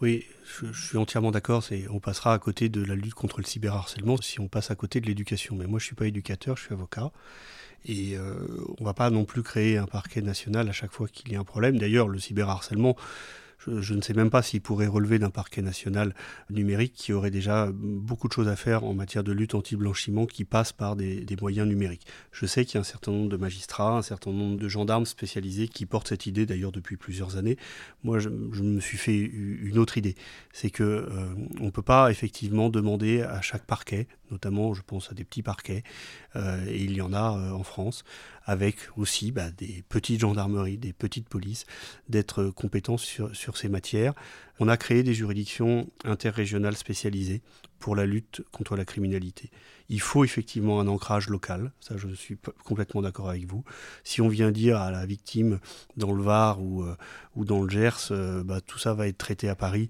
Oui, 0.00 0.24
je, 0.62 0.72
suis 0.72 0.98
entièrement 0.98 1.30
d'accord. 1.30 1.64
on 1.90 2.00
passera 2.00 2.32
à 2.32 2.38
côté 2.38 2.68
de 2.68 2.82
la 2.84 2.94
lutte 2.94 3.14
contre 3.14 3.40
le 3.40 3.46
cyberharcèlement 3.46 4.16
si 4.16 4.40
on 4.40 4.48
passe 4.48 4.70
à 4.70 4.74
côté 4.74 5.00
de 5.00 5.06
l'éducation. 5.06 5.54
Mais 5.56 5.66
moi, 5.66 5.78
je 5.78 5.84
suis 5.84 5.94
pas 5.94 6.06
éducateur, 6.06 6.56
je 6.56 6.64
suis 6.64 6.74
avocat. 6.74 7.10
Et 7.86 8.16
on 8.18 8.82
ne 8.82 8.84
va 8.84 8.92
pas 8.92 9.08
non 9.08 9.24
plus 9.24 9.42
créer 9.42 9.78
un 9.78 9.86
parquet 9.86 10.20
national 10.20 10.68
à 10.68 10.72
chaque 10.72 10.92
fois 10.92 11.08
qu'il 11.08 11.32
y 11.32 11.36
a 11.36 11.40
un 11.40 11.44
problème. 11.44 11.78
D'ailleurs, 11.78 12.08
le 12.08 12.18
cyberharcèlement, 12.18 12.94
je, 13.66 13.94
ne 13.94 14.00
sais 14.00 14.14
même 14.14 14.30
pas 14.30 14.42
s'il 14.42 14.62
pourrait 14.62 14.86
relever 14.86 15.18
d'un 15.18 15.30
parquet 15.30 15.60
national 15.60 16.14
numérique 16.48 16.94
qui 16.94 17.12
aurait 17.12 17.30
déjà 17.30 17.68
beaucoup 17.72 18.26
de 18.26 18.32
choses 18.32 18.48
à 18.48 18.56
faire 18.56 18.84
en 18.84 18.94
matière 18.94 19.22
de 19.22 19.32
lutte 19.32 19.54
anti-blanchiment 19.54 20.26
qui 20.26 20.44
passe 20.44 20.72
par 20.72 20.96
des, 20.96 21.26
moyens 21.40 21.68
numériques. 21.68 22.06
Je 22.32 22.46
sais 22.46 22.64
qu'il 22.64 22.74
y 22.74 22.78
a 22.78 22.80
un 22.80 22.84
certain 22.84 23.12
nombre 23.12 23.28
de 23.28 23.36
magistrats, 23.36 23.98
un 23.98 24.02
certain 24.02 24.32
nombre 24.32 24.58
de 24.58 24.68
gendarmes 24.68 25.06
spécialisés 25.06 25.68
qui 25.68 25.86
portent 25.86 26.08
cette 26.08 26.26
idée 26.26 26.46
d'ailleurs 26.46 26.72
depuis 26.72 26.96
plusieurs 26.96 27.36
années. 27.36 27.56
Moi, 28.02 28.18
je, 28.18 28.28
me 28.28 28.80
suis 28.80 28.98
fait 28.98 29.16
une 29.16 29.78
autre 29.78 29.98
idée. 29.98 30.14
C'est 30.52 30.70
que 30.70 30.82
euh, 30.82 31.34
on 31.60 31.66
ne 31.66 31.70
peut 31.70 31.82
pas 31.82 32.10
effectivement 32.10 32.68
demander 32.70 33.22
à 33.22 33.40
chaque 33.40 33.64
parquet, 33.64 34.06
notamment 34.30 34.74
je 34.74 34.82
pense 34.82 35.10
à 35.10 35.14
des 35.14 35.24
petits 35.24 35.42
parquets, 35.42 35.82
euh, 36.36 36.64
et 36.66 36.82
il 36.82 36.92
y 36.92 37.00
en 37.00 37.12
a 37.12 37.36
euh, 37.36 37.52
en 37.52 37.62
France, 37.62 38.04
avec 38.44 38.76
aussi 38.96 39.32
bah, 39.32 39.50
des 39.50 39.84
petites 39.88 40.20
gendarmeries, 40.20 40.78
des 40.78 40.92
petites 40.92 41.28
polices, 41.28 41.66
d'être 42.08 42.44
compétents 42.46 42.96
sur, 42.96 43.34
sur 43.34 43.49
ces 43.56 43.68
matières. 43.68 44.14
On 44.58 44.68
a 44.68 44.76
créé 44.76 45.02
des 45.02 45.14
juridictions 45.14 45.88
interrégionales 46.04 46.76
spécialisées 46.76 47.42
pour 47.78 47.96
la 47.96 48.06
lutte 48.06 48.42
contre 48.52 48.76
la 48.76 48.84
criminalité. 48.84 49.50
Il 49.90 50.00
faut 50.00 50.24
effectivement 50.24 50.78
un 50.78 50.86
ancrage 50.86 51.28
local, 51.28 51.72
ça 51.80 51.96
je 51.96 52.08
suis 52.14 52.38
complètement 52.64 53.02
d'accord 53.02 53.28
avec 53.28 53.44
vous. 53.46 53.64
Si 54.04 54.20
on 54.20 54.28
vient 54.28 54.52
dire 54.52 54.78
à 54.78 54.92
la 54.92 55.04
victime 55.04 55.58
dans 55.96 56.12
le 56.12 56.22
Var 56.22 56.62
ou, 56.62 56.84
euh, 56.84 56.96
dans 57.36 57.60
le 57.60 57.68
Gers, 57.68 58.12
euh, 58.12 58.44
bah, 58.44 58.60
tout 58.60 58.78
ça 58.78 58.94
va 58.94 59.08
être 59.08 59.18
traité 59.18 59.48
à 59.48 59.56
Paris, 59.56 59.88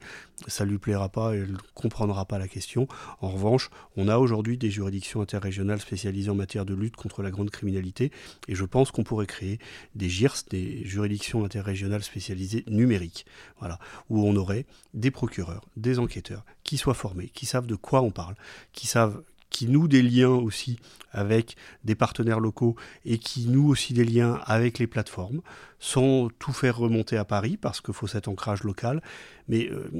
ça 0.48 0.64
lui 0.64 0.78
plaira 0.78 1.10
pas 1.10 1.34
elle 1.34 1.52
ne 1.52 1.58
comprendra 1.74 2.24
pas 2.24 2.38
la 2.38 2.48
question. 2.48 2.88
En 3.20 3.28
revanche, 3.28 3.68
on 3.94 4.08
a 4.08 4.16
aujourd'hui 4.16 4.56
des 4.56 4.70
juridictions 4.70 5.20
interrégionales 5.20 5.80
spécialisées 5.80 6.30
en 6.30 6.34
matière 6.34 6.64
de 6.64 6.74
lutte 6.74 6.96
contre 6.96 7.22
la 7.22 7.30
grande 7.30 7.50
criminalité 7.50 8.10
et 8.48 8.54
je 8.54 8.64
pense 8.64 8.90
qu'on 8.90 9.04
pourrait 9.04 9.26
créer 9.26 9.58
des 9.94 10.08
GIRS, 10.08 10.44
des 10.48 10.82
juridictions 10.84 11.44
interrégionales 11.44 12.02
spécialisées 12.02 12.64
numériques, 12.68 13.26
voilà, 13.58 13.78
où 14.08 14.26
on 14.26 14.34
aurait 14.36 14.64
des 14.94 15.10
procureurs, 15.10 15.66
des 15.76 15.98
enquêteurs 15.98 16.46
qui 16.64 16.78
soient 16.78 16.94
formés, 16.94 17.28
qui 17.28 17.44
savent 17.44 17.66
de 17.66 17.74
quoi 17.74 18.00
on 18.00 18.10
parle, 18.10 18.34
qui 18.72 18.86
savent 18.86 19.22
qui 19.61 19.68
nouent 19.68 19.88
des 19.88 20.01
liens 20.01 20.31
aussi 20.31 20.79
avec 21.12 21.55
des 21.85 21.94
partenaires 21.94 22.40
locaux 22.40 22.77
et 23.05 23.18
qui 23.18 23.46
nouent 23.46 23.68
aussi 23.68 23.92
des 23.92 24.07
liens 24.07 24.40
avec 24.46 24.79
les 24.79 24.87
plateformes, 24.87 25.42
sans 25.79 26.31
tout 26.38 26.55
faire 26.55 26.79
remonter 26.79 27.18
à 27.18 27.27
Paris, 27.27 27.59
parce 27.59 27.83
qu'il 27.83 27.92
faut 27.92 28.07
cet 28.07 28.27
ancrage 28.27 28.64
local. 28.64 29.03
Mais 29.49 29.68
euh, 29.70 29.90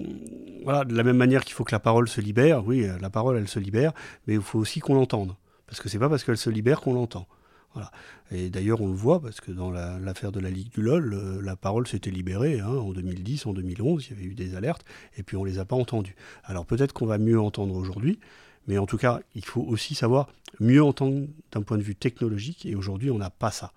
voilà, 0.64 0.87
de 0.87 0.94
la 0.94 1.03
même 1.03 1.18
manière 1.18 1.44
qu'il 1.44 1.53
faut 1.53 1.64
que 1.64 1.75
la 1.75 1.79
parole 1.79 2.09
se 2.09 2.23
libère, 2.23 2.66
oui, 2.66 2.87
la 3.03 3.11
parole, 3.11 3.37
elle 3.37 3.49
se 3.49 3.59
libère, 3.59 3.92
mais 4.27 4.33
il 4.33 4.40
faut 4.40 4.59
aussi 4.59 4.81
qu'on 4.81 4.94
l'entende. 4.94 5.37
Parce 5.66 5.79
que 5.79 5.90
c'est 5.90 5.99
pas 5.99 6.09
parce 6.09 6.25
qu'elle 6.25 6.38
se 6.38 6.49
libère 6.49 6.81
qu'on 6.81 6.94
l'entend. 6.94 7.29
Voilà. 7.75 7.90
Et 8.33 8.49
d'ailleurs, 8.49 8.81
on 8.81 8.88
le 8.88 8.94
voit 8.94 9.20
parce 9.20 9.42
que 9.42 9.53
dans 9.53 9.70
l'affaire 9.70 10.33
de 10.33 10.40
la 10.40 10.49
Ligue 10.49 10.70
du 10.70 10.81
LOL, 10.81 11.12
euh, 11.12 11.42
la 11.42 11.55
parole 11.55 11.87
s'était 11.87 12.11
libérée 12.11 12.61
hein, 12.61 12.68
en 12.68 12.92
2010, 12.92 13.44
en 13.44 13.53
2011, 13.53 14.07
il 14.07 14.11
y 14.11 14.16
avait 14.18 14.27
eu 14.27 14.35
des 14.35 14.55
alertes, 14.57 14.87
et 15.18 15.23
puis 15.23 15.37
on 15.37 15.44
ne 15.44 15.51
les 15.51 15.59
a 15.59 15.66
pas 15.66 15.77
entendues. 15.77 16.16
Alors 16.44 16.64
peut-être 16.64 16.94
qu'on 16.94 17.07
va 17.07 17.18
mieux 17.18 17.38
entendre 17.38 17.75
aujourd'hui, 17.75 18.20
mais 18.66 18.79
en 18.79 18.87
tout 18.87 18.99
cas, 18.99 19.20
il 19.35 19.44
faut 19.44 19.62
aussi 19.62 19.94
savoir 19.94 20.29
mieux 20.59 20.83
entendre 20.83 21.27
d'un 21.53 21.62
point 21.62 21.79
de 21.79 21.83
vue 21.83 21.96
technologique, 21.96 22.66
et 22.66 22.75
aujourd'hui, 22.75 23.11
on 23.11 23.18
n'a 23.18 23.31
pas 23.31 23.51
ça. 23.51 23.73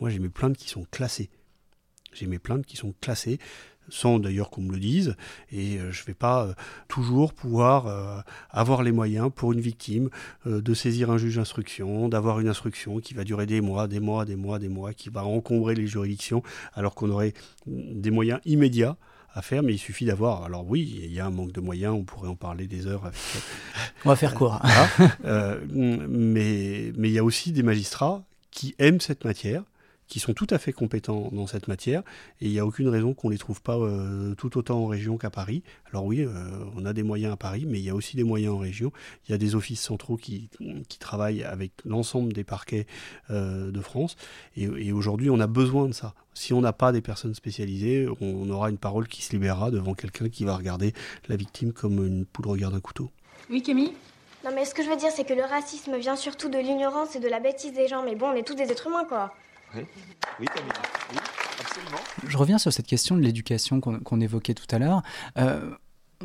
Moi, 0.00 0.10
j'ai 0.10 0.18
mes 0.18 0.28
plaintes 0.28 0.56
qui 0.56 0.68
sont 0.68 0.86
classées. 0.90 1.30
J'ai 2.12 2.26
mes 2.26 2.38
plaintes 2.38 2.64
qui 2.64 2.76
sont 2.76 2.94
classées 3.00 3.38
sans 3.88 4.18
d'ailleurs 4.18 4.50
qu'on 4.50 4.62
me 4.62 4.72
le 4.72 4.78
dise, 4.78 5.16
et 5.52 5.78
euh, 5.78 5.92
je 5.92 6.02
ne 6.02 6.06
vais 6.06 6.14
pas 6.14 6.46
euh, 6.46 6.54
toujours 6.88 7.32
pouvoir 7.32 7.86
euh, 7.86 8.20
avoir 8.50 8.82
les 8.82 8.92
moyens 8.92 9.30
pour 9.34 9.52
une 9.52 9.60
victime 9.60 10.10
de 10.46 10.74
saisir 10.74 11.10
un 11.10 11.18
juge 11.18 11.36
d'instruction, 11.36 12.08
d'avoir 12.08 12.40
une 12.40 12.48
instruction 12.48 12.98
qui 12.98 13.14
va 13.14 13.24
durer 13.24 13.46
des 13.46 13.60
mois, 13.60 13.88
des 13.88 14.00
mois, 14.00 14.24
des 14.24 14.36
mois, 14.36 14.58
des 14.58 14.68
mois, 14.68 14.92
qui 14.92 15.10
va 15.10 15.24
encombrer 15.24 15.74
les 15.74 15.86
juridictions, 15.86 16.42
alors 16.74 16.94
qu'on 16.94 17.10
aurait 17.10 17.34
des 17.66 18.10
moyens 18.10 18.40
immédiats 18.44 18.96
à 19.34 19.42
faire, 19.42 19.62
mais 19.62 19.74
il 19.74 19.78
suffit 19.78 20.04
d'avoir. 20.04 20.44
Alors 20.44 20.64
oui, 20.66 21.00
il 21.04 21.12
y 21.12 21.20
a 21.20 21.26
un 21.26 21.30
manque 21.30 21.52
de 21.52 21.60
moyens, 21.60 21.94
on 21.94 22.04
pourrait 22.04 22.28
en 22.28 22.36
parler 22.36 22.66
des 22.66 22.86
heures. 22.86 23.10
on 24.04 24.08
va 24.08 24.16
faire 24.16 24.34
court. 24.34 24.60
mais 25.24 26.92
mais 26.96 27.08
il 27.08 27.12
y 27.12 27.18
a 27.18 27.24
aussi 27.24 27.52
des 27.52 27.62
magistrats 27.62 28.22
qui 28.50 28.74
aiment 28.78 29.00
cette 29.00 29.24
matière, 29.24 29.64
qui 30.08 30.20
sont 30.20 30.34
tout 30.34 30.46
à 30.50 30.58
fait 30.58 30.72
compétents 30.72 31.30
dans 31.32 31.46
cette 31.46 31.68
matière 31.68 32.02
et 32.40 32.46
il 32.46 32.50
n'y 32.50 32.58
a 32.58 32.66
aucune 32.66 32.88
raison 32.88 33.14
qu'on 33.14 33.28
ne 33.28 33.32
les 33.32 33.38
trouve 33.38 33.62
pas 33.62 33.76
euh, 33.76 34.34
tout 34.34 34.56
autant 34.58 34.78
en 34.80 34.86
région 34.86 35.16
qu'à 35.16 35.30
Paris. 35.30 35.62
Alors 35.90 36.04
oui, 36.04 36.20
euh, 36.20 36.30
on 36.76 36.84
a 36.84 36.92
des 36.92 37.02
moyens 37.02 37.32
à 37.32 37.36
Paris, 37.36 37.64
mais 37.66 37.78
il 37.78 37.84
y 37.84 37.90
a 37.90 37.94
aussi 37.94 38.16
des 38.16 38.24
moyens 38.24 38.54
en 38.54 38.58
région. 38.58 38.92
Il 39.26 39.32
y 39.32 39.34
a 39.34 39.38
des 39.38 39.54
offices 39.54 39.80
centraux 39.80 40.16
qui, 40.16 40.50
qui 40.88 40.98
travaillent 40.98 41.42
avec 41.42 41.72
l'ensemble 41.84 42.32
des 42.32 42.44
parquets 42.44 42.86
euh, 43.30 43.70
de 43.70 43.80
France 43.80 44.16
et, 44.56 44.92
aujourd'hui 44.92 45.30
on 45.30 45.40
a 45.40 45.46
besoin 45.46 45.88
de 45.88 45.92
ça. 45.92 46.14
Si 46.34 46.52
on 46.52 46.60
n'a 46.60 46.72
pas 46.72 46.92
des 46.92 47.00
personnes 47.00 47.34
spécialisées, 47.34 48.08
on, 48.20 48.48
aura 48.50 48.70
une 48.70 48.78
parole 48.78 49.08
qui 49.08 49.22
se 49.22 49.32
libérera 49.32 49.70
devant 49.70 49.94
quelqu'un 49.94 50.28
qui 50.28 50.44
va 50.44 50.56
regarder 50.56 50.92
la 51.28 51.36
victime 51.36 51.72
comme 51.72 52.04
une 52.04 52.24
poule 52.24 52.48
regarde 52.48 52.74
un 52.74 52.80
couteau. 52.80 53.10
Oui, 53.50 53.62
Camille? 53.62 53.92
Non 54.44 54.50
mais 54.54 54.66
ce 54.66 54.74
que 54.74 54.82
je 54.82 54.90
veux 54.90 54.96
dire 54.96 55.10
c'est 55.10 55.24
que 55.24 55.32
le 55.32 55.42
racisme 55.42 55.96
vient 55.96 56.16
surtout 56.16 56.50
de 56.50 56.58
l'ignorance 56.58 57.16
et 57.16 57.20
de 57.20 57.28
la 57.28 57.40
bêtise 57.40 57.72
des 57.72 57.88
gens, 57.88 58.02
mais 58.04 58.14
bon 58.14 58.28
on 58.28 58.34
est 58.34 58.46
tous 58.46 58.54
des 58.54 58.70
êtres 58.70 58.88
humains 58.88 59.06
quoi. 59.06 59.34
Oui, 60.40 60.46
absolument. 61.60 61.98
Je 62.26 62.36
reviens 62.36 62.58
sur 62.58 62.72
cette 62.72 62.86
question 62.86 63.16
de 63.16 63.20
l'éducation 63.20 63.80
qu'on 63.80 64.20
évoquait 64.20 64.54
tout 64.54 64.66
à 64.74 64.78
l'heure. 64.78 65.02
Euh, 65.38 65.70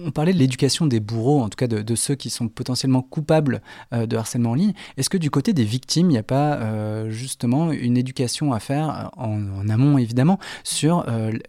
on 0.02 0.12
parlait 0.12 0.34
de 0.34 0.38
l'éducation 0.38 0.86
des 0.86 1.00
bourreaux, 1.00 1.42
en 1.42 1.50
tout 1.50 1.58
cas 1.58 1.68
de, 1.68 1.96
ceux 1.96 2.16
qui 2.16 2.30
sont 2.30 2.48
potentiellement 2.48 3.02
coupables 3.02 3.62
euh, 3.94 4.06
de 4.06 4.16
harcèlement 4.16 4.52
en 4.52 4.54
ligne. 4.54 4.74
Est-ce 4.98 5.10
que 5.10 5.18
du 5.18 5.30
côté 5.30 5.52
des 5.52 5.66
victimes, 5.66 6.10
il 6.10 6.14
n'y 6.14 6.20
a 6.20 6.24
pas 6.24 6.56
euh, 6.58 7.10
justement 7.10 7.72
une 7.72 7.98
éducation 7.98 8.54
à 8.54 8.60
faire, 8.60 9.12
en, 9.18 9.68
amont 9.68 9.98
évidemment, 9.98 10.40
sur 10.64 11.06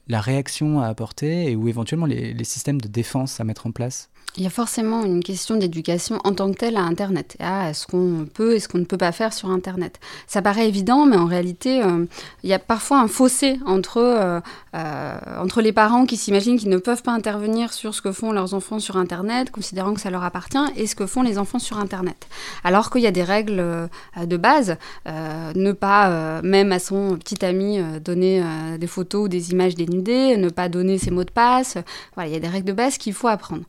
la 0.09 0.21
réaction 0.21 0.81
à 0.81 0.87
apporter 0.87 1.51
et 1.51 1.57
ou 1.57 1.69
éventuellement 1.69 2.07
les 2.07 2.45
systèmes 2.45 2.81
de 2.81 2.89
défense 2.89 3.41
à 3.41 3.45
mettre 3.45 3.67
en 3.67 3.73
place? 3.73 4.11
Il 4.37 4.45
y 4.45 4.47
a 4.47 4.51
forcément 4.51 5.05
une 5.05 5.23
question 5.23 5.57
d'éducation 5.57 6.21
en 6.23 6.33
tant 6.33 6.51
que 6.53 6.57
telle 6.57 6.77
à 6.77 6.83
Internet. 6.83 7.37
Ah, 7.41 7.71
est-ce 7.71 7.87
qu'on 7.87 8.27
peut, 8.33 8.55
est-ce 8.55 8.69
qu'on 8.69 8.79
ne 8.79 8.85
peut 8.85 8.97
pas 8.97 9.13
faire 9.13 9.33
sur 9.33 9.51
Internet? 9.51 9.99
Ça 10.27 10.41
paraît 10.41 10.69
évident, 10.69 11.05
mais 11.05 11.17
en 11.17 11.27
réalité, 11.27 11.83
euh, 11.83 12.05
il 12.45 12.51
y 12.51 12.53
a 12.53 12.61
parfois 12.61 13.01
un 13.01 13.09
fossé 13.09 13.59
entre, 13.67 13.99
euh, 13.99 14.41
euh, 14.77 15.19
entre 15.39 15.61
les 15.61 15.73
parents 15.73 16.07
qui 16.07 16.17
s'imaginent 16.17 16.59
qu'ils 16.59 16.69
ne 16.69 16.79
peuvent 16.79 17.03
pas 17.03 17.13
intervenir 17.13 17.73
sur 17.73 17.93
ce 17.95 18.03
que 18.03 18.13
font 18.13 18.31
leurs 18.31 18.55
enfants 18.55 18.79
sur 18.79 18.97
Internet, 18.97 19.51
considérant 19.51 19.95
que 19.95 20.01
ça 20.01 20.11
leur 20.11 20.23
appartient, 20.23 20.59
et 20.77 20.87
ce 20.87 20.95
que 20.95 21.07
font 21.07 21.23
les 21.23 21.37
enfants 21.37 21.59
sur 21.59 21.79
Internet. 21.79 22.29
Alors 22.63 22.91
qu'il 22.91 23.03
y 23.03 23.09
a 23.09 23.13
des 23.13 23.25
règles 23.25 23.89
de 24.23 24.37
base, 24.37 24.77
ne 25.07 25.73
pas, 25.73 26.41
même 26.43 26.73
à 26.73 26.79
son 26.79 27.17
petit 27.17 27.45
ami, 27.45 27.81
donner 28.01 28.43
des 28.79 28.87
photos 28.87 29.25
ou 29.25 29.29
des 29.29 29.51
images 29.51 29.75
dénudées, 29.75 30.37
ne 30.37 30.49
pas 30.49 30.69
donner 30.69 30.99
ses 30.99 31.11
mots 31.11 31.25
de 31.25 31.31
passe. 31.31 31.77
Il 32.19 32.29
y 32.29 32.37
a 32.37 32.41
des 32.41 32.49
règles 32.49 32.67
de 32.67 32.73
base 32.73 32.99
qu'il 32.99 33.13
faut 33.13 33.29
apprendre. 33.29 33.65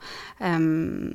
Euh, 0.59 1.09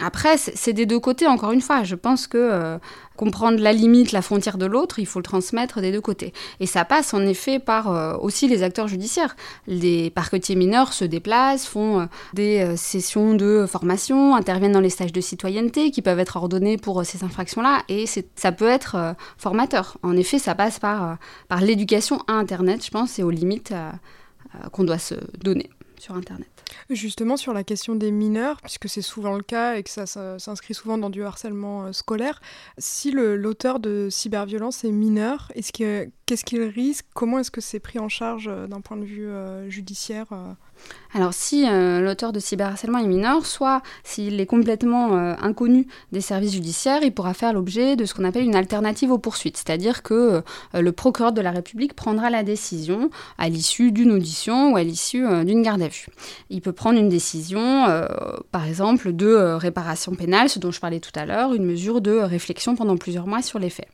après, 0.00 0.36
c'est 0.36 0.72
des 0.72 0.86
deux 0.86 1.00
côtés, 1.00 1.26
encore 1.26 1.52
une 1.52 1.60
fois. 1.60 1.84
Je 1.84 1.94
pense 1.94 2.26
que 2.26 2.38
euh, 2.38 2.78
comprendre 3.16 3.58
la 3.60 3.72
limite, 3.72 4.12
la 4.12 4.22
frontière 4.22 4.58
de 4.58 4.66
l'autre, 4.66 4.98
il 4.98 5.06
faut 5.06 5.18
le 5.18 5.24
transmettre 5.24 5.80
des 5.80 5.92
deux 5.92 6.00
côtés. 6.00 6.32
Et 6.60 6.66
ça 6.66 6.84
passe 6.84 7.14
en 7.14 7.22
effet 7.22 7.58
par 7.58 7.90
euh, 7.90 8.16
aussi 8.18 8.48
les 8.48 8.62
acteurs 8.62 8.88
judiciaires. 8.88 9.36
Les 9.66 10.10
parquetiers 10.10 10.56
mineurs 10.56 10.92
se 10.92 11.04
déplacent, 11.04 11.66
font 11.66 12.08
des 12.34 12.76
sessions 12.76 13.34
de 13.34 13.66
formation, 13.68 14.34
interviennent 14.34 14.72
dans 14.72 14.80
les 14.80 14.90
stages 14.90 15.12
de 15.12 15.20
citoyenneté 15.20 15.90
qui 15.90 16.02
peuvent 16.02 16.18
être 16.18 16.36
ordonnés 16.36 16.76
pour 16.76 17.04
ces 17.04 17.24
infractions-là. 17.24 17.82
Et 17.88 18.04
ça 18.06 18.52
peut 18.52 18.68
être 18.68 19.14
formateur. 19.38 19.98
En 20.02 20.16
effet, 20.16 20.38
ça 20.38 20.54
passe 20.54 20.78
par, 20.78 21.18
par 21.48 21.60
l'éducation 21.60 22.22
à 22.26 22.32
Internet, 22.34 22.84
je 22.84 22.90
pense, 22.90 23.18
et 23.18 23.22
aux 23.22 23.30
limites 23.30 23.74
qu'on 24.72 24.84
doit 24.84 24.98
se 24.98 25.14
donner 25.38 25.70
sur 25.98 26.14
Internet. 26.14 26.55
Justement, 26.90 27.36
sur 27.36 27.52
la 27.52 27.64
question 27.64 27.94
des 27.94 28.10
mineurs, 28.10 28.60
puisque 28.60 28.88
c'est 28.88 29.02
souvent 29.02 29.36
le 29.36 29.42
cas 29.42 29.76
et 29.76 29.82
que 29.82 29.90
ça, 29.90 30.06
s'inscrit 30.38 30.74
souvent 30.74 30.98
dans 30.98 31.10
du 31.10 31.24
harcèlement 31.24 31.86
euh, 31.86 31.92
scolaire, 31.92 32.40
si 32.78 33.10
l'auteur 33.10 33.80
de 33.80 34.08
cyberviolence 34.10 34.84
est 34.84 34.92
mineur, 34.92 35.52
qu'est-ce 36.26 36.44
qu'il 36.44 36.62
risque? 36.62 37.06
Comment 37.14 37.38
est-ce 37.38 37.50
que 37.50 37.60
c'est 37.60 37.80
pris 37.80 37.98
en 37.98 38.08
charge 38.08 38.48
euh, 38.48 38.66
d'un 38.66 38.80
point 38.80 38.96
de 38.96 39.04
vue 39.04 39.28
euh, 39.28 39.70
judiciaire 39.70 40.26
alors 41.14 41.32
si 41.32 41.66
euh, 41.66 42.00
l'auteur 42.00 42.32
de 42.32 42.40
cyberharcèlement 42.40 42.98
est 42.98 43.06
mineur, 43.06 43.46
soit 43.46 43.80
s'il 44.04 44.38
est 44.38 44.46
complètement 44.46 45.16
euh, 45.16 45.34
inconnu 45.40 45.86
des 46.12 46.20
services 46.20 46.52
judiciaires, 46.52 47.00
il 47.02 47.12
pourra 47.12 47.32
faire 47.32 47.54
l'objet 47.54 47.96
de 47.96 48.04
ce 48.04 48.12
qu'on 48.12 48.24
appelle 48.24 48.44
une 48.44 48.54
alternative 48.54 49.10
aux 49.10 49.18
poursuites, 49.18 49.56
c'est-à-dire 49.56 50.02
que 50.02 50.42
euh, 50.74 50.80
le 50.80 50.92
procureur 50.92 51.32
de 51.32 51.40
la 51.40 51.52
République 51.52 51.94
prendra 51.94 52.28
la 52.28 52.42
décision 52.42 53.08
à 53.38 53.48
l'issue 53.48 53.92
d'une 53.92 54.12
audition 54.12 54.72
ou 54.72 54.76
à 54.76 54.82
l'issue 54.82 55.24
d'une 55.44 55.62
garde 55.62 55.80
à 55.80 55.88
vue. 55.88 56.06
Il 56.50 56.60
peut 56.60 56.72
prendre 56.72 56.98
une 56.98 57.08
décision, 57.08 57.84
par 58.52 58.66
exemple, 58.66 59.12
de 59.12 59.54
réparation 59.54 60.14
pénale, 60.14 60.48
ce 60.48 60.58
dont 60.58 60.70
je 60.70 60.80
parlais 60.80 61.00
tout 61.00 61.12
à 61.14 61.24
l'heure, 61.24 61.54
une 61.54 61.64
mesure 61.64 62.00
de 62.00 62.12
réflexion 62.12 62.76
pendant 62.76 62.96
plusieurs 62.96 63.26
mois 63.26 63.42
sur 63.42 63.58
les 63.58 63.70
faits. 63.70 63.88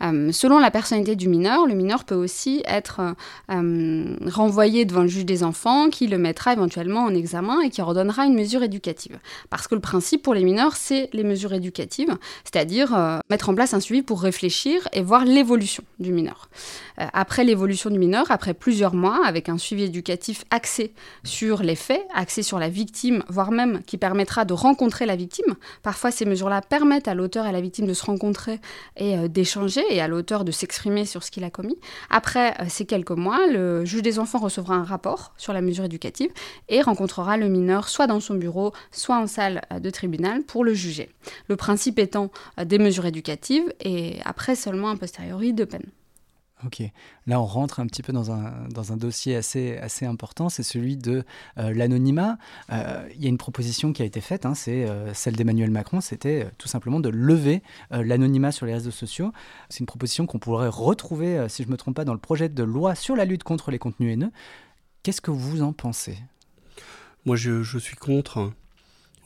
selon 0.00 0.58
la 0.58 0.70
personnalité 0.70 1.16
du 1.16 1.28
mineur, 1.28 1.57
le 1.66 1.74
mineur 1.74 2.04
peut 2.04 2.14
aussi 2.14 2.62
être 2.66 3.00
euh, 3.50 4.16
renvoyé 4.26 4.84
devant 4.84 5.02
le 5.02 5.08
juge 5.08 5.24
des 5.24 5.42
enfants 5.42 5.90
qui 5.90 6.06
le 6.06 6.18
mettra 6.18 6.52
éventuellement 6.52 7.04
en 7.04 7.14
examen 7.14 7.60
et 7.60 7.70
qui 7.70 7.80
ordonnera 7.80 8.26
une 8.26 8.34
mesure 8.34 8.62
éducative. 8.62 9.18
Parce 9.50 9.68
que 9.68 9.74
le 9.74 9.80
principe 9.80 10.22
pour 10.22 10.34
les 10.34 10.44
mineurs, 10.44 10.76
c'est 10.76 11.08
les 11.12 11.24
mesures 11.24 11.52
éducatives, 11.52 12.16
c'est-à-dire 12.44 12.94
euh, 12.94 13.18
mettre 13.30 13.48
en 13.48 13.54
place 13.54 13.74
un 13.74 13.80
suivi 13.80 14.02
pour 14.02 14.22
réfléchir 14.22 14.88
et 14.92 15.02
voir 15.02 15.24
l'évolution 15.24 15.84
du 15.98 16.12
mineur. 16.12 16.48
Euh, 17.00 17.06
après 17.12 17.44
l'évolution 17.44 17.90
du 17.90 17.98
mineur, 17.98 18.26
après 18.30 18.54
plusieurs 18.54 18.94
mois, 18.94 19.26
avec 19.26 19.48
un 19.48 19.58
suivi 19.58 19.84
éducatif 19.84 20.44
axé 20.50 20.92
sur 21.24 21.62
les 21.62 21.74
faits, 21.74 22.06
axé 22.14 22.42
sur 22.42 22.58
la 22.58 22.68
victime, 22.68 23.22
voire 23.28 23.50
même 23.50 23.82
qui 23.84 23.98
permettra 23.98 24.44
de 24.44 24.52
rencontrer 24.52 25.06
la 25.06 25.16
victime. 25.16 25.54
Parfois, 25.82 26.10
ces 26.10 26.24
mesures-là 26.24 26.60
permettent 26.60 27.08
à 27.08 27.14
l'auteur 27.14 27.46
et 27.46 27.48
à 27.48 27.52
la 27.52 27.60
victime 27.60 27.86
de 27.86 27.94
se 27.94 28.04
rencontrer 28.04 28.60
et 28.96 29.16
euh, 29.16 29.28
d'échanger, 29.28 29.82
et 29.90 30.00
à 30.00 30.08
l'auteur 30.08 30.44
de 30.44 30.52
s'exprimer 30.52 31.04
sur 31.04 31.22
ce 31.22 31.30
qu'il 31.30 31.44
a 31.44 31.50
commis. 31.50 31.78
Après 32.10 32.54
euh, 32.60 32.64
ces 32.68 32.86
quelques 32.86 33.10
mois, 33.10 33.46
le 33.46 33.84
juge 33.84 34.02
des 34.02 34.18
enfants 34.18 34.38
recevra 34.38 34.74
un 34.74 34.84
rapport 34.84 35.32
sur 35.36 35.52
la 35.52 35.60
mesure 35.60 35.84
éducative 35.84 36.30
et 36.68 36.82
rencontrera 36.82 37.36
le 37.36 37.48
mineur 37.48 37.88
soit 37.88 38.06
dans 38.06 38.20
son 38.20 38.34
bureau, 38.34 38.72
soit 38.90 39.18
en 39.18 39.26
salle 39.26 39.62
de 39.80 39.90
tribunal 39.90 40.42
pour 40.42 40.64
le 40.64 40.74
juger. 40.74 41.10
Le 41.48 41.56
principe 41.56 41.98
étant 41.98 42.30
des 42.62 42.78
mesures 42.78 43.06
éducatives 43.06 43.72
et 43.80 44.16
après 44.24 44.54
seulement 44.54 44.90
a 44.90 44.96
posteriori 44.96 45.52
de 45.52 45.64
peine. 45.64 45.90
Ok, 46.66 46.82
là 47.28 47.40
on 47.40 47.44
rentre 47.44 47.78
un 47.78 47.86
petit 47.86 48.02
peu 48.02 48.12
dans 48.12 48.32
un, 48.32 48.66
dans 48.68 48.92
un 48.92 48.96
dossier 48.96 49.36
assez, 49.36 49.76
assez 49.76 50.06
important, 50.06 50.48
c'est 50.48 50.64
celui 50.64 50.96
de 50.96 51.24
euh, 51.56 51.72
l'anonymat. 51.72 52.36
Euh, 52.72 53.08
il 53.14 53.22
y 53.22 53.26
a 53.26 53.28
une 53.28 53.38
proposition 53.38 53.92
qui 53.92 54.02
a 54.02 54.04
été 54.04 54.20
faite, 54.20 54.44
hein, 54.44 54.54
c'est 54.54 54.88
euh, 54.88 55.14
celle 55.14 55.36
d'Emmanuel 55.36 55.70
Macron, 55.70 56.00
c'était 56.00 56.50
tout 56.58 56.66
simplement 56.66 56.98
de 56.98 57.10
lever 57.10 57.62
l'anonymat 57.90 58.50
sur 58.50 58.66
les 58.66 58.74
réseaux 58.74 58.90
sociaux. 58.90 59.32
C'est 59.68 59.80
une 59.80 59.86
proposition 59.86 60.26
qu'on 60.26 60.40
pourrait 60.40 60.68
retrouver, 60.68 61.48
si 61.48 61.62
je 61.62 61.68
ne 61.68 61.72
me 61.72 61.76
trompe 61.76 61.94
pas, 61.94 62.04
dans 62.04 62.12
le 62.12 62.18
projet 62.18 62.48
de 62.48 62.62
loi 62.64 62.96
sur 62.96 63.14
la 63.14 63.24
lutte 63.24 63.44
contre 63.44 63.70
les 63.70 63.78
contenus 63.78 64.12
haineux. 64.12 64.32
Qu'est-ce 65.04 65.20
que 65.20 65.30
vous 65.30 65.62
en 65.62 65.72
pensez? 65.72 66.18
Moi 67.24 67.36
je, 67.36 67.62
je, 67.62 67.78
suis 67.78 67.96
contre. 67.96 68.52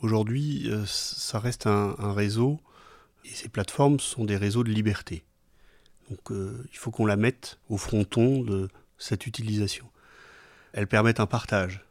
Aujourd'hui, 0.01 0.69
ça 0.85 1.39
reste 1.39 1.65
un, 1.65 1.95
un 1.97 2.13
réseau, 2.13 2.59
et 3.25 3.29
ces 3.29 3.49
plateformes 3.49 3.99
sont 3.99 4.23
des 4.23 4.37
réseaux 4.37 4.63
de 4.63 4.71
liberté. 4.71 5.23
Donc 6.09 6.31
euh, 6.31 6.65
il 6.71 6.77
faut 6.77 6.91
qu'on 6.91 7.05
la 7.05 7.15
mette 7.15 7.59
au 7.69 7.77
fronton 7.77 8.41
de 8.41 8.69
cette 8.97 9.27
utilisation. 9.27 9.85
Elles 10.73 10.87
permettent 10.87 11.19
un 11.19 11.25
partage. 11.25 11.85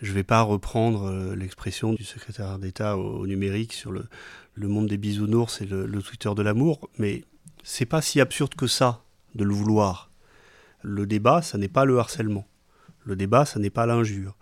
Je 0.00 0.10
ne 0.10 0.14
vais 0.14 0.24
pas 0.24 0.42
reprendre 0.42 1.04
euh, 1.04 1.34
l'expression 1.34 1.92
du 1.92 2.04
secrétaire 2.04 2.58
d'État 2.58 2.96
au, 2.96 3.26
numérique 3.26 3.72
sur 3.72 3.90
le, 3.90 4.08
monde 4.56 4.86
des 4.86 4.96
bisounours 4.96 5.60
et 5.60 5.66
le, 5.66 5.86
le 5.86 6.02
Twitter 6.02 6.30
de 6.36 6.42
l'amour, 6.42 6.88
mais 6.98 7.24
c'est 7.64 7.86
pas 7.86 8.02
si 8.02 8.20
absurde 8.20 8.54
que 8.54 8.66
ça 8.66 9.02
de 9.34 9.44
le 9.44 9.54
vouloir. 9.54 10.10
Le 10.82 11.06
débat, 11.06 11.42
ça 11.42 11.58
n'est 11.58 11.68
pas 11.68 11.84
le 11.84 11.98
harcèlement. 11.98 12.46
Le 13.04 13.16
débat, 13.16 13.44
ça 13.44 13.58
n'est 13.58 13.70
pas 13.70 13.86
l'injure. 13.86 14.36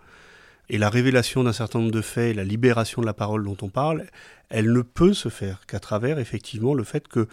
Et 0.69 0.77
la 0.77 0.89
révélation 0.89 1.43
d'un 1.43 1.53
certain 1.53 1.79
nombre 1.79 1.91
de 1.91 2.01
faits, 2.01 2.35
la 2.35 2.43
libération 2.43 3.01
de 3.01 3.05
la 3.05 3.13
parole 3.13 3.43
dont 3.43 3.57
on 3.61 3.69
parle, 3.69 4.05
elle 4.49 4.71
ne 4.71 4.81
peut 4.81 5.13
se 5.13 5.29
faire 5.29 5.65
qu'à 5.65 5.79
travers 5.79 6.19
effectivement 6.19 6.73
le 6.73 6.83
fait 6.83 7.07
que 7.07 7.27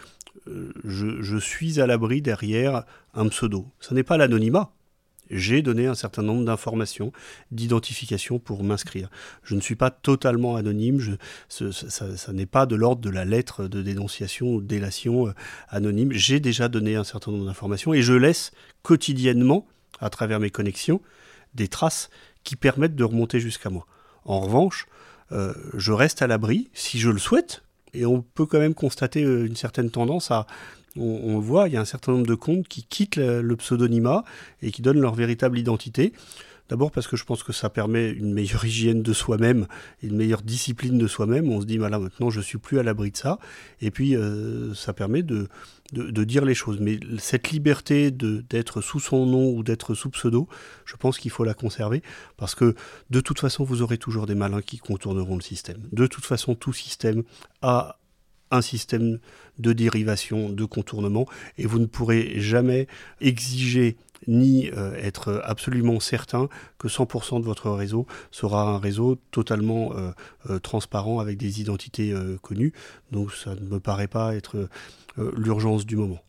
je, 0.85 1.39
suis 1.39 1.81
à 1.81 1.87
l'abri 1.87 2.23
derrière 2.23 2.85
un 3.15 3.29
pseudo. 3.29 3.67
Ce 3.81 3.95
n'est 3.95 4.03
pas 4.03 4.17
l'anonymat. 4.17 4.71
J'ai 5.31 5.63
donné 5.63 5.87
un 5.87 5.95
certain 5.95 6.23
nombre 6.23 6.45
d'informations, 6.45 7.11
d'identification 7.51 8.39
pour 8.39 8.63
m'inscrire. 8.63 9.09
Je 9.43 9.55
ne 9.55 9.61
suis 9.61 9.75
pas 9.75 9.91
totalement 9.91 10.57
anonyme, 10.57 11.17
ça, 11.49 12.33
n'est 12.33 12.47
pas 12.47 12.67
de 12.67 12.77
l'ordre 12.77 13.01
de 13.01 13.09
la 13.09 13.25
lettre 13.25 13.67
de 13.67 13.81
dénonciation 13.81 14.55
ou 14.55 14.61
délation 14.61 15.29
euh, 15.29 15.35
anonyme. 15.71 16.13
J'ai 16.13 16.41
déjà 16.41 16.69
donné 16.69 16.97
un 16.97 17.05
certain 17.05 17.33
nombre 17.33 17.47
d'informations 17.47 17.95
et 17.95 18.03
je 18.03 18.13
laisse 18.13 18.53
quotidiennement, 18.83 19.67
à 19.99 20.11
travers 20.11 20.41
mes 20.41 20.51
connexions, 20.51 21.01
des 21.55 21.69
traces 21.69 22.11
qui 22.43 22.57
permettent 22.57 22.97
de 22.97 23.05
remonter 23.05 23.41
jusqu'à 23.41 23.71
moi. 23.71 23.87
En 24.27 24.41
revanche, 24.41 24.87
euh, 25.33 25.55
je 25.75 25.93
reste 25.93 26.21
à 26.21 26.27
l'abri, 26.27 26.69
si 26.75 26.99
je 26.99 27.09
le 27.09 27.19
souhaite, 27.19 27.64
et 27.95 28.07
on 28.07 28.23
peut 28.23 28.47
quand 28.47 28.59
même 28.59 28.75
constater 28.75 29.25
euh, 29.25 29.47
une 29.47 29.57
certaine 29.57 29.91
tendance 29.91 30.31
à, 30.31 30.47
on, 30.97 31.41
voit, 31.41 31.69
il 31.69 31.75
y 31.75 31.77
a 31.77 31.81
un 31.81 31.85
certain 31.85 32.13
nombre 32.13 32.27
de 32.27 32.37
comptes 32.37 32.69
qui 32.69 32.85
quittent 32.85 33.17
le, 33.17 33.57
pseudonymat 33.57 34.25
et 34.63 34.71
qui 34.71 34.81
donnent 34.81 35.01
leur 35.01 35.15
véritable 35.15 35.59
identité. 35.59 36.13
D'abord 36.69 36.91
parce 36.91 37.07
que 37.07 37.17
je 37.17 37.25
pense 37.25 37.43
que 37.43 37.53
ça 37.53 37.69
permet 37.69 38.11
une 38.11 38.33
meilleure 38.33 38.65
hygiène 38.65 39.03
de 39.03 39.13
soi-même, 39.13 39.67
une 40.03 40.17
meilleure 40.17 40.43
discipline 40.43 40.97
de 40.97 41.07
soi-même. 41.07 41.51
On 41.51 41.61
se 41.61 41.67
dit, 41.67 41.77
voilà, 41.77 41.99
maintenant 41.99 42.31
je 42.31 42.41
suis 42.41 42.59
plus 42.59 42.79
à 42.79 42.83
l'abri 42.83 43.11
de 43.11 43.17
ça. 43.17 43.39
Et 43.81 43.91
puis 43.91 44.17
euh, 44.17 44.73
ça 44.73 44.95
permet 44.95 45.23
de, 45.23 45.49
de, 45.93 46.25
dire 46.25 46.45
les 46.45 46.55
choses. 46.55 46.81
Mais 46.81 46.99
cette 47.19 47.51
liberté 47.51 48.11
d'être 48.11 48.81
sous 48.81 49.01
son 49.01 49.27
nom 49.27 49.51
ou 49.51 49.63
d'être 49.63 49.95
sous 49.95 50.11
pseudo, 50.11 50.49
je 50.87 50.97
pense 50.97 51.19
qu'il 51.19 51.31
faut 51.31 51.45
la 51.45 51.55
conserver 51.55 52.03
parce 52.37 52.55
que 52.55 52.75
de 53.11 53.21
toute 53.21 53.41
façon, 53.41 53.65
vous 53.65 53.83
aurez 53.83 53.99
toujours 53.99 54.27
des 54.27 54.35
malins 54.35 54.63
qui 54.63 54.79
contourneront 54.79 55.37
le 55.37 55.43
système. 55.43 55.83
De 55.93 56.07
toute 56.07 56.25
façon, 56.25 56.55
tout 56.55 56.73
système 56.73 57.25
a 57.63 57.99
un 58.51 58.63
système 58.63 59.19
de 59.59 59.73
dérivation, 59.73 60.49
de 60.51 60.65
contournement, 60.65 61.27
et 61.59 61.67
vous 61.67 61.79
ne 61.79 61.87
pourrez 61.87 62.41
jamais 62.41 62.87
exiger 63.21 63.97
ni 64.27 64.71
euh, 64.71 64.95
être 64.95 65.43
absolument 65.45 66.01
certain 66.01 66.49
que 66.79 66.89
100% 66.89 67.41
de 67.41 67.45
votre 67.45 67.71
réseau 67.71 68.07
sera 68.31 68.63
un 68.63 68.79
réseau 68.79 69.19
totalement 69.31 69.93
euh, 69.95 70.11
euh, 70.51 70.59
transparent 70.59 71.19
avec 71.19 71.39
des 71.39 71.61
identités 71.61 72.15
connues. 72.43 72.73
Donc 73.13 73.33
ça 73.33 73.55
ne 73.55 73.61
me 73.61 73.81
paraît 73.81 74.09
pas 74.09 74.35
être 74.35 74.69
l'urgence 75.37 75.87
du 75.87 75.97
moment. 75.97 76.21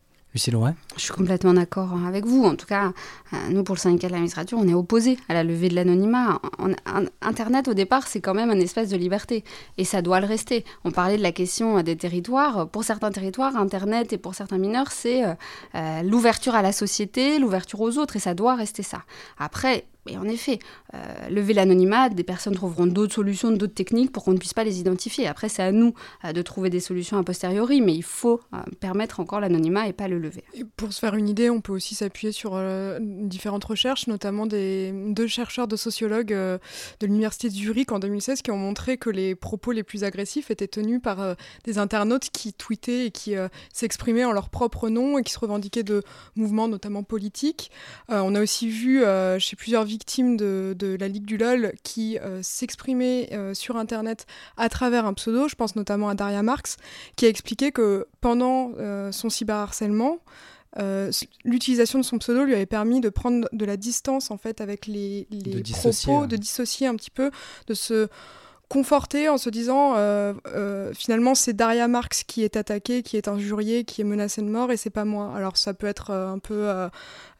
Je 0.96 1.02
suis 1.02 1.12
complètement 1.12 1.54
d'accord 1.54 1.96
avec 2.06 2.26
vous. 2.26 2.44
En 2.44 2.56
tout 2.56 2.66
cas, 2.66 2.92
euh, 3.32 3.36
nous, 3.50 3.64
pour 3.64 3.74
le 3.74 3.80
syndicat 3.80 4.08
de 4.08 4.12
l'administration, 4.12 4.58
on 4.60 4.68
est 4.68 4.74
opposé 4.74 5.16
à 5.28 5.34
la 5.34 5.42
levée 5.42 5.70
de 5.70 5.74
l'anonymat. 5.74 6.40
Internet, 7.22 7.68
au 7.68 7.74
départ, 7.74 8.06
c'est 8.06 8.20
quand 8.20 8.34
même 8.34 8.50
un 8.50 8.60
espace 8.60 8.90
de 8.90 8.96
liberté. 8.98 9.44
Et 9.78 9.84
ça 9.84 10.02
doit 10.02 10.20
le 10.20 10.26
rester. 10.26 10.64
On 10.84 10.90
parlait 10.90 11.16
de 11.16 11.22
la 11.22 11.32
question 11.32 11.80
des 11.82 11.96
territoires. 11.96 12.68
Pour 12.68 12.84
certains 12.84 13.10
territoires, 13.10 13.56
Internet 13.56 14.12
et 14.12 14.18
pour 14.18 14.34
certains 14.34 14.58
mineurs, 14.58 14.92
c'est 14.92 15.24
euh, 15.24 15.32
euh, 15.74 16.02
l'ouverture 16.02 16.54
à 16.54 16.60
la 16.60 16.72
société, 16.72 17.38
l'ouverture 17.38 17.80
aux 17.80 17.96
autres. 17.96 18.16
Et 18.16 18.20
ça 18.20 18.34
doit 18.34 18.56
rester 18.56 18.82
ça. 18.82 19.02
Après, 19.38 19.86
et 20.08 20.16
en 20.16 20.24
effet, 20.24 20.58
euh, 20.94 21.28
lever 21.28 21.54
l'anonymat, 21.54 22.08
des 22.08 22.22
personnes 22.24 22.54
trouveront 22.54 22.86
d'autres 22.86 23.14
solutions, 23.14 23.50
d'autres 23.50 23.74
techniques 23.74 24.12
pour 24.12 24.24
qu'on 24.24 24.32
ne 24.32 24.38
puisse 24.38 24.54
pas 24.54 24.64
les 24.64 24.80
identifier. 24.80 25.26
Après, 25.26 25.48
c'est 25.48 25.62
à 25.62 25.72
nous 25.72 25.94
euh, 26.24 26.32
de 26.32 26.42
trouver 26.42 26.70
des 26.70 26.80
solutions 26.80 27.18
a 27.18 27.22
posteriori, 27.22 27.80
mais 27.80 27.94
il 27.94 28.02
faut 28.02 28.40
euh, 28.52 28.58
permettre 28.80 29.20
encore 29.20 29.40
l'anonymat 29.40 29.88
et 29.88 29.92
pas 29.92 30.08
le 30.08 30.18
lever. 30.18 30.44
Et 30.54 30.64
pour 30.64 30.92
se 30.92 31.00
faire 31.00 31.14
une 31.14 31.28
idée, 31.28 31.50
on 31.50 31.60
peut 31.60 31.72
aussi 31.72 31.94
s'appuyer 31.94 32.32
sur 32.32 32.60
différentes 33.00 33.64
recherches, 33.64 34.06
notamment 34.06 34.46
des 34.46 34.92
deux 34.92 35.26
chercheurs 35.26 35.68
de 35.68 35.76
sociologues 35.76 36.28
de 36.28 36.60
l'Université 37.02 37.48
de 37.48 37.54
Zurich 37.54 37.92
en 37.92 37.98
2016 37.98 38.42
qui 38.42 38.50
ont 38.50 38.56
montré 38.56 38.96
que 38.96 39.10
les 39.10 39.34
propos 39.34 39.72
les 39.72 39.82
plus 39.82 40.04
agressifs 40.04 40.50
étaient 40.50 40.68
tenus 40.68 41.00
par 41.02 41.36
des 41.64 41.78
internautes 41.78 42.30
qui 42.30 42.52
tweetaient 42.52 43.06
et 43.06 43.10
qui 43.10 43.34
s'exprimaient 43.72 44.24
en 44.24 44.32
leur 44.32 44.48
propre 44.48 44.88
nom 44.88 45.18
et 45.18 45.22
qui 45.22 45.32
se 45.32 45.38
revendiquaient 45.38 45.82
de 45.82 46.02
mouvements 46.34 46.68
notamment 46.68 47.02
politiques. 47.02 47.70
on 48.08 48.34
a 48.34 48.42
aussi 48.42 48.68
vu 48.68 49.02
chez 49.38 49.56
plusieurs 49.56 49.84
victime 49.96 50.36
de, 50.36 50.96
la 51.00 51.08
Ligue 51.08 51.24
du 51.24 51.38
LOL 51.38 51.72
qui 51.82 52.18
euh, 52.18 52.40
s'exprimait 52.42 53.30
euh, 53.32 53.54
sur 53.54 53.76
Internet 53.78 54.26
à 54.58 54.68
travers 54.68 55.06
un 55.06 55.14
pseudo. 55.14 55.48
Je 55.48 55.54
pense 55.54 55.74
notamment 55.74 56.10
à 56.10 56.14
Daria 56.14 56.42
Marx, 56.42 56.76
qui 57.16 57.24
a 57.24 57.28
expliqué 57.30 57.72
que 57.72 58.06
pendant 58.20 58.72
euh, 58.76 59.10
son 59.10 59.30
cyberharcèlement, 59.30 60.18
l'utilisation 61.46 61.98
de 61.98 62.04
son 62.04 62.18
pseudo 62.18 62.44
lui 62.44 62.54
avait 62.54 62.66
permis 62.66 63.00
de 63.00 63.08
prendre 63.08 63.48
de 63.50 63.64
la 63.64 63.78
distance 63.78 64.30
en 64.30 64.36
fait 64.36 64.60
avec 64.60 64.86
les, 64.86 65.26
les 65.30 65.62
propos, 65.62 66.26
de 66.26 66.36
dissocier 66.36 66.86
un 66.86 66.94
petit 66.96 67.10
peu, 67.10 67.30
de 67.66 67.72
se 67.72 68.08
conforter 68.68 69.28
en 69.28 69.38
se 69.38 69.48
disant 69.48 69.94
euh, 69.96 70.34
euh, 70.48 70.92
finalement 70.92 71.34
c'est 71.34 71.52
Daria 71.52 71.86
Marx 71.86 72.24
qui 72.24 72.42
est 72.42 72.56
attaquée, 72.56 73.02
qui 73.02 73.16
est 73.16 73.28
injuriée, 73.28 73.84
qui 73.84 74.00
est 74.00 74.04
menacée 74.04 74.42
de 74.42 74.48
mort 74.48 74.72
et 74.72 74.76
c'est 74.76 74.90
pas 74.90 75.04
moi. 75.04 75.32
Alors 75.36 75.56
ça 75.56 75.72
peut 75.72 75.86
être 75.86 76.10
euh, 76.10 76.28
un 76.28 76.38
peu 76.38 76.72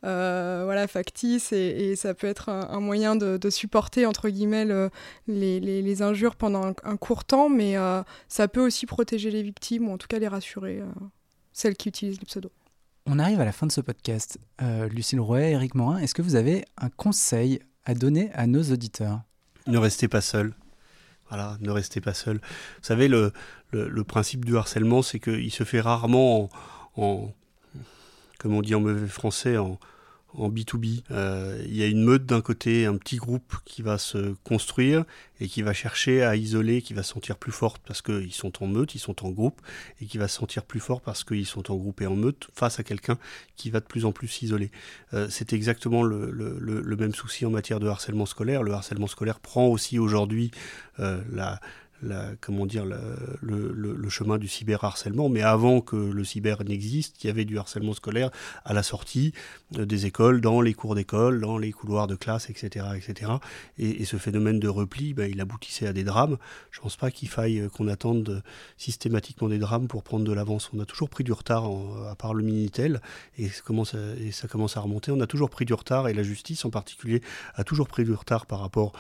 voilà 0.03 0.87
factice 0.87 1.53
et, 1.53 1.97
ça 1.97 2.14
peut 2.14 2.29
être 2.29 2.49
un, 2.49 2.81
moyen 2.81 3.16
de, 3.16 3.51
supporter 3.51 4.07
entre 4.07 4.29
guillemets 4.29 4.64
les, 5.27 5.61
les, 5.61 6.03
injures 6.03 6.37
pendant 6.37 6.74
un, 6.85 6.97
court 6.97 7.24
temps, 7.24 7.49
mais 7.49 7.74
ça 8.29 8.47
peut 8.47 8.64
aussi 8.64 8.87
protéger 8.87 9.31
les 9.31 9.43
victimes 9.43 9.89
ou 9.89 9.93
en 9.93 9.99
tout 9.99 10.07
cas 10.07 10.20
les 10.20 10.29
rassurer, 10.29 10.81
celles 11.53 11.77
qui 11.77 11.89
utilisent 11.89 12.20
les 12.20 12.27
pseudos. 12.27 12.53
On 13.07 13.18
arrive 13.18 13.41
à 13.41 13.45
la 13.45 13.53
fin 13.53 13.66
de 13.66 13.72
ce 13.72 13.81
podcast. 13.81 14.39
Lucille 14.93 15.20
Rouet, 15.20 15.53
Eric 15.53 15.74
Morin, 15.74 15.99
est-ce 15.99 16.14
que 16.14 16.22
vous 16.22 16.37
avez 16.37 16.64
un 16.77 16.89
conseil 16.89 17.59
à 17.85 17.95
donner 17.95 18.31
à 18.35 18.47
nos 18.47 18.62
auditeurs? 18.62 19.22
Ne 19.66 19.79
restez 19.79 20.07
pas 20.07 20.20
seul. 20.20 20.55
Voilà, 21.29 21.57
ne 21.61 21.70
restez 21.70 22.01
pas 22.01 22.14
seul. 22.14 22.37
Vous 22.37 22.83
savez, 22.83 23.09
le, 23.09 23.33
le, 23.72 24.05
principe 24.05 24.45
du 24.45 24.57
harcèlement, 24.57 25.03
c'est 25.03 25.18
qu'il 25.18 25.51
se 25.51 25.64
fait 25.64 25.81
rarement 25.81 26.51
en, 26.97 27.33
comme 28.39 28.55
on 28.55 28.62
dit 28.62 28.74
en 28.74 28.81
mauvais 28.81 29.09
français, 29.09 29.57
en, 29.59 29.79
en 30.37 30.51
B2B. 30.51 31.03
Euh, 31.11 31.62
il 31.66 31.76
y 31.76 31.82
a 31.82 31.87
une 31.87 32.03
meute 32.03 32.26
d'un 32.26 32.41
côté, 32.41 32.87
un 32.87 32.97
petit 32.97 33.16
groupe 33.16 33.57
qui 33.64 33.82
va 33.82 33.99
se 33.99 34.34
construire 34.45 35.05
et 35.41 35.49
qui 35.49 35.62
va 35.62 35.72
chercher 35.72 36.22
à 36.22 36.37
isoler, 36.37 36.82
qui 36.82 36.95
va 36.95 37.03
se 37.03 37.12
sentir 37.12 37.37
plus 37.37 37.53
fort 37.53 37.78
parce 37.78 38.03
qu'ils 38.03 38.32
sont 38.32 38.62
en 38.62 38.66
meute, 38.66 38.95
ils 38.95 38.99
sont 38.99 39.24
en 39.26 39.30
groupe, 39.30 39.61
et 40.01 40.07
qui 40.07 40.18
va 40.18 40.28
se 40.28 40.37
sentir 40.37 40.64
plus 40.64 40.80
fort 40.80 41.01
parce 41.01 41.24
qu'ils 41.24 41.47
sont 41.47 41.70
en 41.70 41.76
groupe 41.76 42.01
et 42.01 42.07
en 42.07 42.16
meute 42.16 42.49
face 42.55 42.80
à 42.80 42.82
quelqu'un 42.82 43.18
qui 43.57 43.70
va 43.70 43.80
de 43.80 43.87
plus 43.87 44.05
en 44.05 44.12
plus 44.12 44.28
s'isoler. 44.28 44.70
Euh, 45.14 45.28
c'est 45.30 45.53
exactement 45.53 46.03
le, 46.03 46.30
le, 46.30 46.59
le, 46.59 46.97
même 46.97 47.14
souci 47.14 47.45
en 47.45 47.51
matière 47.51 47.80
de 47.80 47.89
harcèlement 47.89 48.26
scolaire. 48.26 48.62
Le 48.62 48.72
harcèlement 48.72 49.07
scolaire 49.07 49.41
prend 49.41 49.66
aussi 49.66 49.99
aujourd'hui 49.99 50.51
euh, 51.01 51.20
la 51.30 51.61
la, 52.03 52.31
comment 52.41 52.67
dire, 52.67 52.85
le, 52.85 52.97
le, 53.43 54.09
chemin 54.09 54.39
du 54.39 54.49
cyberharcèlement. 54.49 55.29
Mais 55.29 55.43
avant 55.43 55.81
que 55.81 55.97
le 55.97 56.25
cyber 56.25 56.63
n'existe, 56.65 57.23
il 57.23 57.27
y 57.27 57.31
avait 57.31 57.45
du 57.45 57.59
harcèlement 57.59 57.93
scolaire 57.93 58.31
à 58.65 58.73
la 58.73 58.83
sortie 58.83 59.33
euh, 59.77 59.85
des 59.85 60.07
écoles, 60.07 60.41
dans 60.41 60.61
les 60.61 60.75
cours 60.75 60.95
d'école, 60.95 61.41
dans 61.41 61.59
les 61.59 61.73
couloirs 61.73 62.07
de 62.07 62.15
classe, 62.15 62.51
etc. 62.51 62.87
etc. 62.97 63.33
Et, 63.79 64.05
ce 64.05 64.17
phénomène 64.17 64.61
de 64.61 64.69
repli, 64.69 65.15
ben, 65.15 65.29
il 65.29 65.41
aboutissait 65.41 65.87
à 65.87 65.93
des 65.93 66.05
drames. 66.05 66.37
Je 66.71 66.79
ne 66.79 66.83
pense 66.83 66.97
pas 66.97 67.11
qu'il 67.11 67.29
faille 67.29 67.61
euh, 67.61 67.69
qu'on 67.69 67.89
attende 67.89 68.43
systématiquement 68.77 69.49
des 69.49 69.59
drames 69.59 69.89
pour 69.89 70.03
prendre 70.03 70.25
de 70.25 70.33
l'avance. 70.33 70.71
On 70.73 70.81
a 70.81 70.87
toujours 70.87 71.11
pris 71.11 71.25
du 71.25 71.33
retard, 71.33 71.65
à 72.09 72.15
part 72.15 72.35
le 72.35 72.43
Minitel, 72.43 73.01
et, 73.39 73.49
commence 73.65 73.95
et 73.95 74.33
ça 74.33 74.49
commence 74.49 74.77
à 74.77 74.81
remonter. 74.81 75.11
On 75.11 75.21
a 75.21 75.27
toujours 75.27 75.51
pris 75.51 75.65
du 75.65 75.75
retard, 75.75 76.09
et 76.09 76.15
la 76.15 76.23
justice 76.23 76.65
en 76.65 76.71
particulier 76.71 77.21
a 77.55 77.65
toujours 77.65 77.89
pris 77.89 78.05
du 78.05 78.13
retard 78.13 78.47
par 78.47 78.61
rapport 78.61 78.93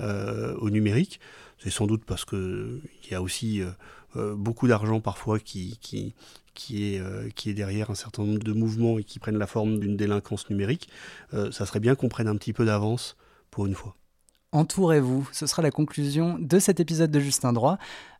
euh, 0.00 0.54
au 0.56 0.70
numérique. 0.70 1.20
C'est 1.64 1.70
sans 1.70 1.86
doute 1.86 2.04
parce 2.04 2.26
qu'il 2.26 2.82
y 3.10 3.14
a 3.14 3.22
aussi 3.22 3.62
euh, 3.62 3.70
euh, 4.16 4.34
beaucoup 4.34 4.68
d'argent 4.68 5.00
parfois 5.00 5.38
euh, 5.38 5.40
qui 6.54 6.94
est 6.94 7.54
derrière 7.54 7.90
un 7.90 7.94
certain 7.94 8.22
nombre 8.22 8.44
de 8.44 8.52
mouvements 8.52 8.98
et 8.98 9.04
qui 9.04 9.18
prennent 9.18 9.38
la 9.38 9.46
forme 9.46 9.80
d'une 9.80 9.96
délinquance 9.96 10.50
numérique. 10.50 10.90
ça 11.32 11.64
serait 11.64 11.80
bien 11.80 11.94
qu'on 11.94 12.10
prenne 12.10 12.28
un 12.28 12.36
petit 12.36 12.52
peu 12.52 12.66
d'avance 12.66 13.16
pour 13.50 13.64
une 13.64 13.74
fois. 13.74 13.96
Entourez-vous, 14.52 15.26
ce 15.32 15.46
sera 15.46 15.62
la 15.62 15.70
conclusion 15.70 16.36
de 16.38 16.58
cet 16.58 16.80
épisode 16.80 17.10
de 17.10 17.18
Justin 17.18 17.54
Droit. 17.54 17.78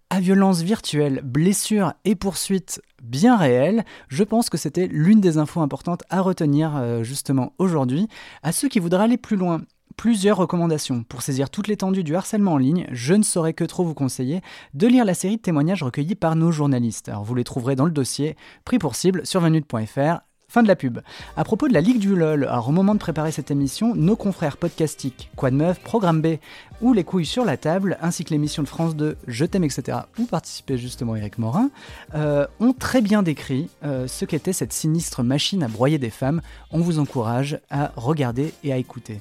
À 0.09 0.21
violence 0.21 0.63
virtuelle, 0.63 1.21
blessures 1.23 1.93
et 2.05 2.15
poursuites 2.15 2.81
bien 3.03 3.37
réelles, 3.37 3.85
je 4.09 4.25
pense 4.25 4.49
que 4.49 4.57
c'était 4.57 4.87
l'une 4.87 5.21
des 5.21 5.39
infos 5.39 5.61
importantes 5.61 6.03
à 6.09 6.23
retenir 6.23 7.03
justement 7.05 7.53
aujourd'hui. 7.59 8.09
À 8.43 8.53
ceux 8.53 8.69
qui 8.69 8.79
voudraient 8.79 9.05
aller 9.05 9.19
plus 9.19 9.37
loin 9.37 9.63
plusieurs 9.97 10.37
recommandations. 10.37 11.05
Pour 11.05 11.23
saisir 11.23 11.51
toute 11.51 11.69
l'étendue 11.69 12.05
du 12.05 12.17
harcèlement 12.17 12.55
en 12.55 12.59
ligne, 12.59 12.87
je 12.91 13.15
ne 13.15 13.23
saurais 13.23 13.55
que 13.55 13.65
trop 13.65 13.85
vous 13.85 13.95
conseiller 13.95 14.41
de 14.75 14.87
lire 14.87 15.05
la 15.05 15.15
série 15.15 15.37
de 15.37 15.43
témoignages 15.43 15.83
recueillis 15.83 16.15
par 16.15 16.37
nos 16.37 16.53
journalistes. 16.53 17.09
Alors 17.09 17.25
vous 17.25 17.35
les 17.35 17.45
trouverez 17.45 17.77
dans 17.77 17.87
le 17.87 17.91
dossier 17.91 18.37
Pris 18.65 18.79
pour 18.79 18.95
cible 18.95 19.27
sur 19.27 19.41
venute.fr. 19.41 20.21
Fin 20.55 20.63
de 20.63 20.69
la 20.69 20.77
pub. 20.77 21.01
À 21.37 21.43
propos 21.43 21.67
de 21.67 21.73
la 21.73 21.81
Ligue 21.81 21.99
du 21.99 22.15
LOL, 22.15 22.45
alors 22.45 22.69
au 22.69 22.73
moment 22.73 22.95
de 22.95 23.01
préparer 23.01 23.33
cette 23.33 23.51
émission, 23.51 23.97
nos 23.97 24.15
confrères 24.15 24.57
podcastiques 24.57 25.31
Quad 25.35 25.53
Meuf, 25.53 25.81
Programme 25.81 26.21
B 26.21 26.37
ou 26.81 26.93
Les 26.93 27.03
couilles 27.03 27.27
sur 27.27 27.45
la 27.45 27.57
table, 27.57 27.99
ainsi 28.01 28.25
que 28.25 28.31
l'émission 28.31 28.63
de 28.63 28.69
France 28.69 28.95
2 28.95 29.17
Je 29.27 29.45
t'aime, 29.47 29.65
etc., 29.65 29.99
où 30.17 30.27
participait 30.27 30.79
justement 30.79 31.17
Eric 31.17 31.39
Morin, 31.39 31.71
euh, 32.15 32.47
ont 32.61 32.73
très 32.73 33.01
bien 33.01 33.25
décrit 33.25 33.69
euh, 33.85 34.07
ce 34.07 34.25
qu'était 34.27 34.53
cette 34.53 34.73
sinistre 34.73 35.25
machine 35.25 35.63
à 35.65 35.69
broyer 35.69 35.99
des 35.99 36.11
femmes. 36.11 36.41
On 36.71 36.79
vous 36.79 37.01
encourage 37.01 37.59
à 37.71 37.91
regarder 37.97 38.53
et 38.63 38.73
à 38.73 38.77
écouter. 38.77 39.21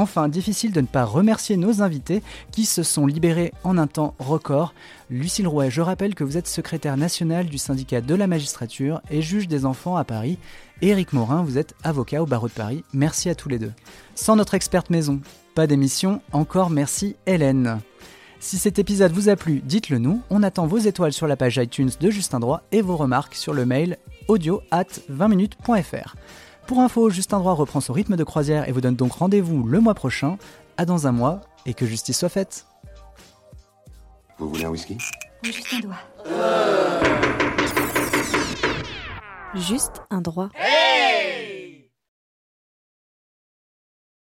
Enfin, 0.00 0.30
difficile 0.30 0.72
de 0.72 0.80
ne 0.80 0.86
pas 0.86 1.04
remercier 1.04 1.58
nos 1.58 1.82
invités 1.82 2.22
qui 2.52 2.64
se 2.64 2.82
sont 2.82 3.06
libérés 3.06 3.52
en 3.64 3.76
un 3.76 3.86
temps 3.86 4.14
record. 4.18 4.72
Lucille 5.10 5.46
Rouet, 5.46 5.70
je 5.70 5.82
rappelle 5.82 6.14
que 6.14 6.24
vous 6.24 6.38
êtes 6.38 6.46
secrétaire 6.46 6.96
nationale 6.96 7.44
du 7.44 7.58
syndicat 7.58 8.00
de 8.00 8.14
la 8.14 8.26
magistrature 8.26 9.02
et 9.10 9.20
juge 9.20 9.46
des 9.46 9.66
enfants 9.66 9.96
à 9.96 10.04
Paris. 10.04 10.38
Éric 10.80 11.12
Morin, 11.12 11.42
vous 11.42 11.58
êtes 11.58 11.74
avocat 11.84 12.22
au 12.22 12.26
barreau 12.26 12.48
de 12.48 12.54
Paris. 12.54 12.82
Merci 12.94 13.28
à 13.28 13.34
tous 13.34 13.50
les 13.50 13.58
deux. 13.58 13.74
Sans 14.14 14.36
notre 14.36 14.54
experte 14.54 14.88
maison, 14.88 15.20
pas 15.54 15.66
d'émission, 15.66 16.22
encore 16.32 16.70
merci 16.70 17.16
Hélène. 17.26 17.80
Si 18.38 18.56
cet 18.56 18.78
épisode 18.78 19.12
vous 19.12 19.28
a 19.28 19.36
plu, 19.36 19.60
dites-le 19.62 19.98
nous. 19.98 20.22
On 20.30 20.42
attend 20.42 20.66
vos 20.66 20.78
étoiles 20.78 21.12
sur 21.12 21.26
la 21.26 21.36
page 21.36 21.58
iTunes 21.58 21.90
de 22.00 22.10
Justin 22.10 22.40
Droit 22.40 22.62
et 22.72 22.80
vos 22.80 22.96
remarques 22.96 23.34
sur 23.34 23.52
le 23.52 23.66
mail 23.66 23.98
audio 24.28 24.62
at 24.70 24.86
20minutes.fr. 25.10 26.16
Pour 26.70 26.78
info, 26.78 27.10
Justin 27.10 27.40
Droit 27.40 27.54
reprend 27.54 27.80
son 27.80 27.92
rythme 27.92 28.14
de 28.14 28.22
croisière 28.22 28.68
et 28.68 28.70
vous 28.70 28.80
donne 28.80 28.94
donc 28.94 29.10
rendez-vous 29.10 29.64
le 29.64 29.80
mois 29.80 29.94
prochain. 29.94 30.38
À 30.76 30.84
dans 30.84 31.08
un 31.08 31.10
mois 31.10 31.40
et 31.66 31.74
que 31.74 31.84
justice 31.84 32.16
soit 32.16 32.28
faite. 32.28 32.64
Vous 34.38 34.50
voulez 34.50 34.66
un 34.66 34.68
whisky? 34.68 34.96
Juste 35.42 35.66
un 35.74 35.80
doigt. 35.80 35.96
Juste 39.56 40.02
un 40.10 40.20
droit. 40.20 40.48